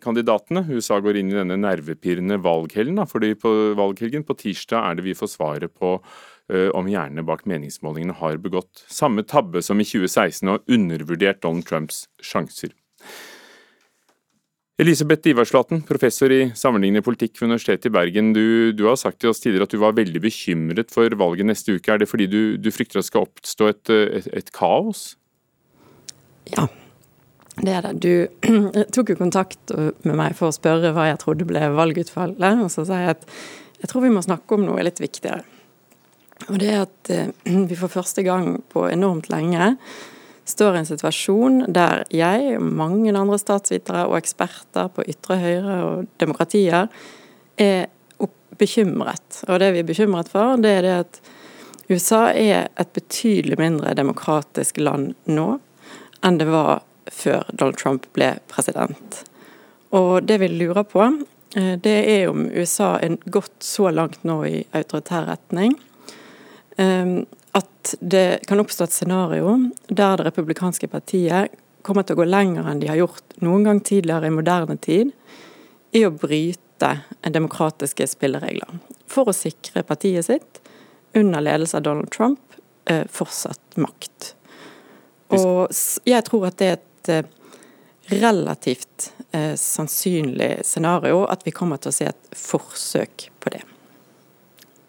kandidatene. 0.02 0.64
USA 0.70 1.00
går 1.02 1.20
inn 1.20 1.34
i 1.34 1.38
denne 1.40 1.58
nervepirrende 1.58 2.38
valghelgen, 2.44 3.02
fordi 3.10 3.34
på 3.40 3.52
valghelgen 3.78 4.24
på 4.26 4.38
tirsdag 4.38 4.80
er 4.92 4.98
det 4.98 5.08
vi 5.08 5.18
får 5.18 5.34
svaret 5.36 5.74
på 5.74 5.98
om 6.46 6.86
hjernene 6.86 7.24
bak 7.26 7.40
meningsmålingene 7.50 8.14
har 8.20 8.36
begått 8.38 8.84
samme 8.86 9.24
tabbe 9.26 9.58
som 9.66 9.80
i 9.82 9.86
2016 9.88 10.52
og 10.52 10.70
undervurdert 10.70 11.40
Donald 11.42 11.66
Trumps 11.66 12.04
sjanser. 12.22 12.70
Elisabeth 14.76 15.24
Ivarsflaten, 15.30 15.80
professor 15.88 16.32
i 16.32 16.50
sammenlignende 16.52 17.00
politikk 17.04 17.38
ved 17.38 17.48
Universitetet 17.48 17.88
i 17.88 17.92
Bergen. 17.94 18.34
Du, 18.36 18.72
du, 18.76 18.82
har 18.84 18.98
sagt 19.00 19.22
til 19.22 19.30
oss 19.30 19.40
tidligere 19.40 19.64
at 19.64 19.72
du 19.72 19.80
var 19.80 19.94
veldig 19.96 20.20
bekymret 20.20 20.92
for 20.92 21.16
valget 21.16 21.48
neste 21.48 21.78
uke. 21.78 21.94
Er 21.94 22.02
det 22.02 22.10
fordi 22.10 22.26
du, 22.28 22.40
du 22.60 22.68
frykter 22.74 23.00
at 23.00 23.06
det 23.06 23.08
skal 23.08 23.24
oppstå 23.24 23.70
et, 23.72 23.92
et, 23.94 24.26
et, 24.36 24.50
kaos? 24.52 25.06
Ja, 26.52 26.66
det 27.56 27.72
er 27.72 27.88
det. 27.88 27.94
Du 28.04 28.50
tok 28.98 29.14
jo 29.14 29.16
kontakt 29.22 29.72
med 30.04 30.12
meg 30.12 30.36
for 30.36 30.52
å 30.52 30.56
spørre 30.56 30.92
hva 30.92 31.08
jeg 31.08 31.22
trodde 31.24 31.48
ble 31.48 31.62
valgutfallet. 31.72 32.60
Og 32.66 32.68
så 32.74 32.84
sa 32.84 33.00
jeg 33.00 33.16
at 33.16 33.24
jeg 33.80 33.88
tror 33.88 34.04
vi 34.04 34.12
må 34.12 34.24
snakke 34.28 34.58
om 34.58 34.68
noe 34.68 34.84
litt 34.84 35.00
viktigere. 35.00 35.40
Og 36.50 36.60
det 36.60 36.68
er 36.74 36.84
at 36.84 37.12
eh, 37.16 37.32
vi 37.70 37.80
for 37.80 37.96
første 37.96 38.26
gang 38.28 38.58
på 38.76 38.84
enormt 38.92 39.32
lenge 39.32 39.72
står 40.46 40.76
i 40.76 40.80
en 40.82 40.88
situasjon 40.88 41.60
der 41.74 42.04
jeg 42.14 42.60
mange 42.62 43.12
andre 43.16 43.38
statsvitere 43.40 44.06
og 44.06 44.18
eksperter 44.20 44.90
på 44.94 45.04
ytre 45.10 45.38
høyre 45.42 45.76
og 45.84 46.08
demokratier 46.22 46.88
er 47.58 47.86
bekymret. 48.58 49.42
Og 49.48 49.60
det 49.60 49.72
vi 49.74 49.82
er 49.82 49.88
bekymret 49.88 50.30
for, 50.32 50.56
det 50.60 50.78
er 50.78 50.86
det 50.86 50.94
at 51.04 51.20
USA 51.90 52.32
er 52.32 52.68
et 52.80 52.92
betydelig 52.96 53.58
mindre 53.60 53.94
demokratisk 53.94 54.80
land 54.80 55.14
nå 55.30 55.56
enn 56.24 56.38
det 56.40 56.48
var 56.50 56.82
før 57.12 57.46
Donald 57.52 57.78
Trump 57.78 58.06
ble 58.16 58.32
president. 58.50 59.22
Og 59.94 60.26
det 60.26 60.40
vi 60.42 60.48
lurer 60.50 60.82
på, 60.88 61.04
eh, 61.54 61.76
det 61.78 61.96
er 62.10 62.28
om 62.30 62.48
USA 62.50 62.96
er 62.98 63.18
gått 63.30 63.62
så 63.62 63.90
langt 63.90 64.24
nå 64.24 64.40
i 64.48 64.64
autoritær 64.74 65.28
retning 65.28 65.76
eh, 66.78 67.22
at 67.56 67.94
det 68.00 68.46
kan 68.48 68.60
oppstå 68.60 68.84
et 68.84 68.94
scenario 68.94 69.56
der 69.88 70.18
det 70.18 70.26
republikanske 70.28 70.88
partiet 70.92 71.54
kommer 71.86 72.04
til 72.04 72.16
å 72.16 72.20
gå 72.20 72.26
lenger 72.28 72.66
enn 72.68 72.82
de 72.82 72.90
har 72.90 72.98
gjort 72.98 73.36
noen 73.44 73.64
gang 73.66 73.80
tidligere 73.80 74.28
i 74.28 74.34
moderne 74.34 74.76
tid, 74.82 75.12
i 75.94 76.02
å 76.04 76.10
bryte 76.12 76.90
demokratiske 77.22 78.08
spilleregler. 78.10 78.80
For 79.08 79.30
å 79.30 79.36
sikre 79.36 79.84
partiet 79.86 80.26
sitt, 80.26 80.60
under 81.16 81.40
ledelse 81.40 81.78
av 81.78 81.86
Donald 81.86 82.10
Trump, 82.12 82.42
eh, 82.90 83.06
fortsatt 83.08 83.78
makt. 83.80 84.34
Og 85.32 85.70
jeg 86.04 86.24
tror 86.26 86.48
at 86.50 86.58
det 86.58 86.68
er 86.68 86.76
et 86.78 87.32
relativt 88.10 89.12
eh, 89.30 89.54
sannsynlig 89.54 90.66
scenario 90.66 91.24
at 91.30 91.46
vi 91.46 91.54
kommer 91.54 91.80
til 91.80 91.90
å 91.90 91.96
se 91.96 92.10
et 92.10 92.36
forsøk 92.36 93.30
på 93.40 93.54
det. 93.54 93.62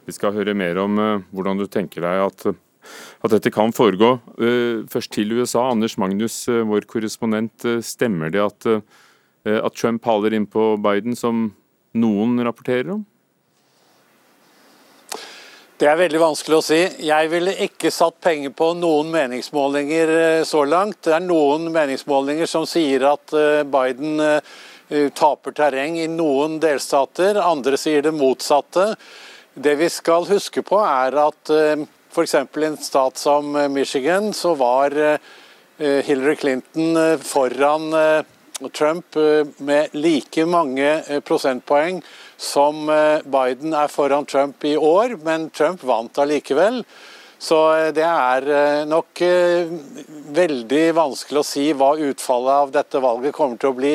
Vi 0.07 0.15
skal 0.15 0.31
høre 0.37 0.55
mer 0.55 0.77
om 0.79 0.95
uh, 0.95 1.25
hvordan 1.35 1.59
du 1.59 1.65
tenker 1.67 2.05
deg 2.05 2.21
at, 2.23 2.45
at 2.47 3.33
dette 3.33 3.51
kan 3.51 3.73
foregå. 3.75 4.13
Uh, 4.39 4.87
først 4.87 5.11
til 5.17 5.33
USA. 5.35 5.65
Anders 5.73 5.97
Magnus, 5.99 6.45
vår 6.47 6.87
korrespondent. 6.87 7.67
Stemmer 7.83 8.31
det 8.31 8.45
at, 8.45 8.69
at 9.43 9.75
Trump 9.75 10.07
haler 10.07 10.37
inn 10.37 10.47
på 10.47 10.77
Biden, 10.79 11.17
som 11.19 11.49
noen 11.97 12.39
rapporterer 12.47 12.93
om? 12.95 13.03
Det 15.77 15.85
er 15.91 15.99
veldig 15.99 16.23
vanskelig 16.23 16.57
å 16.57 16.65
si. 16.65 16.79
Jeg 17.05 17.27
ville 17.29 17.53
ikke 17.67 17.91
satt 17.93 18.15
penger 18.23 18.55
på 18.55 18.71
noen 18.79 19.11
meningsmålinger 19.13 20.41
så 20.47 20.63
langt. 20.65 21.03
Det 21.05 21.13
er 21.19 21.27
noen 21.27 21.67
meningsmålinger 21.75 22.49
som 22.49 22.65
sier 22.65 23.05
at 23.11 23.35
Biden 23.69 24.23
taper 25.13 25.53
terreng 25.53 25.99
i 25.99 26.07
noen 26.09 26.57
delstater, 26.63 27.37
andre 27.43 27.77
sier 27.77 28.07
det 28.07 28.15
motsatte. 28.15 28.95
Det 29.57 29.73
vi 29.75 29.87
skal 29.89 30.27
huske 30.29 30.61
på, 30.61 30.77
er 30.85 31.15
at 31.17 31.49
eh, 31.49 31.79
f.eks. 32.13 32.33
i 32.37 32.65
en 32.67 32.75
stat 32.77 33.17
som 33.17 33.55
eh, 33.57 33.69
Michigan, 33.73 34.29
så 34.33 34.51
var 34.53 34.93
eh, 34.93 35.17
Hillary 36.05 36.35
Clinton 36.35 37.17
foran 37.21 37.91
Trump 38.73 39.17
med 39.61 39.93
like 39.93 40.45
mange 40.49 40.87
prosentpoeng 41.21 41.99
som 42.41 42.89
Biden 43.29 43.75
er 43.77 43.91
foran 43.93 44.25
Trump 44.25 44.65
i 44.65 44.73
år, 44.73 45.13
men 45.21 45.51
Trump 45.53 45.83
vant 45.85 46.17
allikevel. 46.17 46.81
Så 47.37 47.59
det 47.93 48.07
er 48.07 48.49
nok 48.89 49.21
veldig 50.41 50.81
vanskelig 50.97 51.43
å 51.43 51.45
si 51.45 51.67
hva 51.77 51.91
utfallet 52.09 52.63
av 52.63 52.73
dette 52.73 53.03
valget 53.05 53.37
kommer 53.37 53.61
til 53.61 53.69
å 53.69 53.77
bli. 53.77 53.93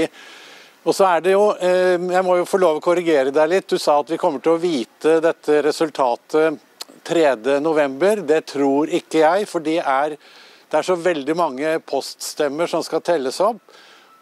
Og 0.83 0.95
så 0.97 1.07
er 1.07 1.21
det 1.23 1.35
jo, 1.37 1.53
eh, 1.55 1.95
Jeg 1.95 2.25
må 2.25 2.37
jo 2.41 2.49
få 2.49 2.59
lov 2.59 2.81
å 2.81 2.83
korrigere 2.83 3.31
deg 3.31 3.49
litt. 3.49 3.69
Du 3.69 3.79
sa 3.79 4.01
at 4.01 4.11
vi 4.11 4.19
kommer 4.19 4.41
til 4.43 4.57
å 4.57 4.63
vite 4.63 5.21
dette 5.21 5.63
resultatet 5.63 6.59
3.11. 7.05 8.27
Det 8.27 8.47
tror 8.47 8.89
ikke 8.91 9.23
jeg, 9.23 9.47
for 9.47 9.61
det 9.61 9.79
er, 9.79 10.17
det 10.71 10.79
er 10.79 10.83
så 10.83 10.97
veldig 10.97 11.37
mange 11.37 11.79
poststemmer 11.87 12.67
som 12.67 12.83
skal 12.83 13.01
telles 13.01 13.41
opp. 13.41 13.61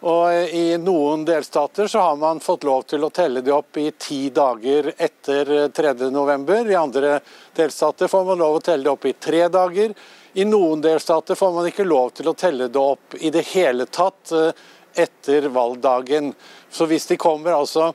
Og 0.01 0.33
eh, 0.33 0.53
I 0.53 0.77
noen 0.77 1.25
delstater 1.25 1.89
så 1.89 2.01
har 2.01 2.17
man 2.17 2.41
fått 2.41 2.65
lov 2.65 2.83
til 2.83 3.05
å 3.05 3.11
telle 3.11 3.41
det 3.41 3.53
opp 3.53 3.77
i 3.81 3.91
ti 3.97 4.29
dager 4.29 4.93
etter 4.99 5.71
3.11. 5.73 6.71
I 6.73 6.77
andre 6.77 7.21
delstater 7.57 8.09
får 8.09 8.25
man 8.25 8.39
lov 8.39 8.59
å 8.59 8.65
telle 8.65 8.85
det 8.85 8.93
opp 8.93 9.07
i 9.09 9.17
tre 9.17 9.49
dager. 9.49 9.95
I 10.33 10.45
noen 10.45 10.81
delstater 10.85 11.35
får 11.35 11.53
man 11.53 11.67
ikke 11.67 11.89
lov 11.89 12.13
til 12.15 12.29
å 12.31 12.37
telle 12.39 12.69
det 12.69 12.85
opp 12.85 13.17
i 13.19 13.33
det 13.35 13.47
hele 13.51 13.89
tatt 13.91 14.33
eh, 14.37 14.53
etter 14.95 15.49
valgdagen. 15.53 16.33
Så 16.71 16.87
hvis 16.91 17.07
de 17.11 17.19
kommer 17.21 17.57
altså 17.57 17.93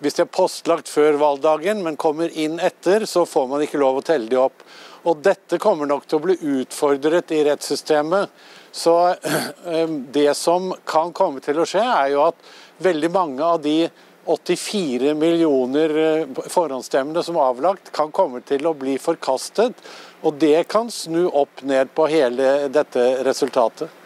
hvis 0.00 0.16
de 0.16 0.24
er 0.24 0.32
postlagt 0.32 0.88
før 0.88 1.18
valgdagen, 1.20 1.82
men 1.84 1.98
kommer 2.00 2.32
inn 2.32 2.56
etter, 2.64 3.04
så 3.04 3.26
får 3.28 3.50
man 3.50 3.64
ikke 3.64 3.80
lov 3.82 3.98
å 4.00 4.04
telle 4.04 4.30
de 4.30 4.38
opp. 4.40 4.62
Og 5.04 5.20
Dette 5.24 5.58
kommer 5.60 5.88
nok 5.88 6.06
til 6.08 6.16
å 6.16 6.24
bli 6.24 6.36
utfordret 6.60 7.32
i 7.36 7.42
rettssystemet. 7.44 8.32
Så 8.72 8.94
Det 10.16 10.32
som 10.38 10.72
kan 10.88 11.12
komme 11.12 11.44
til 11.44 11.60
å 11.60 11.68
skje, 11.68 11.84
er 11.84 12.14
jo 12.14 12.24
at 12.30 12.48
veldig 12.80 13.12
mange 13.12 13.44
av 13.44 13.60
de 13.64 13.90
84 14.24 15.12
millioner 15.20 15.96
eh, 16.00 16.42
forhåndsstemmene 16.48 17.24
som 17.24 17.36
er 17.36 17.52
avlagt, 17.52 17.92
kan 17.92 18.12
komme 18.12 18.40
til 18.46 18.68
å 18.68 18.76
bli 18.76 18.96
forkastet. 19.00 19.76
Og 20.24 20.40
det 20.40 20.64
kan 20.72 20.88
snu 20.92 21.26
opp 21.28 21.60
ned 21.60 21.92
på 21.92 22.08
hele 22.08 22.70
dette 22.72 23.10
resultatet. 23.26 23.99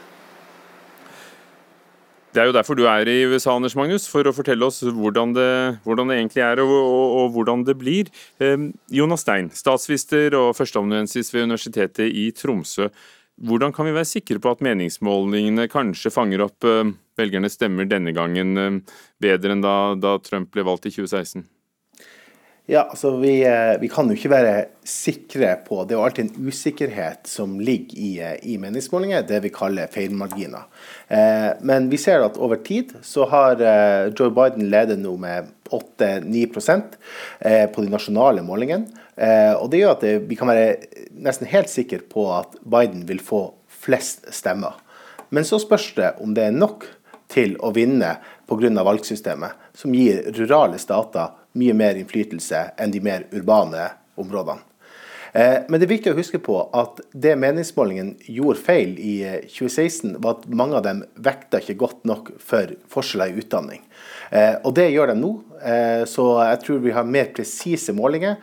Det 2.34 2.42
er 2.42 2.48
jo 2.48 2.54
derfor 2.56 2.74
du 2.74 2.82
er 2.90 3.06
i 3.06 3.20
USA, 3.30 3.52
Anders 3.54 3.76
Magnus, 3.78 4.08
for 4.10 4.26
å 4.26 4.32
fortelle 4.34 4.66
oss 4.66 4.80
hvordan 4.82 5.36
det, 5.36 5.50
hvordan 5.84 6.08
det 6.10 6.16
egentlig 6.16 6.42
er 6.42 6.64
og, 6.64 6.72
og, 6.72 7.12
og, 7.20 7.28
hvordan 7.36 7.62
det 7.68 7.76
blir. 7.78 8.10
Eh, 8.42 8.56
Jonas 8.90 9.22
Stein, 9.22 9.52
statsvister 9.54 10.34
og 10.40 10.48
førsteamanuensis 10.58 11.30
ved 11.30 11.46
Universitetet 11.46 12.10
i 12.10 12.32
Tromsø. 12.34 12.88
Hvordan 13.38 13.70
kan 13.74 13.86
vi 13.86 13.94
være 13.94 14.10
sikre 14.10 14.42
på 14.42 14.50
at 14.50 14.66
meningsmålingene 14.66 15.68
kanskje 15.70 16.10
fanger 16.10 16.42
opp 16.48 16.66
eh, 16.66 16.90
velgernes 17.22 17.54
stemmer 17.54 17.86
denne 17.86 18.10
gangen 18.16 18.58
eh, 18.58 18.82
bedre 19.22 19.54
enn 19.54 19.62
da, 19.62 19.76
da 19.94 20.18
Trump 20.18 20.50
ble 20.50 20.66
valgt 20.66 20.90
i 20.90 20.94
2016? 20.96 21.46
Ja, 22.66 22.86
altså 22.88 23.10
vi, 23.20 23.42
eh, 23.44 23.74
vi, 23.76 23.90
kan 23.92 24.08
jo 24.08 24.14
ikke 24.16 24.30
være 24.32 24.52
sikre 24.88 25.50
på 25.66 25.82
Det 25.84 25.92
er 25.92 25.98
jo 25.98 26.04
alltid 26.06 26.30
en 26.30 26.46
usikkerhet 26.48 27.28
som 27.28 27.58
ligger 27.60 27.98
i, 28.00 28.12
eh, 28.24 28.38
i 28.40 28.56
meningsmålinger, 28.56 29.26
det 29.28 29.42
vi 29.44 29.50
kaller 29.52 29.90
feilmarginer. 29.92 30.64
Eh, 31.12 31.50
men 31.60 31.90
vi 31.92 32.00
ser 32.00 32.24
at 32.24 32.38
over 32.40 32.62
tid 32.64 32.94
så 33.04 33.28
har 33.28 33.60
eh, 33.60 34.08
Joe 34.16 34.32
Biden 34.32 34.70
ledet 34.72 34.96
nå 35.02 35.12
med 35.20 35.52
8-9 35.68 36.80
eh, 37.44 37.68
på 37.68 37.84
de 37.84 37.92
nasjonale 37.92 38.40
målingene. 38.40 38.88
Eh, 39.12 39.52
og 39.52 39.68
det 39.68 39.82
gjør 39.82 39.98
at 39.98 40.08
det, 40.08 40.16
vi 40.32 40.40
kan 40.40 40.48
være 40.48 41.04
nesten 41.20 41.52
helt 41.52 41.68
sikre 41.68 42.00
på 42.00 42.30
at 42.32 42.56
Biden 42.64 43.04
vil 43.04 43.20
få 43.20 43.44
flest 43.68 44.24
stemmer. 44.32 44.80
Men 45.28 45.44
så 45.44 45.60
spørs 45.60 45.92
det 46.00 46.14
om 46.16 46.32
det 46.32 46.48
er 46.48 46.56
nok 46.56 46.88
til 47.28 47.58
å 47.60 47.74
vinne 47.76 48.16
pga. 48.48 48.84
valgsystemet, 48.84 49.52
som 49.76 49.92
gir 49.92 50.32
rurale 50.32 50.78
stater 50.78 51.43
mye 51.54 51.74
mer 51.74 51.98
innflytelse 51.98 52.60
enn 52.80 52.94
de 52.94 53.00
mer 53.00 53.26
urbane 53.32 53.88
områdene. 54.18 54.62
Eh, 55.34 55.64
men 55.68 55.80
det 55.80 55.88
er 55.88 55.90
viktig 55.90 56.12
å 56.12 56.18
huske 56.18 56.38
på 56.38 56.60
at 56.78 57.00
det 57.10 57.32
meningsmålingen 57.42 58.12
gjorde 58.30 58.60
feil 58.62 58.92
i 59.02 59.14
2016, 59.50 60.12
eh, 60.12 60.20
var 60.22 60.36
at 60.36 60.44
mange 60.46 60.78
av 60.78 60.84
dem 60.86 61.00
vekta 61.18 61.58
ikke 61.58 61.74
godt 61.80 62.04
nok 62.06 62.30
for 62.38 62.70
forskjeller 62.92 63.32
i 63.32 63.42
utdanning. 63.42 63.82
Eh, 64.30 64.54
og 64.62 64.76
det 64.78 64.92
gjør 64.92 65.10
de 65.10 65.18
nå, 65.18 65.32
så 66.10 66.24
jeg 66.44 66.58
tror 66.60 66.80
vi 66.84 66.92
har 66.92 67.06
mer 67.08 67.30
presise 67.32 67.94
målinger. 67.96 68.34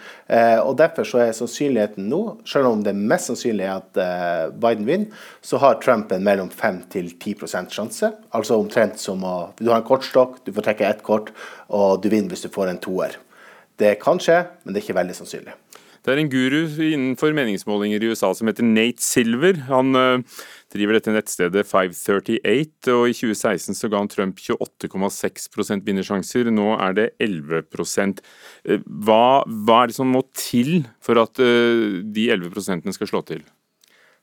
Og 0.65 0.71
derfor 0.79 1.05
så 1.05 1.19
er 1.21 1.35
sannsynligheten 1.37 2.07
nå, 2.09 2.21
selv 2.49 2.71
om 2.71 2.81
det 2.81 2.95
mest 2.97 3.29
sannsynlig 3.29 3.67
er 3.67 3.75
at 3.75 4.55
Biden 4.57 4.87
vinner, 4.87 5.21
så 5.45 5.59
har 5.61 5.77
Trump 5.83 6.09
en 6.15 6.25
mellom 6.25 6.49
5 6.49 6.81
til 6.89 7.11
10% 7.13 7.77
sjanse. 7.77 8.09
Altså 8.33 8.57
omtrent 8.57 8.97
som 8.97 9.21
å 9.21 9.51
Du 9.59 9.69
har 9.69 9.83
en 9.83 9.85
kortstokk, 9.85 10.41
du 10.45 10.51
får 10.51 10.71
trekke 10.71 10.89
ett 10.89 11.03
kort, 11.05 11.29
og 11.69 12.01
du 12.01 12.09
vinner 12.09 12.33
hvis 12.33 12.47
du 12.47 12.49
får 12.49 12.73
en 12.73 12.81
toer. 12.81 13.19
Det 13.77 13.99
kan 14.01 14.17
skje, 14.17 14.47
men 14.63 14.73
det 14.73 14.81
er 14.81 14.87
ikke 14.89 15.01
veldig 15.03 15.21
sannsynlig. 15.21 15.60
Det 16.01 16.15
er 16.15 16.17
en 16.17 16.31
guru 16.31 16.63
innenfor 16.81 17.33
meningsmålinger 17.37 18.01
i 18.01 18.07
USA 18.09 18.31
som 18.33 18.49
heter 18.49 18.65
Nate 18.65 19.03
Silver. 19.05 19.59
Han 19.67 19.93
uh, 19.93 20.39
driver 20.73 20.97
dette 20.97 21.13
nettstedet 21.13 21.61
538, 21.69 22.89
og 22.95 23.05
i 23.11 23.13
2016 23.13 23.77
så 23.77 23.89
ga 23.91 24.01
han 24.01 24.09
Trump 24.09 24.41
28,6% 24.41 25.85
vinnersjanser. 25.85 26.49
Nå 26.49 26.71
er 26.79 26.97
det 26.97 27.07
11 27.21 27.61
uh, 27.69 28.81
hva, 29.05 29.25
hva, 29.45 29.77
er 29.83 29.91
det 29.91 29.97
som 29.99 30.09
må 30.09 30.23
til 30.33 30.87
for 31.05 31.21
at 31.21 31.37
uh, 31.37 32.01
de 32.01 32.29
11 32.33 32.97
skal 32.97 33.11
slå 33.13 33.21
til? 33.29 33.45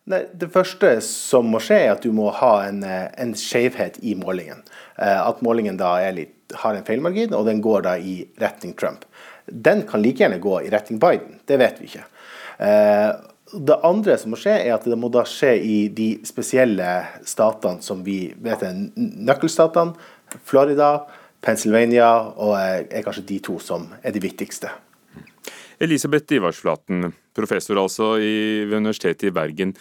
Det 0.08 0.48
første 0.50 0.96
som 1.04 1.50
må 1.52 1.60
skje, 1.60 1.82
er 1.84 1.90
at 1.92 2.02
du 2.02 2.10
må 2.16 2.30
ha 2.32 2.52
en, 2.64 2.80
en 2.82 3.34
skjevhet 3.36 3.98
i 4.00 4.14
målingen. 4.16 4.62
At 4.96 5.42
målingen 5.44 5.76
da 5.76 5.98
litt, 6.16 6.32
har 6.56 6.72
en 6.78 6.86
feilmargin, 6.86 7.34
og 7.36 7.44
den 7.44 7.60
går 7.60 7.84
da 7.84 7.98
i 8.00 8.22
retning 8.40 8.72
Trump 8.72 9.04
den 9.50 9.82
kan 9.88 10.02
like 10.02 10.22
gjerne 10.22 10.40
gå 10.42 10.60
i 10.62 10.70
retning 10.72 11.00
Biden. 11.02 11.40
Det 11.48 11.58
vet 11.60 11.80
vi 11.80 11.88
ikke. 11.90 12.04
Eh, 12.58 13.10
det 13.52 13.78
andre 13.86 14.18
som 14.20 14.34
må 14.34 14.38
skje, 14.40 14.58
er 14.66 14.74
at 14.74 14.84
det 14.84 14.98
må 15.00 15.08
da 15.12 15.24
skje 15.28 15.54
i 15.64 15.78
de 15.94 16.08
spesielle 16.28 16.88
statene 17.26 17.84
som 17.84 18.02
vi 18.04 18.26
vet 18.44 18.64
er 18.66 18.76
nøkkelstatene. 18.96 19.96
Florida, 20.44 20.90
Pennsylvania 21.44 22.10
og 22.36 22.58
er 22.58 23.06
kanskje 23.06 23.24
de 23.30 23.38
to 23.46 23.56
som 23.62 23.88
er 24.02 24.12
de 24.12 24.20
viktigste. 24.20 24.68
Elisabeth 25.78 26.34
Ivarsflaten, 26.34 27.12
professor 27.38 27.78
altså 27.78 28.16
ved 28.18 28.74
Universitetet 28.74 29.30
i 29.30 29.34
Bergen. 29.34 29.74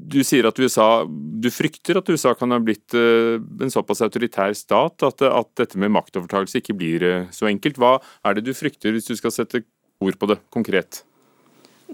Du 0.00 0.20
sier 0.24 0.46
at 0.48 0.58
USA, 0.58 1.04
du 1.06 1.48
frykter 1.52 1.98
at 2.00 2.08
USA 2.08 2.32
kan 2.38 2.54
ha 2.54 2.60
blitt 2.62 2.94
eh, 2.96 3.36
en 3.36 3.72
såpass 3.72 4.02
autoritær 4.06 4.54
stat 4.56 5.04
at, 5.06 5.24
at 5.26 5.50
dette 5.60 5.80
med 5.80 5.92
maktovertakelse 5.94 6.62
ikke 6.62 6.76
blir 6.78 7.04
eh, 7.06 7.26
så 7.34 7.50
enkelt. 7.50 7.80
Hva 7.80 7.96
er 8.26 8.38
det 8.38 8.46
du 8.46 8.54
frykter, 8.56 8.94
hvis 8.94 9.10
du 9.10 9.16
skal 9.18 9.34
sette 9.34 9.62
ord 10.00 10.16
på 10.18 10.30
det 10.30 10.38
konkret? 10.54 11.02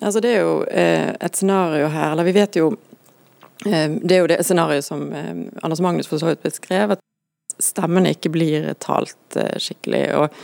Altså 0.00 0.20
Det 0.20 0.34
er 0.34 0.44
jo 0.44 0.60
eh, 0.68 1.10
et 1.14 1.38
scenario 1.38 1.88
her, 1.92 2.12
eller 2.12 2.28
vi 2.28 2.36
vet 2.36 2.60
jo 2.60 2.74
Det 3.64 4.12
er 4.12 4.20
jo 4.20 4.28
det 4.28 4.36
scenarioet 4.44 4.84
som 4.84 5.08
Anders 5.64 5.80
Magnus 5.80 6.06
for 6.06 6.20
så 6.20 6.28
vidt 6.28 6.42
beskrev, 6.44 6.92
at 6.92 7.00
stemmene 7.58 8.12
ikke 8.12 8.28
blir 8.34 8.74
talt 8.84 9.38
skikkelig. 9.56 10.02
og 10.12 10.34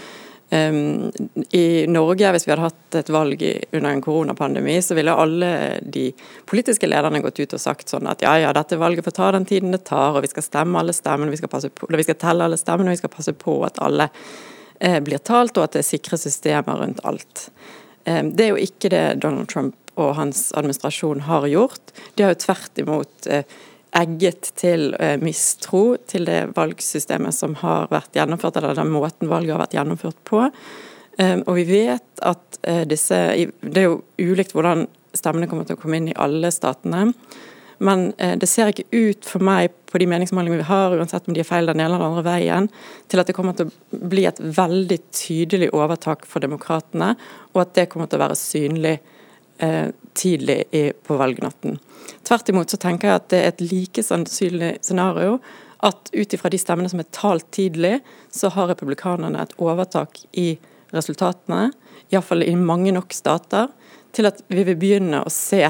I 0.53 1.87
Norge, 1.89 2.31
hvis 2.35 2.45
vi 2.45 2.53
hadde 2.53 2.67
hatt 2.67 2.97
et 2.99 3.11
valg 3.15 3.41
under 3.73 3.89
en 3.89 4.03
koronapandemi, 4.05 4.75
så 4.85 4.97
ville 4.99 5.15
alle 5.17 5.53
de 5.81 6.11
politiske 6.49 6.89
lederne 6.91 7.23
gått 7.25 7.41
ut 7.41 7.55
og 7.57 7.63
sagt 7.63 7.89
sånn 7.89 8.11
at 8.11 8.21
ja, 8.21 8.35
ja, 8.43 8.51
dette 8.53 8.77
valget 8.77 9.07
får 9.07 9.17
ta 9.17 9.31
den 9.33 9.49
tiden 9.49 9.73
det 9.73 9.85
tar, 9.89 10.13
og 10.13 10.27
vi 10.27 10.33
skal 10.33 10.45
stemme 10.45 10.83
alle 10.83 10.93
stemmene, 10.93 11.33
vi 11.33 11.41
vi 11.41 12.05
skal 12.05 12.21
telle 12.21 12.45
alle 12.45 12.61
stemmene, 12.61 12.91
og 12.91 12.99
vi 12.99 13.01
skal 13.01 13.15
passe 13.15 13.33
på 13.33 13.57
at 13.65 13.81
alle 13.81 14.11
eh, 14.79 15.01
blir 15.01 15.25
talt, 15.25 15.57
og 15.57 15.65
at 15.65 15.79
det 15.79 15.87
er 15.87 15.91
sikre 15.95 16.21
systemer 16.21 16.85
rundt 16.85 17.01
alt. 17.09 17.49
Um, 18.05 18.33
det 18.37 18.45
er 18.45 18.53
jo 18.53 18.61
ikke 18.61 18.91
det 18.93 19.05
Donald 19.23 19.49
Trump 19.49 19.77
og 20.01 20.15
hans 20.17 20.51
administrasjon 20.57 21.25
har 21.29 21.47
gjort. 21.49 21.93
De 22.17 22.25
har 22.25 22.35
jo 22.35 22.43
tvert 22.45 22.81
imot 22.81 23.29
eh, 23.31 23.45
egget 23.97 24.53
til 24.59 24.93
eh, 25.01 25.19
mistro 25.21 25.97
til 26.09 26.27
det 26.29 26.41
valgsystemet 26.57 27.37
som 27.37 27.57
har 27.61 27.91
vært 27.93 28.17
gjennomført, 28.17 28.57
eller 28.59 28.79
den 28.79 28.93
måten 28.93 29.31
valget 29.31 29.55
har 29.55 29.63
vært 29.67 29.77
gjennomført 29.77 30.19
på. 30.29 30.43
Eh, 31.21 31.39
og 31.45 31.55
vi 31.61 31.67
vet 31.69 32.25
at 32.25 32.61
eh, 32.63 32.85
disse 32.89 33.19
Det 33.61 33.83
er 33.85 33.91
jo 33.91 34.03
ulikt 34.19 34.55
hvordan 34.57 34.87
stemmene 35.13 35.49
kommer 35.49 35.69
til 35.69 35.77
å 35.77 35.83
komme 35.83 36.01
inn 36.01 36.13
i 36.13 36.17
alle 36.17 36.51
statene. 36.55 37.11
Men 37.83 38.13
det 38.15 38.47
ser 38.47 38.69
ikke 38.71 38.85
ut 38.95 39.27
for 39.27 39.43
meg 39.43 39.73
på 39.91 39.99
de 39.99 40.07
meningsmålingene 40.07 40.61
vi 40.61 40.69
har, 40.69 40.93
uansett 40.95 41.27
om 41.27 41.35
de 41.35 41.41
er 41.43 41.49
feil 41.49 41.67
den 41.67 41.81
ene 41.81 41.97
eller 41.97 42.05
andre 42.07 42.23
veien, 42.23 42.69
til 43.11 43.19
at 43.19 43.27
det 43.27 43.35
kommer 43.35 43.57
til 43.59 43.73
å 43.73 43.99
bli 44.13 44.23
et 44.29 44.39
veldig 44.39 44.99
tydelig 45.11 45.73
overtak 45.75 46.23
for 46.31 46.45
demokratene, 46.45 47.17
og 47.51 47.65
at 47.65 47.75
det 47.75 47.89
kommer 47.91 48.07
til 48.07 48.21
å 48.21 48.23
være 48.23 48.39
synlig 48.39 48.95
eh, 49.01 49.12
tidlig 50.19 50.57
i, 50.75 50.81
på 50.93 51.17
valgnatten. 51.21 51.77
Tvert 52.27 52.49
imot 52.51 52.73
så 52.73 52.79
tenker 52.83 53.09
jeg 53.09 53.21
at 53.21 53.29
det 53.31 53.39
er 53.39 53.53
et 53.53 53.63
like 53.71 54.03
sannsynlig 54.03 54.73
scenario 54.83 55.37
at 55.83 56.11
ut 56.13 56.35
ifra 56.35 56.51
de 56.51 56.59
stemmene 56.59 56.91
som 56.91 57.01
er 57.03 57.09
talt 57.15 57.49
tidlig, 57.55 57.97
så 58.31 58.53
har 58.55 58.71
republikanerne 58.71 59.43
et 59.43 59.55
overtak 59.59 60.21
i 60.39 60.55
resultatene, 60.95 61.73
iallfall 62.13 62.45
i 62.47 62.55
mange 62.59 62.93
nok 62.95 63.15
stater, 63.17 63.71
til 64.15 64.29
at 64.31 64.45
vi 64.53 64.63
vil 64.69 64.79
begynne 64.79 65.25
å 65.25 65.33
se 65.33 65.65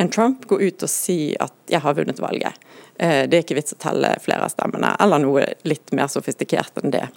en 0.00 0.08
Trump 0.08 0.46
gå 0.48 0.56
ut 0.62 0.82
og 0.82 0.88
si 0.88 1.36
at 1.36 1.52
'jeg 1.68 1.80
har 1.80 1.94
vunnet 1.94 2.20
valget'. 2.20 2.56
Eh, 2.98 3.26
det 3.26 3.36
er 3.36 3.42
ikke 3.42 3.58
vits 3.60 3.74
å 3.74 3.78
telle 3.78 4.16
flere 4.20 4.44
av 4.44 4.50
stemmene, 4.50 4.96
eller 5.00 5.18
noe 5.18 5.44
litt 5.64 5.92
mer 5.92 6.06
sofistikert 6.06 6.72
enn 6.82 6.90
det. 6.90 7.08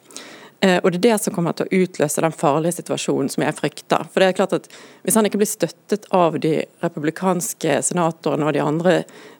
Eh, 0.63 0.79
og 0.83 0.91
Det 0.91 0.97
er 0.97 1.11
det 1.11 1.19
som 1.19 1.35
kommer 1.35 1.55
til 1.57 1.67
å 1.67 1.83
utløse 1.83 2.23
den 2.23 2.35
farlige 2.35 2.77
situasjonen 2.79 3.29
som 3.31 3.43
jeg 3.43 3.55
frykter. 3.57 4.07
For 4.07 4.23
det 4.23 4.29
er 4.29 4.39
klart 4.39 4.55
at 4.55 4.71
Hvis 5.03 5.17
han 5.19 5.27
ikke 5.27 5.41
blir 5.41 5.51
støttet 5.51 6.07
av 6.15 6.39
de 6.39 6.63
republikanske 6.79 7.81
senatorene 7.83 8.47
og 8.47 8.53
de 8.55 8.61
andre 8.63 8.93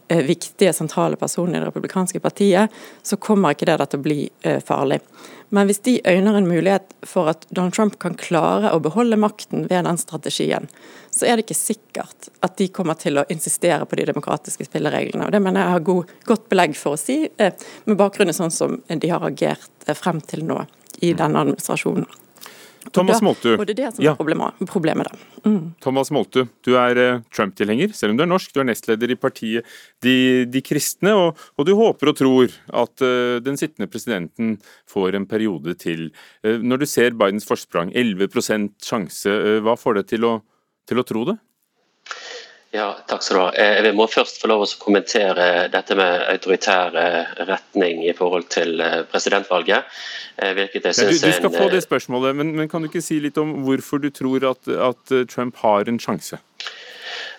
eh, 0.09 0.19
viktige 0.27 0.73
sentrale 0.75 1.15
personene 1.15 1.57
i 1.57 1.61
det 1.61 1.69
republikanske 1.69 2.19
partiet, 2.19 2.67
så 3.01 3.15
kommer 3.15 3.55
ikke 3.55 3.69
det 3.69 3.87
til 3.87 4.01
å 4.01 4.03
bli 4.03 4.29
eh, 4.43 4.59
farlig. 4.59 4.99
Men 5.55 5.69
hvis 5.69 5.79
de 5.85 6.01
øyner 6.03 6.35
en 6.35 6.49
mulighet 6.49 6.91
for 7.07 7.29
at 7.31 7.47
Donald 7.49 7.73
Trump 7.77 7.99
kan 7.99 8.19
klare 8.19 8.73
å 8.73 8.83
beholde 8.83 9.15
makten 9.15 9.69
ved 9.69 9.85
den 9.85 9.97
strategien, 9.97 10.67
så 11.09 11.29
er 11.29 11.37
det 11.37 11.45
ikke 11.45 11.61
sikkert 11.61 12.31
at 12.43 12.57
de 12.57 12.67
kommer 12.67 12.99
til 12.99 13.21
å 13.21 13.27
insistere 13.29 13.85
på 13.85 13.95
de 13.95 14.09
demokratiske 14.11 14.67
spillereglene. 14.67 15.29
Og 15.29 15.31
Det 15.31 15.39
mener 15.39 15.61
jeg 15.61 15.77
har 15.77 15.89
god, 15.93 16.15
godt 16.25 16.49
belegg 16.49 16.75
for 16.75 16.97
å 16.97 16.99
si, 16.99 17.29
med 17.37 17.99
bakgrunn 18.01 18.33
i 18.33 18.35
sånn 18.35 18.51
som 18.51 18.81
de 18.89 19.13
har 19.13 19.23
agert 19.23 19.93
frem 19.95 20.19
til 20.19 20.43
nå 20.49 20.65
i 21.01 21.13
denne 21.17 21.45
administrasjonen. 21.45 22.05
Thomas 22.91 23.21
Moltu. 23.23 23.53
Og 23.55 23.63
det 23.63 23.77
er 23.77 23.79
det 23.79 23.89
som 23.95 24.05
er 24.05 24.15
problemet, 24.17 24.59
problemet 24.67 25.07
da. 25.07 25.19
Mm. 25.47 25.59
Thomas 25.83 26.11
Moltu, 26.13 26.43
du 26.65 26.73
er 26.79 26.99
eh, 26.99 27.21
Trump-tilhenger, 27.33 27.93
selv 27.95 28.13
om 28.13 28.19
du 28.19 28.25
er 28.25 28.29
norsk. 28.29 28.51
Du 28.53 28.59
er 28.59 28.67
nestleder 28.67 29.13
i 29.13 29.17
partiet 29.19 29.67
De, 30.03 30.43
de 30.51 30.61
kristne, 30.65 31.13
og, 31.15 31.39
og, 31.55 31.65
du 31.67 31.73
håper 31.79 32.11
og 32.11 32.17
tror 32.19 32.51
at 32.83 33.05
uh, 33.05 33.39
den 33.43 33.55
sittende 33.59 33.87
presidenten 33.91 34.57
får 34.89 35.15
en 35.15 35.27
periode 35.29 35.77
til. 35.79 36.09
Uh, 36.43 36.59
når 36.59 36.83
du 36.83 36.87
ser 36.89 37.15
Bidens 37.15 37.47
forsprang, 37.47 37.93
11 37.95 38.27
sjanse, 38.83 39.31
uh, 39.31 39.59
hva 39.63 39.77
får 39.79 40.01
deg 40.01 40.11
til 40.11 40.27
til 40.83 40.99
å 40.99 41.05
tro 41.07 41.23
det? 41.29 41.37
Ja, 42.73 42.87
takk 43.05 43.21
skal 43.21 43.37
du 43.37 43.41
ha. 43.43 43.49
Vi 43.53 43.89
jeg 43.91 43.95
må 43.97 44.07
først 44.09 44.39
få 44.41 44.49
lov 44.49 44.63
å 44.65 44.67
kommentere 44.81 45.67
dette 45.69 45.93
med 45.97 46.23
autoritær 46.31 46.95
eh, 46.97 47.33
retning 47.45 48.01
i 48.07 48.15
forhold 48.17 48.47
til 48.53 48.81
eh, 48.81 49.03
presidentvalget. 49.11 49.85
Hvilket 50.33 50.87
jeg 50.89 50.97
synes 50.97 51.19
ja, 51.21 51.27
du, 51.27 51.29
du, 51.29 51.35
skal 51.37 51.53
få 51.53 51.67
det 51.69 51.83
spørsmålet, 51.85 52.33
men, 52.35 52.55
men, 52.57 52.69
kan 52.69 52.81
du 52.81 52.89
ikke 52.89 53.03
si 53.05 53.19
litt 53.21 53.37
om 53.37 53.51
hvorfor 53.67 54.01
du 54.01 54.09
tror 54.09 54.47
at, 54.49 54.65
at 54.65 55.13
Trump 55.29 55.59
har 55.61 55.85
en 55.85 55.99
sjanse? 56.01 56.39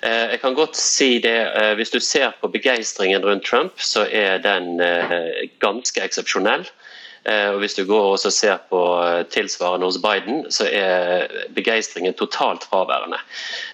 Jeg 0.04 0.38
kan 0.38 0.54
godt 0.54 0.78
si 0.78 1.16
det. 1.24 1.34
Hvis 1.74 1.90
du 1.90 1.98
ser 1.98 2.36
på 2.38 2.52
begeistringen 2.54 3.24
rundt 3.26 3.42
Trump, 3.48 3.82
så 3.82 4.04
er 4.06 4.38
den 4.44 4.78
ganske 5.64 6.06
eksepsjonell. 6.06 6.68
Eh, 7.24 7.50
og 7.54 7.58
Hvis 7.62 7.74
du 7.74 7.84
går 7.88 8.10
og 8.12 8.20
ser 8.20 8.58
på 8.68 8.80
eh, 9.00 9.22
tilsvarende 9.32 9.88
hos 9.88 9.98
Biden, 10.02 10.44
så 10.52 10.66
er 10.68 11.30
begeistringen 11.56 12.16
totalt 12.18 12.66
fraværende. 12.68 13.20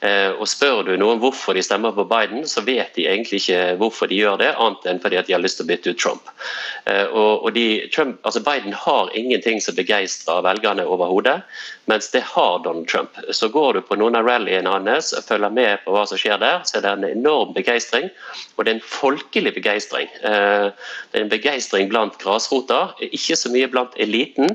Eh, 0.06 0.30
og 0.36 0.46
Spør 0.48 0.84
du 0.86 0.92
noen 1.00 1.18
hvorfor 1.22 1.58
de 1.58 1.64
stemmer 1.66 1.94
på 1.96 2.06
Biden, 2.06 2.46
så 2.46 2.62
vet 2.62 2.94
de 2.94 3.08
egentlig 3.10 3.42
ikke 3.42 3.74
hvorfor 3.80 4.10
de 4.10 4.20
gjør 4.20 4.38
det, 4.42 4.52
annet 4.54 4.86
enn 4.86 5.02
fordi 5.02 5.18
at 5.18 5.26
de 5.26 5.34
har 5.34 5.42
lyst 5.42 5.58
til 5.58 5.66
å 5.66 5.70
bytte 5.72 5.90
ut 5.90 6.00
Trump. 6.00 6.30
Og, 6.90 7.50
de, 7.54 7.86
Trump 7.92 8.18
altså 8.26 8.40
Biden 8.42 8.72
har 8.74 9.10
ingenting 9.14 9.60
som 9.62 9.76
begeistrer 9.76 10.40
velgerne 10.42 10.86
overhodet, 10.88 11.36
mens 11.90 12.08
det 12.14 12.22
har 12.24 12.62
Donald 12.64 12.88
Trump. 12.88 13.18
Så 13.30 13.50
går 13.52 13.76
du 13.76 13.80
på 13.84 13.98
noen 13.98 14.16
av 14.18 14.26
rallyene 14.26 14.70
hans 14.70 15.12
og 15.16 15.26
følger 15.26 15.52
med 15.54 15.84
på 15.84 15.94
hva 15.94 16.06
som 16.08 16.18
skjer 16.18 16.40
der, 16.40 16.62
så 16.64 16.78
er 16.78 16.86
det 16.86 16.92
en 16.94 17.06
enorm 17.10 17.52
begeistring. 17.56 18.08
Og 18.56 18.64
det 18.64 18.72
er 18.72 18.78
en 18.78 18.86
folkelig 18.86 19.52
begeistring. 19.58 20.08
Det 20.22 20.32
er 20.32 21.24
en 21.24 21.32
begeistring 21.32 21.90
blant 21.92 22.18
grasrota. 22.22 22.94
ikke 23.10 23.39
så 23.40 23.52
mye 23.52 23.68
blant 23.72 23.96
eliten, 24.00 24.52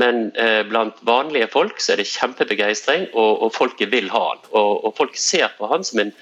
men 0.00 0.28
eh, 0.40 0.62
blant 0.68 0.98
vanlige 1.06 1.50
folk 1.52 1.80
så 1.82 1.94
er 1.94 2.02
det 2.02 2.10
kjempebegeistring, 2.10 3.08
og, 3.12 3.44
og 3.46 3.54
folket 3.54 3.92
vil 3.94 4.10
ha 4.14 4.24
han. 4.32 4.42
Og, 4.52 4.72
og, 4.84 4.90
folk 4.98 5.18
ser 5.20 5.54
på 5.58 5.70
han 5.70 5.86
som 5.86 6.02
en 6.02 6.12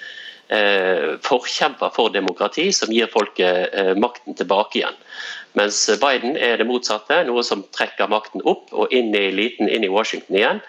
eh, 0.52 1.16
forkjemper 1.24 1.94
for 1.96 2.12
demokrati, 2.14 2.68
som 2.76 2.92
gir 2.94 3.10
folket 3.12 3.72
eh, 3.72 3.94
makten 3.98 4.38
tilbake 4.38 4.82
igjen. 4.82 5.00
Mens 5.58 5.84
Biden 6.00 6.38
er 6.40 6.56
det 6.60 6.68
motsatte, 6.68 7.24
noe 7.28 7.44
som 7.44 7.64
trekker 7.76 8.08
makten 8.08 8.44
opp 8.48 8.72
og 8.72 8.92
inn 8.94 9.12
i 9.12 9.26
eliten, 9.28 9.68
inn 9.68 9.84
i 9.84 9.92
Washington 9.92 10.38
igjen. 10.38 10.62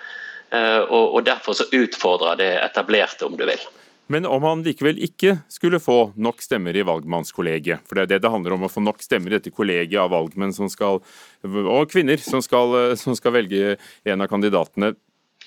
Eh, 0.54 0.82
og, 0.84 1.16
og 1.16 1.24
derfor 1.26 1.56
så 1.58 1.70
utfordrer 1.72 2.38
det 2.42 2.52
etablerte, 2.62 3.26
om 3.26 3.40
du 3.40 3.48
vil. 3.48 3.64
Men 4.12 4.28
om 4.28 4.44
han 4.44 4.62
likevel 4.66 5.00
ikke 5.02 5.38
skulle 5.50 5.80
få 5.82 6.12
nok 6.20 6.44
stemmer 6.44 6.76
i 6.76 6.84
valgmannskollegiet, 6.86 7.86
for 7.88 7.98
det 7.98 8.04
er 8.04 8.12
det 8.12 8.26
det 8.26 8.32
handler 8.34 8.58
om, 8.58 8.66
å 8.68 8.72
få 8.72 8.84
nok 8.84 9.00
stemmer 9.02 9.32
i 9.32 9.38
dette 9.38 9.54
kollegiet 9.56 10.02
av 10.02 10.12
valgmenn 10.14 10.54
som 10.54 10.68
skal, 10.70 11.00
og 11.44 11.92
kvinner 11.92 12.22
som 12.24 12.42
skal, 12.44 12.96
som 13.00 13.18
skal 13.20 13.36
velge 13.36 13.76
en 14.08 14.24
av 14.24 14.32
kandidatene. 14.32 14.94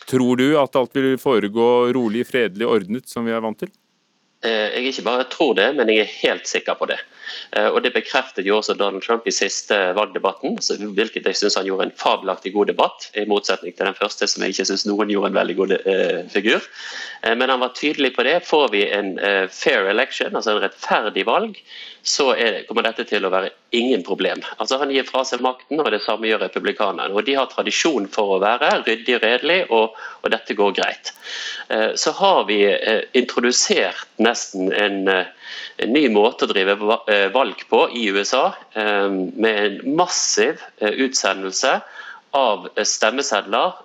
Tror 0.07 0.37
du 0.37 0.47
at 0.61 0.77
alt 0.77 0.95
vil 0.95 1.17
foregå 1.19 1.69
rolig, 1.97 2.27
fredelig, 2.29 2.67
ordnet, 2.69 3.09
som 3.09 3.27
vi 3.27 3.33
er 3.35 3.43
vant 3.43 3.59
til? 3.59 3.73
Eh, 4.45 4.77
jeg 4.77 4.93
ikke 4.93 5.07
bare 5.07 5.29
tror 5.33 5.55
det, 5.59 5.71
men 5.79 5.91
jeg 5.91 6.05
er 6.05 6.17
helt 6.21 6.51
sikker 6.51 6.77
på 6.79 6.89
det. 6.91 6.99
Eh, 7.57 7.69
og 7.69 7.83
Det 7.83 7.93
bekreftet 7.95 8.47
jo 8.47 8.59
også 8.59 8.75
Donald 8.75 9.03
Trump 9.03 9.27
i 9.27 9.35
siste 9.35 9.77
valgdebatten, 9.97 10.59
hvilket 10.97 11.27
jeg 11.27 11.39
syns 11.39 11.57
han 11.59 11.69
gjorde 11.69 11.89
en 11.89 11.97
fabelaktig 11.97 12.53
god 12.55 12.71
debatt, 12.73 13.11
i 13.15 13.27
motsetning 13.29 13.75
til 13.77 13.87
den 13.87 13.99
første, 13.99 14.29
som 14.29 14.43
jeg 14.43 14.55
ikke 14.55 14.69
syns 14.71 14.87
noen 14.89 15.11
gjorde 15.13 15.33
en 15.33 15.39
veldig 15.41 15.57
god 15.59 15.75
eh, 15.79 16.23
figur. 16.33 16.65
Eh, 17.23 17.35
men 17.35 17.51
han 17.51 17.63
var 17.63 17.75
tydelig 17.77 18.15
på 18.17 18.25
det. 18.27 18.41
Får 18.47 18.71
vi 18.75 18.85
en 18.93 19.19
eh, 19.19 19.45
fair 19.53 19.89
election, 19.91 20.35
altså 20.35 20.55
en 20.55 20.63
rettferdig 20.65 21.27
valg, 21.27 21.61
så 22.07 22.33
det, 22.39 22.67
kommer 22.69 22.87
dette 22.87 23.07
til 23.09 23.25
å 23.27 23.33
være 23.33 23.51
ingen 23.75 24.05
problem. 24.07 24.43
Altså 24.63 24.79
Han 24.79 24.93
gir 24.95 25.07
fra 25.09 25.25
seg 25.27 25.43
makten, 25.43 25.81
og 25.83 25.91
det 25.91 26.05
samme 26.05 26.29
gjør 26.29 26.45
republikanerne. 26.47 27.15
Og 27.15 27.27
De 27.27 27.35
har 27.35 27.49
tradisjon 27.51 28.07
for 28.13 28.37
å 28.37 28.43
være 28.43 28.71
ryddig 28.87 29.19
og 29.19 29.25
redelig, 29.25 29.59
og, 29.75 29.97
og 30.23 30.31
dette 30.35 30.55
går 30.55 30.77
greit. 30.79 31.13
Eh, 31.69 31.93
så 31.99 32.15
har 32.21 32.45
vi 32.51 32.61
introdusert 33.19 34.07
nesten 34.23 34.71
en 34.73 35.11
en 35.83 35.93
ny 35.93 36.07
måte 36.13 36.47
å 36.47 36.51
drive 36.51 36.77
eh, 37.13 37.27
valg 37.35 37.63
på 37.71 37.87
i 37.97 38.07
USA, 38.15 38.49
eh, 38.75 39.09
med 39.11 39.63
en 39.65 39.97
massiv 39.99 40.63
eh, 40.79 40.95
utsendelse 41.07 41.79
av 42.37 42.69
stemmesedler 42.85 43.77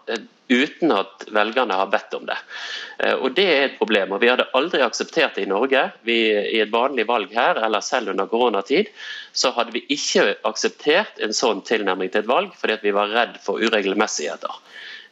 uten 0.52 0.92
at 0.92 1.24
velgerne 1.32 1.78
har 1.80 1.88
bedt 1.88 2.12
om 2.18 2.26
det. 2.28 2.36
Og 3.24 3.30
Det 3.38 3.46
er 3.48 3.62
et 3.64 3.78
problem. 3.80 4.12
og 4.12 4.20
Vi 4.20 4.28
hadde 4.28 4.50
aldri 4.58 4.82
akseptert 4.84 5.38
det 5.38 5.46
i 5.46 5.48
Norge. 5.48 5.86
Vi, 6.04 6.18
I 6.28 6.60
et 6.60 6.74
vanlig 6.74 7.06
valg 7.08 7.32
her, 7.32 7.56
eller 7.64 7.80
selv 7.80 8.12
under 8.12 8.28
koronatid, 8.28 8.90
så 9.32 9.54
hadde 9.56 9.72
vi 9.72 9.86
ikke 9.96 10.36
akseptert 10.44 11.24
en 11.24 11.32
sånn 11.32 11.64
tilnærming 11.64 12.12
til 12.12 12.26
et 12.26 12.28
valg, 12.34 12.52
fordi 12.60 12.82
vi 12.84 12.92
var 12.98 13.14
redd 13.16 13.40
for 13.46 13.64
uregelmessigheter. 13.64 14.60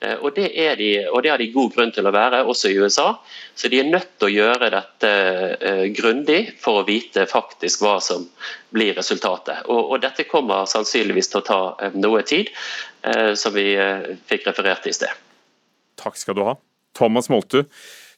Eh, 0.01 0.15
og 0.15 0.31
det, 0.35 0.47
de, 0.79 0.89
og 1.09 1.23
det, 1.23 1.31
har 1.31 1.41
de 1.41 1.49
god 1.51 1.73
grunn 1.75 1.91
til 1.95 2.07
å 2.07 2.13
være, 2.15 2.43
også 2.47 2.71
i 2.71 2.77
USA. 2.79 3.09
Så 3.55 3.71
de 3.71 3.81
er 3.81 3.89
nødt 3.91 4.13
til 4.17 4.29
å 4.29 4.31
gjøre 4.31 4.71
dette 4.71 5.11
uh, 5.59 5.85
grundig 5.95 6.39
for 6.61 6.79
å 6.79 6.85
vite 6.87 7.25
faktisk 7.27 7.83
hva 7.83 7.97
som 8.03 8.23
blir 8.75 8.93
resultatet. 8.95 9.65
Og, 9.67 9.91
og 9.91 10.03
dette 10.03 10.27
kommer 10.29 10.69
sannsynligvis 10.69 11.31
til 11.33 11.41
å 11.41 11.47
ta 11.49 11.59
uh, 11.75 11.97
noe 11.99 12.23
tid, 12.23 12.51
som 13.39 13.53
vi 13.55 13.63
fikk 14.27 14.49
referert 14.49 14.83
i 14.89 14.91
sted. 14.91 15.11
Takk 16.01 16.17
skal 16.19 16.35
du 16.35 16.41
ha. 16.43 16.57
Thomas 16.99 17.29
Moltu. 17.31 17.61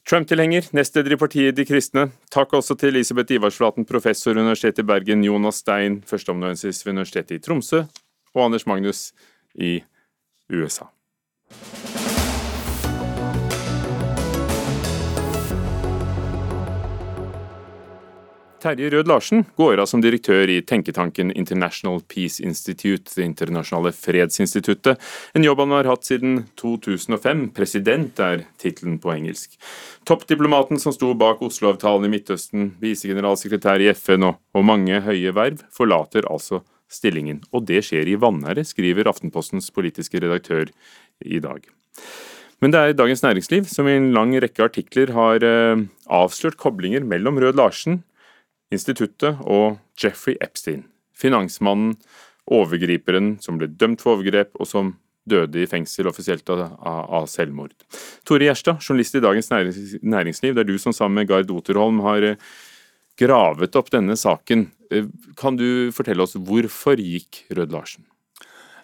Trump-tilhenger, 0.10 0.72
nestleder 0.74 1.14
i 1.14 1.20
partiet 1.22 1.54
De 1.54 1.66
kristne. 1.70 2.08
Takk 2.34 2.56
også 2.58 2.74
til 2.82 2.96
Elisabeth 2.96 3.36
Ivarsflaten, 3.36 3.86
professor 3.86 4.34
ved 4.34 4.42
Universitetet 4.42 4.82
i 4.82 4.88
Bergen, 4.90 5.22
Jonas 5.28 5.62
Stein, 5.62 6.00
førsteamanuensis 6.10 6.82
ved 6.82 6.96
Universitetet 6.96 7.38
i 7.38 7.44
Tromsø, 7.46 7.84
og 8.34 8.48
Anders 8.48 8.66
Magnus 8.66 9.12
i 9.54 9.78
USA. 10.50 10.90
Terje 18.62 18.90
Rød 18.90 19.08
Larsen 19.08 19.46
går 19.58 19.80
av 19.82 19.88
som 19.90 20.02
direktør 20.04 20.50
i 20.54 20.60
tenketanken 20.62 21.32
International 21.34 22.02
Peace 22.06 22.44
Institute, 22.44 23.10
Det 23.16 23.24
internasjonale 23.26 23.92
fredsinstituttet, 23.92 25.02
en 25.34 25.44
jobb 25.44 25.60
han 25.60 25.72
har 25.72 25.90
hatt 25.90 26.06
siden 26.06 26.44
2005. 26.62 27.50
President 27.58 28.20
er 28.20 28.46
tittelen 28.62 29.00
på 29.02 29.16
engelsk. 29.16 29.58
Toppdiplomaten 30.06 30.80
som 30.80 30.94
sto 30.94 31.14
bak 31.14 31.42
Oslo-avtalen 31.42 32.06
i 32.06 32.14
Midtøsten, 32.14 32.76
visegeneralsekretær 32.82 33.82
i 33.82 33.90
FN 33.96 34.30
og, 34.30 34.38
og 34.54 34.66
mange 34.66 35.02
høye 35.02 35.34
verv, 35.34 35.66
forlater 35.74 36.30
altså 36.30 36.62
stillingen. 36.92 37.42
Og 37.52 37.66
det 37.66 37.82
skjer 37.88 38.08
i 38.08 38.20
vanære, 38.20 38.66
skriver 38.68 39.10
Aftenpostens 39.10 39.72
politiske 39.74 40.22
redaktør 40.22 40.70
i 41.26 41.42
dag. 41.44 41.66
Men 42.62 42.74
det 42.74 42.80
er 42.80 42.94
Dagens 42.94 43.24
Næringsliv 43.26 43.66
som 43.72 43.88
i 43.90 43.98
en 43.98 44.12
lang 44.14 44.36
rekke 44.38 44.64
artikler 44.68 45.14
har 45.16 45.44
eh, 45.46 45.86
avslørt 46.14 46.60
koblinger 46.62 47.02
mellom 47.02 47.40
Rød 47.42 47.58
Larsen, 47.58 48.04
instituttet 48.72 49.40
og 49.42 49.80
Jeffrey 50.00 50.38
Epstein, 50.42 50.86
finansmannen, 51.18 51.96
overgriperen 52.52 53.36
som 53.42 53.58
ble 53.58 53.70
dømt 53.70 54.04
for 54.04 54.18
overgrep, 54.18 54.54
og 54.60 54.70
som 54.70 54.96
døde 55.30 55.62
i 55.62 55.70
fengsel 55.70 56.10
offisielt 56.10 56.50
av, 56.50 57.26
selvmord. 57.30 57.74
Tore 58.28 58.48
Gjerstad, 58.48 58.82
journalist 58.82 59.18
i 59.18 59.24
Dagens 59.24 59.52
Næringsliv, 59.54 60.56
det 60.56 60.64
er 60.64 60.70
du 60.70 60.78
som 60.82 60.96
sammen 60.96 61.22
med 61.22 61.30
Gard 61.30 61.52
Oterholm 61.54 62.02
har 62.06 62.26
eh, 62.34 62.54
gravet 63.22 63.78
opp 63.78 63.92
denne 63.94 64.18
saken. 64.18 64.68
Eh, 64.92 65.10
kan 65.40 65.58
du 65.58 65.90
fortelle 65.96 66.26
oss 66.26 66.38
hvorfor 66.38 67.02
gikk 67.02 67.46
Rød 67.54 67.74
Larsen? 67.74 68.06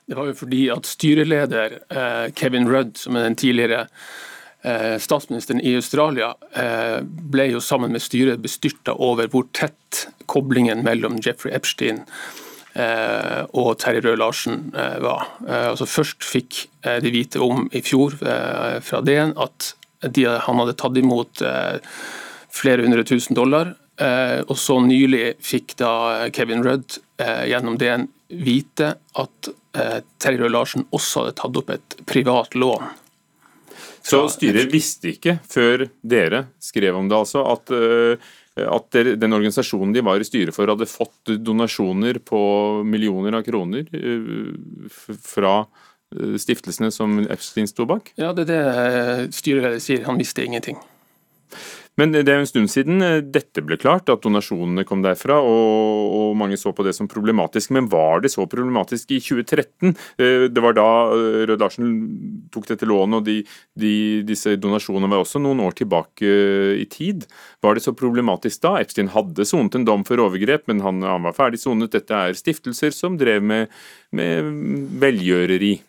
Det 0.08 0.16
var 0.16 0.30
jo 0.30 0.38
fordi 0.40 0.70
at 0.72 0.88
styreleder 0.88 1.80
eh, 1.92 2.32
Kevin 2.36 2.70
Rudd, 2.72 2.96
som 2.98 3.18
er 3.20 3.28
den 3.28 3.36
tidligere 3.36 3.88
Eh, 4.62 4.98
statsministeren 5.00 5.62
i 5.62 5.76
Australia 5.76 6.34
eh, 6.52 7.00
ble 7.04 7.46
jo 7.52 7.60
sammen 7.62 7.94
med 7.94 8.02
styret 8.02 8.42
bestyrta 8.42 8.96
over 8.98 9.30
hvor 9.32 9.46
tett 9.56 10.08
koblingen 10.26 10.82
mellom 10.84 11.20
Jeffrey 11.24 11.54
Epstein 11.56 12.04
og 13.58 13.72
Terje 13.82 14.04
Røe-Larsen 14.06 14.68
var. 15.02 15.24
Altså 15.50 15.88
Først 15.90 16.22
fikk 16.22 16.60
de 16.86 17.10
vite 17.10 17.40
om 17.42 17.64
i 17.74 17.80
fjor 17.82 18.14
fra 18.20 19.00
DN 19.02 19.32
at 19.34 19.72
de, 20.14 20.28
han 20.28 20.62
hadde 20.62 20.76
tatt 20.78 21.00
imot 21.02 21.42
flere 22.54 22.86
hundre 22.86 23.02
tusen 23.02 23.34
dollar. 23.34 23.72
Og 24.46 24.54
så 24.62 24.78
nylig 24.86 25.40
fikk 25.42 25.74
da 25.82 26.30
Kevin 26.30 26.62
Rudd 26.68 27.00
gjennom 27.18 27.82
DN 27.82 28.06
vite 28.46 28.94
at 29.26 29.50
Terje 30.22 30.42
Røe-Larsen 30.42 30.88
også 30.96 31.24
hadde 31.24 31.38
tatt 31.40 31.60
opp 31.62 31.70
et 31.76 32.00
privat 32.10 32.56
lån 32.58 32.88
så 34.08 34.24
styret 34.32 34.72
visste 34.72 35.12
ikke, 35.12 35.38
før 35.48 35.88
dere 36.06 36.46
skrev 36.64 36.96
om 36.98 37.10
det, 37.10 37.18
altså, 37.18 37.44
at, 37.52 37.72
eh, 37.76 38.30
at 38.64 39.00
den 39.20 39.36
organisasjonen 39.36 39.94
de 39.96 40.04
var 40.06 40.22
i 40.22 40.28
styret 40.28 40.56
for, 40.56 40.70
hadde 40.72 40.88
fått 40.90 41.34
donasjoner 41.44 42.22
på 42.26 42.42
millioner 42.88 43.40
av 43.40 43.46
kroner 43.48 43.90
eh, 43.92 44.88
fra 45.28 45.58
eh, 45.66 46.38
stiftelsene 46.40 46.92
som 46.94 47.20
Epstein 47.28 47.68
sto 47.70 47.88
bak? 47.90 48.14
Ja, 48.20 48.32
det 48.38 48.48
er 48.48 48.54
det 48.54 49.36
styreleder 49.36 49.84
sier. 49.84 50.06
Han 50.08 50.22
visste 50.22 50.46
ingenting. 50.46 50.80
Men 51.98 52.14
det 52.14 52.30
er 52.30 52.38
jo 52.38 52.44
en 52.44 52.50
stund 52.50 52.70
siden 52.70 53.02
eh, 53.02 53.24
dette 53.26 53.64
ble 53.66 53.78
klart, 53.82 54.10
at 54.14 54.22
donasjonene 54.22 54.86
kom 54.88 55.02
derfra, 55.02 55.40
og, 55.42 56.14
og, 56.14 56.36
mange 56.38 56.60
så 56.62 56.70
på 56.76 56.86
det 56.86 56.94
som 56.94 57.10
problematisk. 57.10 57.72
Men 57.74 57.90
var 57.90 58.22
det 58.22 58.32
så 58.34 58.46
problematisk 58.50 59.16
i 59.16 59.20
2013? 59.24 59.96
Eh, 60.22 60.46
det 60.54 60.64
var 60.64 60.78
da 60.78 60.88
eh, 61.16 61.40
Rød 61.50 61.66
Larsen 61.66 61.90
tok 62.54 62.70
dette 62.70 62.90
lånet, 62.90 63.18
og 63.18 63.26
de, 63.26 63.40
de, 63.82 63.94
disse 64.28 64.54
donasjonene 64.62 65.10
var 65.10 65.26
også 65.26 65.42
noen 65.42 65.64
år 65.66 65.80
tilbake 65.82 66.32
i 66.78 66.86
tid. 66.94 67.26
Var 67.66 67.78
det 67.78 67.86
så 67.88 67.96
problematisk 67.98 68.62
da? 68.68 68.78
Epstein 68.84 69.10
hadde 69.16 69.48
sonet 69.50 69.80
en 69.80 69.90
dom 69.90 70.06
for 70.08 70.22
overgrep, 70.22 70.68
men 70.70 70.86
han, 70.86 71.02
han 71.02 71.26
var 71.26 71.38
ferdig 71.38 71.64
sonet. 71.64 71.96
Dette 71.98 72.14
er 72.14 72.38
stiftelser 72.38 72.94
som 72.94 73.18
drev 73.18 73.42
med, 73.42 73.74
med 74.14 74.54
velgjøreri. 75.02 75.80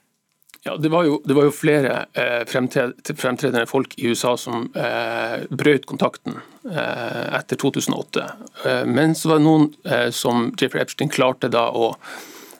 Ja, 0.62 0.76
det 0.76 0.88
var 0.88 1.04
jo, 1.04 1.20
det 1.24 1.34
var 1.34 1.46
jo 1.46 1.52
flere 1.54 2.00
eh, 2.12 2.42
fremtredende 2.48 3.66
folk 3.66 3.94
i 3.98 4.11
USA 4.11 4.34
som 4.36 4.66
eh, 4.74 5.44
brøt 5.50 5.86
kontakten 5.86 6.40
eh, 6.66 7.36
etter 7.38 7.56
2008. 7.56 8.24
Eh, 8.66 8.82
men 8.90 9.14
så 9.14 9.30
var 9.30 9.38
det 9.38 9.46
noen 9.46 9.68
eh, 9.86 10.09
som 10.14 10.50
Jeffrey 10.59 10.82
Epstein 10.82 11.12
klarte 11.14 11.50
da 11.52 11.68
å 11.70 11.92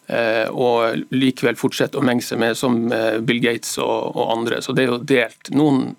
og 0.09 0.77
eh, 0.87 1.03
likevel 1.13 1.59
fortsette 1.61 1.99
å 2.01 2.03
menge 2.07 2.25
seg 2.25 2.39
med, 2.41 2.57
som 2.57 2.79
Bill 3.29 3.43
Gates 3.45 3.75
og, 3.77 4.15
og 4.17 4.31
andre. 4.39 4.63
Så 4.65 4.73
det 4.73 4.87
er 4.87 4.95
jo 4.95 5.03
delt. 5.05 5.51
Noen 5.53 5.91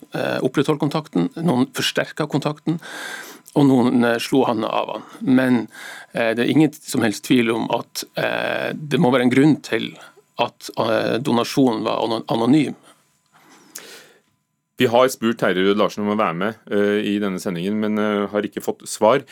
opprettholdt 0.42 0.82
kontakten, 0.82 1.28
noen 1.38 1.68
forsterka 1.78 2.26
kontakten, 2.26 2.80
og 3.54 3.68
noen 3.70 4.08
slo 4.18 4.48
handa 4.50 4.72
av 4.80 4.96
han. 4.96 5.06
Men 5.30 5.60
det 6.10 6.42
er 6.42 6.50
ingen 6.50 6.74
som 6.74 7.06
helst 7.06 7.28
tvil 7.30 7.54
om 7.54 7.70
at 7.78 8.02
det 8.74 8.98
må 8.98 9.14
være 9.14 9.28
en 9.28 9.36
grunn 9.36 9.56
til 9.62 9.92
at 10.40 10.72
eh, 10.80 11.18
donasjonen 11.24 11.86
var 11.86 12.24
anonym. 12.32 12.78
Vi 14.80 14.88
har 14.88 15.10
spurt 15.12 15.42
Terje 15.42 15.66
Rød 15.66 15.80
Larsen 15.80 16.06
om 16.06 16.14
å 16.14 16.20
være 16.20 16.38
med 16.40 16.60
uh, 16.72 17.00
i 17.04 17.18
denne 17.20 17.42
sendingen, 17.44 17.82
men 17.82 18.00
uh, 18.00 18.30
har 18.32 18.46
ikke 18.48 18.64
fått 18.64 18.86
svar. 18.88 19.26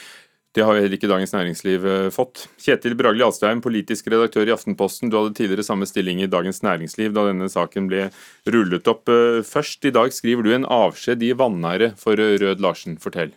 Det 0.51 0.66
har 0.66 0.76
heller 0.76 0.97
ikke 0.97 1.08
Dagens 1.08 1.32
Næringsliv 1.36 1.86
fått. 2.12 2.47
Kjetil 2.60 2.95
Bragli 2.97 3.22
Alstein, 3.22 3.62
politisk 3.62 4.08
redaktør 4.10 4.49
i 4.49 4.55
Aftenposten. 4.55 5.12
Du 5.12 5.20
hadde 5.20 5.36
tidligere 5.38 5.64
samme 5.68 5.86
stilling 5.86 6.24
i 6.24 6.30
Dagens 6.32 6.64
Næringsliv 6.66 7.14
da 7.14 7.28
denne 7.30 7.47
saken 7.51 7.91
ble 7.91 8.08
rullet 8.49 8.89
opp. 8.89 9.05
Først 9.45 9.86
i 9.86 9.93
dag 9.93 10.16
skriver 10.16 10.47
du 10.47 10.55
en 10.55 10.66
avskjed 10.66 11.22
i 11.28 11.36
vanære 11.38 11.93
for 12.01 12.18
Rød 12.18 12.64
Larsen. 12.64 12.97
Fortell. 13.03 13.36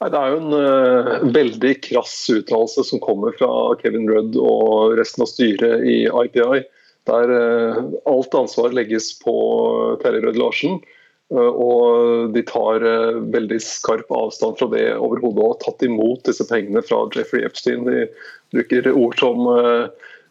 Nei, 0.00 0.08
Det 0.08 0.20
er 0.20 0.32
jo 0.32 0.38
en 0.40 0.54
uh, 0.56 1.08
veldig 1.34 1.74
krass 1.84 2.14
uttalelse 2.32 2.86
som 2.88 3.02
kommer 3.04 3.34
fra 3.36 3.50
Kevin 3.82 4.08
Rudd 4.08 4.38
og 4.40 4.94
resten 4.96 5.26
av 5.26 5.28
styret 5.28 5.84
i 5.84 5.96
IPI, 6.08 6.62
der 7.10 7.32
uh, 7.34 7.82
alt 8.08 8.36
ansvar 8.38 8.72
legges 8.76 9.12
på 9.20 9.34
Terje 10.00 10.22
Rød 10.24 10.40
Larsen. 10.40 10.80
Uh, 11.28 11.52
og 11.52 12.32
de 12.32 12.44
tar 12.48 12.86
veldig 13.34 13.60
skarp 13.60 14.08
avstand 14.16 14.56
fra 14.56 14.70
det 14.72 14.86
overhodet 14.96 15.44
og 15.44 15.52
har 15.52 15.60
tatt 15.66 15.84
imot 15.84 16.24
disse 16.30 16.48
pengene 16.48 16.80
fra 16.86 17.02
Jeffrey 17.12 17.44
Epstein. 17.44 17.84
De 17.84 18.08
bruker 18.56 18.88
ord 18.94 19.20
som 19.20 19.44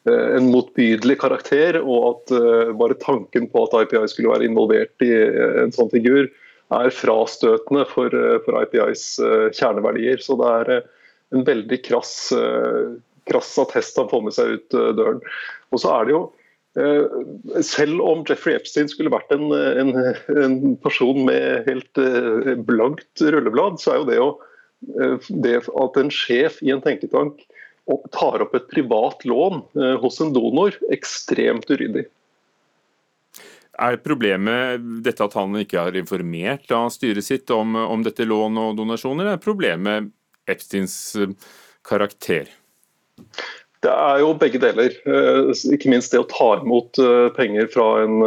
en 0.10 0.46
motbydelig 0.50 1.20
karakter, 1.22 1.78
og 1.84 2.06
at 2.08 2.76
bare 2.80 2.98
tanken 3.04 3.46
på 3.52 3.66
at 3.68 3.76
IPI 3.84 4.08
skulle 4.10 4.32
være 4.32 4.48
involvert 4.48 5.06
i 5.06 5.12
en 5.62 5.76
sånn 5.76 5.92
figur, 5.92 6.32
er 6.78 6.94
frastøtende 6.94 7.86
for, 7.90 8.14
eh, 8.14 8.40
for 8.46 8.58
IPIs 8.62 9.06
eh, 9.24 9.48
kjerneverdier. 9.56 10.22
Så 10.22 10.38
det 10.40 10.50
er 10.50 10.74
eh, 10.78 10.90
en 11.36 11.46
veldig 11.46 11.78
krass, 11.86 12.34
krass 13.30 13.52
attest 13.62 14.00
han 14.02 14.08
får 14.10 14.22
med 14.26 14.34
seg 14.34 14.56
ut 14.56 14.78
døren. 14.98 15.20
Og 15.70 15.82
så 15.84 15.92
er 15.94 16.08
det 16.08 16.16
jo 16.16 16.24
selv 17.66 18.02
om 18.02 18.24
Jeffrey 18.26 18.56
Epstein 18.58 18.90
skulle 18.90 19.12
vært 19.14 19.30
en, 19.36 19.52
en, 19.54 19.92
en 20.46 20.56
person 20.82 21.22
med 21.28 21.70
helt 21.70 22.02
blankt 22.66 23.22
rulleblad, 23.22 23.78
så 23.78 23.94
er 23.94 24.00
jo 24.00 24.08
det, 24.10 24.18
å, 24.26 25.20
det 25.46 25.54
at 25.70 26.02
en 26.02 26.10
sjef 26.14 26.58
i 26.66 26.74
en 26.74 26.82
tenketank 26.82 27.46
tar 28.16 28.42
opp 28.42 28.58
et 28.58 28.66
privat 28.74 29.22
lån 29.22 29.62
hos 30.02 30.18
en 30.26 30.34
donor, 30.34 30.74
ekstremt 30.90 31.70
uryddig. 31.70 32.08
Er 33.80 34.00
problemet 34.04 34.84
dette 35.06 35.24
at 35.24 35.36
han 35.40 35.56
ikke 35.62 35.80
har 35.80 35.96
informert 35.96 36.66
da, 36.68 36.82
styret 36.92 37.26
sitt 37.26 37.52
om, 37.56 37.78
om 37.80 38.04
dette 38.04 38.28
lån 38.28 38.60
og 38.60 38.76
donasjoner, 38.80 39.32
er 39.32 39.42
problemet 39.42 40.12
Epsteins 40.50 40.96
eh, 41.16 41.32
karakter? 41.88 42.50
Det 43.80 43.92
er 43.94 44.20
jo 44.20 44.34
begge 44.36 44.60
deler. 44.60 44.96
Eh, 45.08 45.52
ikke 45.76 45.92
minst 45.94 46.12
det 46.12 46.20
å 46.20 46.28
ta 46.28 46.50
imot 46.60 47.00
eh, 47.00 47.30
penger 47.38 47.70
fra 47.72 47.88
en, 48.04 48.20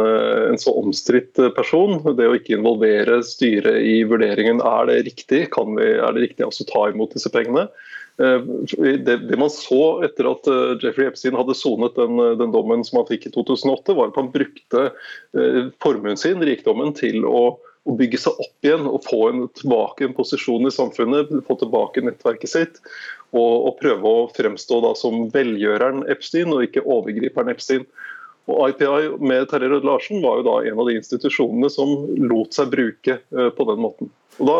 en 0.49 0.61
så 0.61 0.73
omstridt 0.79 1.37
person. 1.57 1.99
Det 2.17 2.29
å 2.29 2.37
ikke 2.39 2.57
involvere 2.57 3.19
styret 3.27 3.83
i 3.85 3.99
vurderingen. 4.09 4.63
Er 4.65 4.89
det 4.89 5.03
riktig? 5.11 5.45
Vi, 5.53 5.89
er 5.99 6.15
det 6.15 6.29
riktig 6.29 6.49
å 6.49 6.69
ta 6.71 6.87
imot 6.89 7.13
disse 7.13 7.29
pengene? 7.33 7.67
Eh, 8.17 8.41
det, 8.97 9.37
man 9.37 9.49
så 9.49 10.03
etter 10.05 10.27
at 10.29 10.47
eh, 10.47 10.77
Jeffrey 10.83 11.07
Epstein 11.09 11.37
hadde 11.37 11.55
sonet 11.57 11.95
den, 11.97 12.19
eh, 12.21 12.35
den, 12.37 12.51
dommen 12.53 12.85
som 12.85 13.01
han 13.01 13.09
fikk 13.09 13.27
i 13.27 13.33
2008, 13.33 13.95
var 13.97 14.11
at 14.11 14.19
han 14.21 14.31
brukte 14.33 14.89
formuen 15.81 16.19
sin, 16.19 16.43
rikdommen, 16.45 16.93
til 16.97 17.25
å, 17.25 17.57
å, 17.57 17.97
bygge 17.97 18.21
seg 18.21 18.37
opp 18.45 18.67
igjen 18.67 18.85
og 18.85 19.01
få 19.07 19.21
en, 19.31 19.43
tilbake 19.57 20.05
en 20.05 20.15
posisjon 20.17 20.69
i 20.69 20.73
samfunnet, 20.73 21.33
få 21.47 21.57
tilbake 21.61 22.05
nettverket 22.05 22.53
sitt. 22.53 22.81
Og, 23.33 23.53
og 23.65 23.77
prøve 23.79 24.05
å 24.05 24.25
fremstå 24.35 24.77
da 24.85 24.93
som 24.97 25.27
velgjøreren 25.33 26.03
Epstein 26.13 26.53
og 26.53 26.67
ikke 26.67 26.85
overgriperen 26.85 27.49
Epstein. 27.49 27.87
Og 28.45 28.75
IPI 28.75 29.23
med 29.23 29.47
Terje 29.49 29.71
Rød 29.71 29.87
Larsen 29.87 30.21
var 30.21 30.41
jo 30.41 30.45
da 30.45 30.57
en 30.67 30.81
av 30.83 30.89
de 30.89 30.99
institusjonene 30.99 31.71
som 31.73 31.95
lot 32.21 32.53
seg 32.53 32.69
bruke 32.75 33.17
på 33.31 33.65
den 33.71 33.81
måten. 33.81 34.11
Og 34.37 34.49
Da 34.51 34.57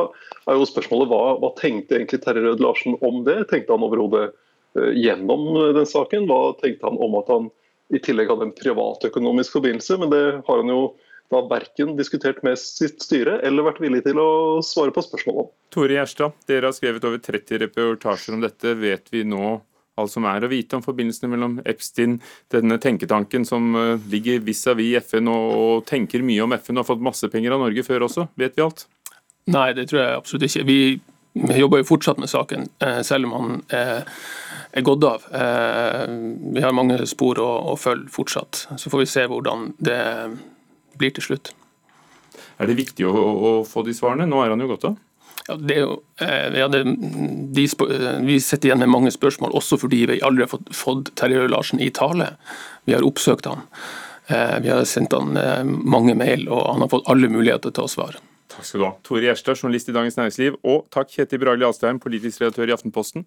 er 0.52 0.60
jo 0.60 0.68
spørsmålet 0.70 1.12
hva, 1.12 1.22
hva 1.42 1.52
tenkte 1.60 1.98
egentlig 1.98 2.22
Terje 2.24 2.44
Rød 2.46 2.64
Larsen 2.64 2.98
om 3.06 3.22
det? 3.28 3.40
Tenkte 3.52 3.76
han 3.76 3.86
overhodet 3.86 4.32
uh, 4.34 4.92
gjennom 4.92 5.48
eh, 5.56 5.72
den 5.78 5.90
saken? 5.90 6.28
Hva 6.30 6.54
tenkte 6.60 6.90
han 6.90 7.00
om 7.02 7.18
at 7.22 7.32
han 7.34 7.50
i 7.94 8.02
tillegg 8.04 8.32
hadde 8.32 8.50
en 8.50 8.56
privatøkonomisk 8.58 9.58
forbindelse? 9.60 10.00
Men 10.02 10.14
det 10.14 10.24
har 10.48 10.64
han 10.64 10.72
jo 10.74 10.84
da 11.34 11.42
verken 11.50 11.96
diskutert 11.98 12.44
med 12.46 12.60
sitt 12.62 13.02
styre 13.02 13.40
eller 13.48 13.66
vært 13.66 13.82
villig 13.82 14.04
til 14.06 14.20
å 14.22 14.62
svare 14.66 14.94
på 14.94 15.02
spørsmål 15.06 15.46
om. 15.46 15.52
Tore 15.74 15.96
Gjerstad, 15.96 16.36
dere 16.50 16.70
har 16.70 16.76
skrevet 16.78 17.06
over 17.10 17.22
30 17.24 17.64
reportasjer 17.64 18.36
om 18.38 18.44
dette. 18.44 18.76
Vet 18.78 19.10
vi 19.14 19.24
nå 19.26 19.56
alt 20.00 20.14
som 20.14 20.26
er 20.26 20.46
å 20.46 20.50
vite 20.50 20.78
om 20.78 20.84
forbindelsene 20.86 21.30
mellom 21.30 21.60
Epstein, 21.70 22.18
denne 22.54 22.80
tenketanken 22.82 23.46
som 23.46 23.76
eh, 23.78 24.08
ligger 24.10 24.42
vis-à-vis 24.46 24.96
-vis 24.98 25.10
FN 25.10 25.30
og, 25.30 25.46
og, 25.54 25.86
tenker 25.86 26.26
mye 26.26 26.42
om 26.44 26.54
FN 26.58 26.78
og 26.78 26.84
har 26.84 26.92
fått 26.96 27.08
masse 27.10 27.30
penger 27.30 27.54
av 27.54 27.62
Norge 27.62 27.86
før 27.86 28.08
også? 28.10 28.28
Vet 28.36 28.58
vi 28.58 28.66
alt? 28.66 28.88
Nei, 29.52 29.74
det 29.76 29.90
tror 29.90 30.02
jeg 30.02 30.20
absolutt 30.20 30.46
ikke. 30.48 30.66
Vi, 30.70 30.78
jobber 31.60 31.82
jo 31.82 31.90
fortsatt 31.90 32.22
med 32.22 32.32
saken, 32.32 32.68
eh, 32.86 33.02
selv 33.04 33.28
om 33.28 33.34
han 33.36 33.64
er, 33.74 34.06
er 34.72 34.86
gått 34.86 35.04
av. 35.08 35.26
Eh, 35.34 36.06
vi 36.56 36.64
har 36.64 36.76
mange 36.76 37.00
spor 37.10 37.42
å, 37.42 37.50
å 37.74 37.78
følge 37.80 38.12
fortsatt. 38.14 38.68
Så 38.78 38.94
får 38.94 39.04
vi 39.04 39.10
se 39.10 39.26
hvordan 39.32 39.74
det 39.84 40.02
blir 41.00 41.16
til 41.16 41.28
slutt. 41.28 41.54
Er 42.62 42.70
det 42.70 42.78
viktig 42.78 43.08
å, 43.10 43.14
å 43.14 43.52
få 43.68 43.84
de 43.84 43.96
svarene? 43.98 44.30
Nå 44.30 44.44
er 44.44 44.54
han 44.54 44.64
jo 44.64 44.70
gått 44.72 44.88
av. 44.92 45.02
Ja, 45.48 45.58
det 45.60 45.76
er 45.76 45.82
jo, 45.82 45.96
eh, 46.24 46.60
ja, 46.60 46.68
det, 46.72 46.84
de, 47.56 47.66
eh, 47.66 48.20
vi 48.24 48.40
sitter 48.40 48.70
igjen 48.70 48.80
med 48.80 48.92
mange 48.94 49.12
spørsmål, 49.12 49.52
også 49.60 49.78
fordi 49.82 50.06
vi 50.08 50.22
aldri 50.24 50.46
har 50.46 50.52
fått, 50.54 50.70
fått 50.76 51.12
Terje 51.20 51.48
Larsen 51.52 51.82
i 51.84 51.90
tale. 51.92 52.36
Vi 52.88 52.96
har 52.96 53.04
oppsøkt 53.04 53.50
han. 53.52 53.66
Eh, 54.28 54.60
vi 54.64 54.72
har 54.72 54.86
sendt 54.88 55.12
han 55.12 55.36
mange 55.68 56.16
mail, 56.16 56.48
og 56.48 56.70
han 56.72 56.86
har 56.86 56.94
fått 56.94 57.10
alle 57.12 57.28
muligheter 57.28 57.76
til 57.76 57.84
å 57.84 57.92
svare. 57.92 58.24
Takk 58.54 58.68
skal 58.68 58.84
du 58.84 58.86
ha. 58.86 58.92
Tore 59.06 59.24
Gjerstad, 59.26 59.58
journalist 59.58 59.90
i 59.90 59.96
Dagens 59.96 60.18
Næringsliv, 60.20 60.60
og 60.64 60.86
takk 60.94 61.10
Kjetil 61.14 61.42
Bragli 61.42 61.66
Astheim, 61.68 62.02
politisk 62.04 62.44
redaktør 62.44 62.70
i 62.70 62.76
Aftenposten. 62.76 63.26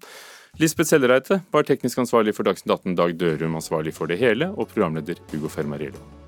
Lisbeth 0.62 0.92
Sellereite 0.92 1.40
var 1.52 1.66
teknisk 1.66 2.04
ansvarlig 2.04 2.36
for 2.36 2.46
Dagsnytt 2.46 2.78
18, 2.78 2.94
Dag 2.98 3.18
Dørum 3.18 3.58
ansvarlig 3.58 3.96
for 3.96 4.10
det 4.10 4.20
hele, 4.22 4.52
og 4.54 4.70
programleder 4.70 5.20
Hugo 5.32 5.52
Fermariello. 5.52 6.25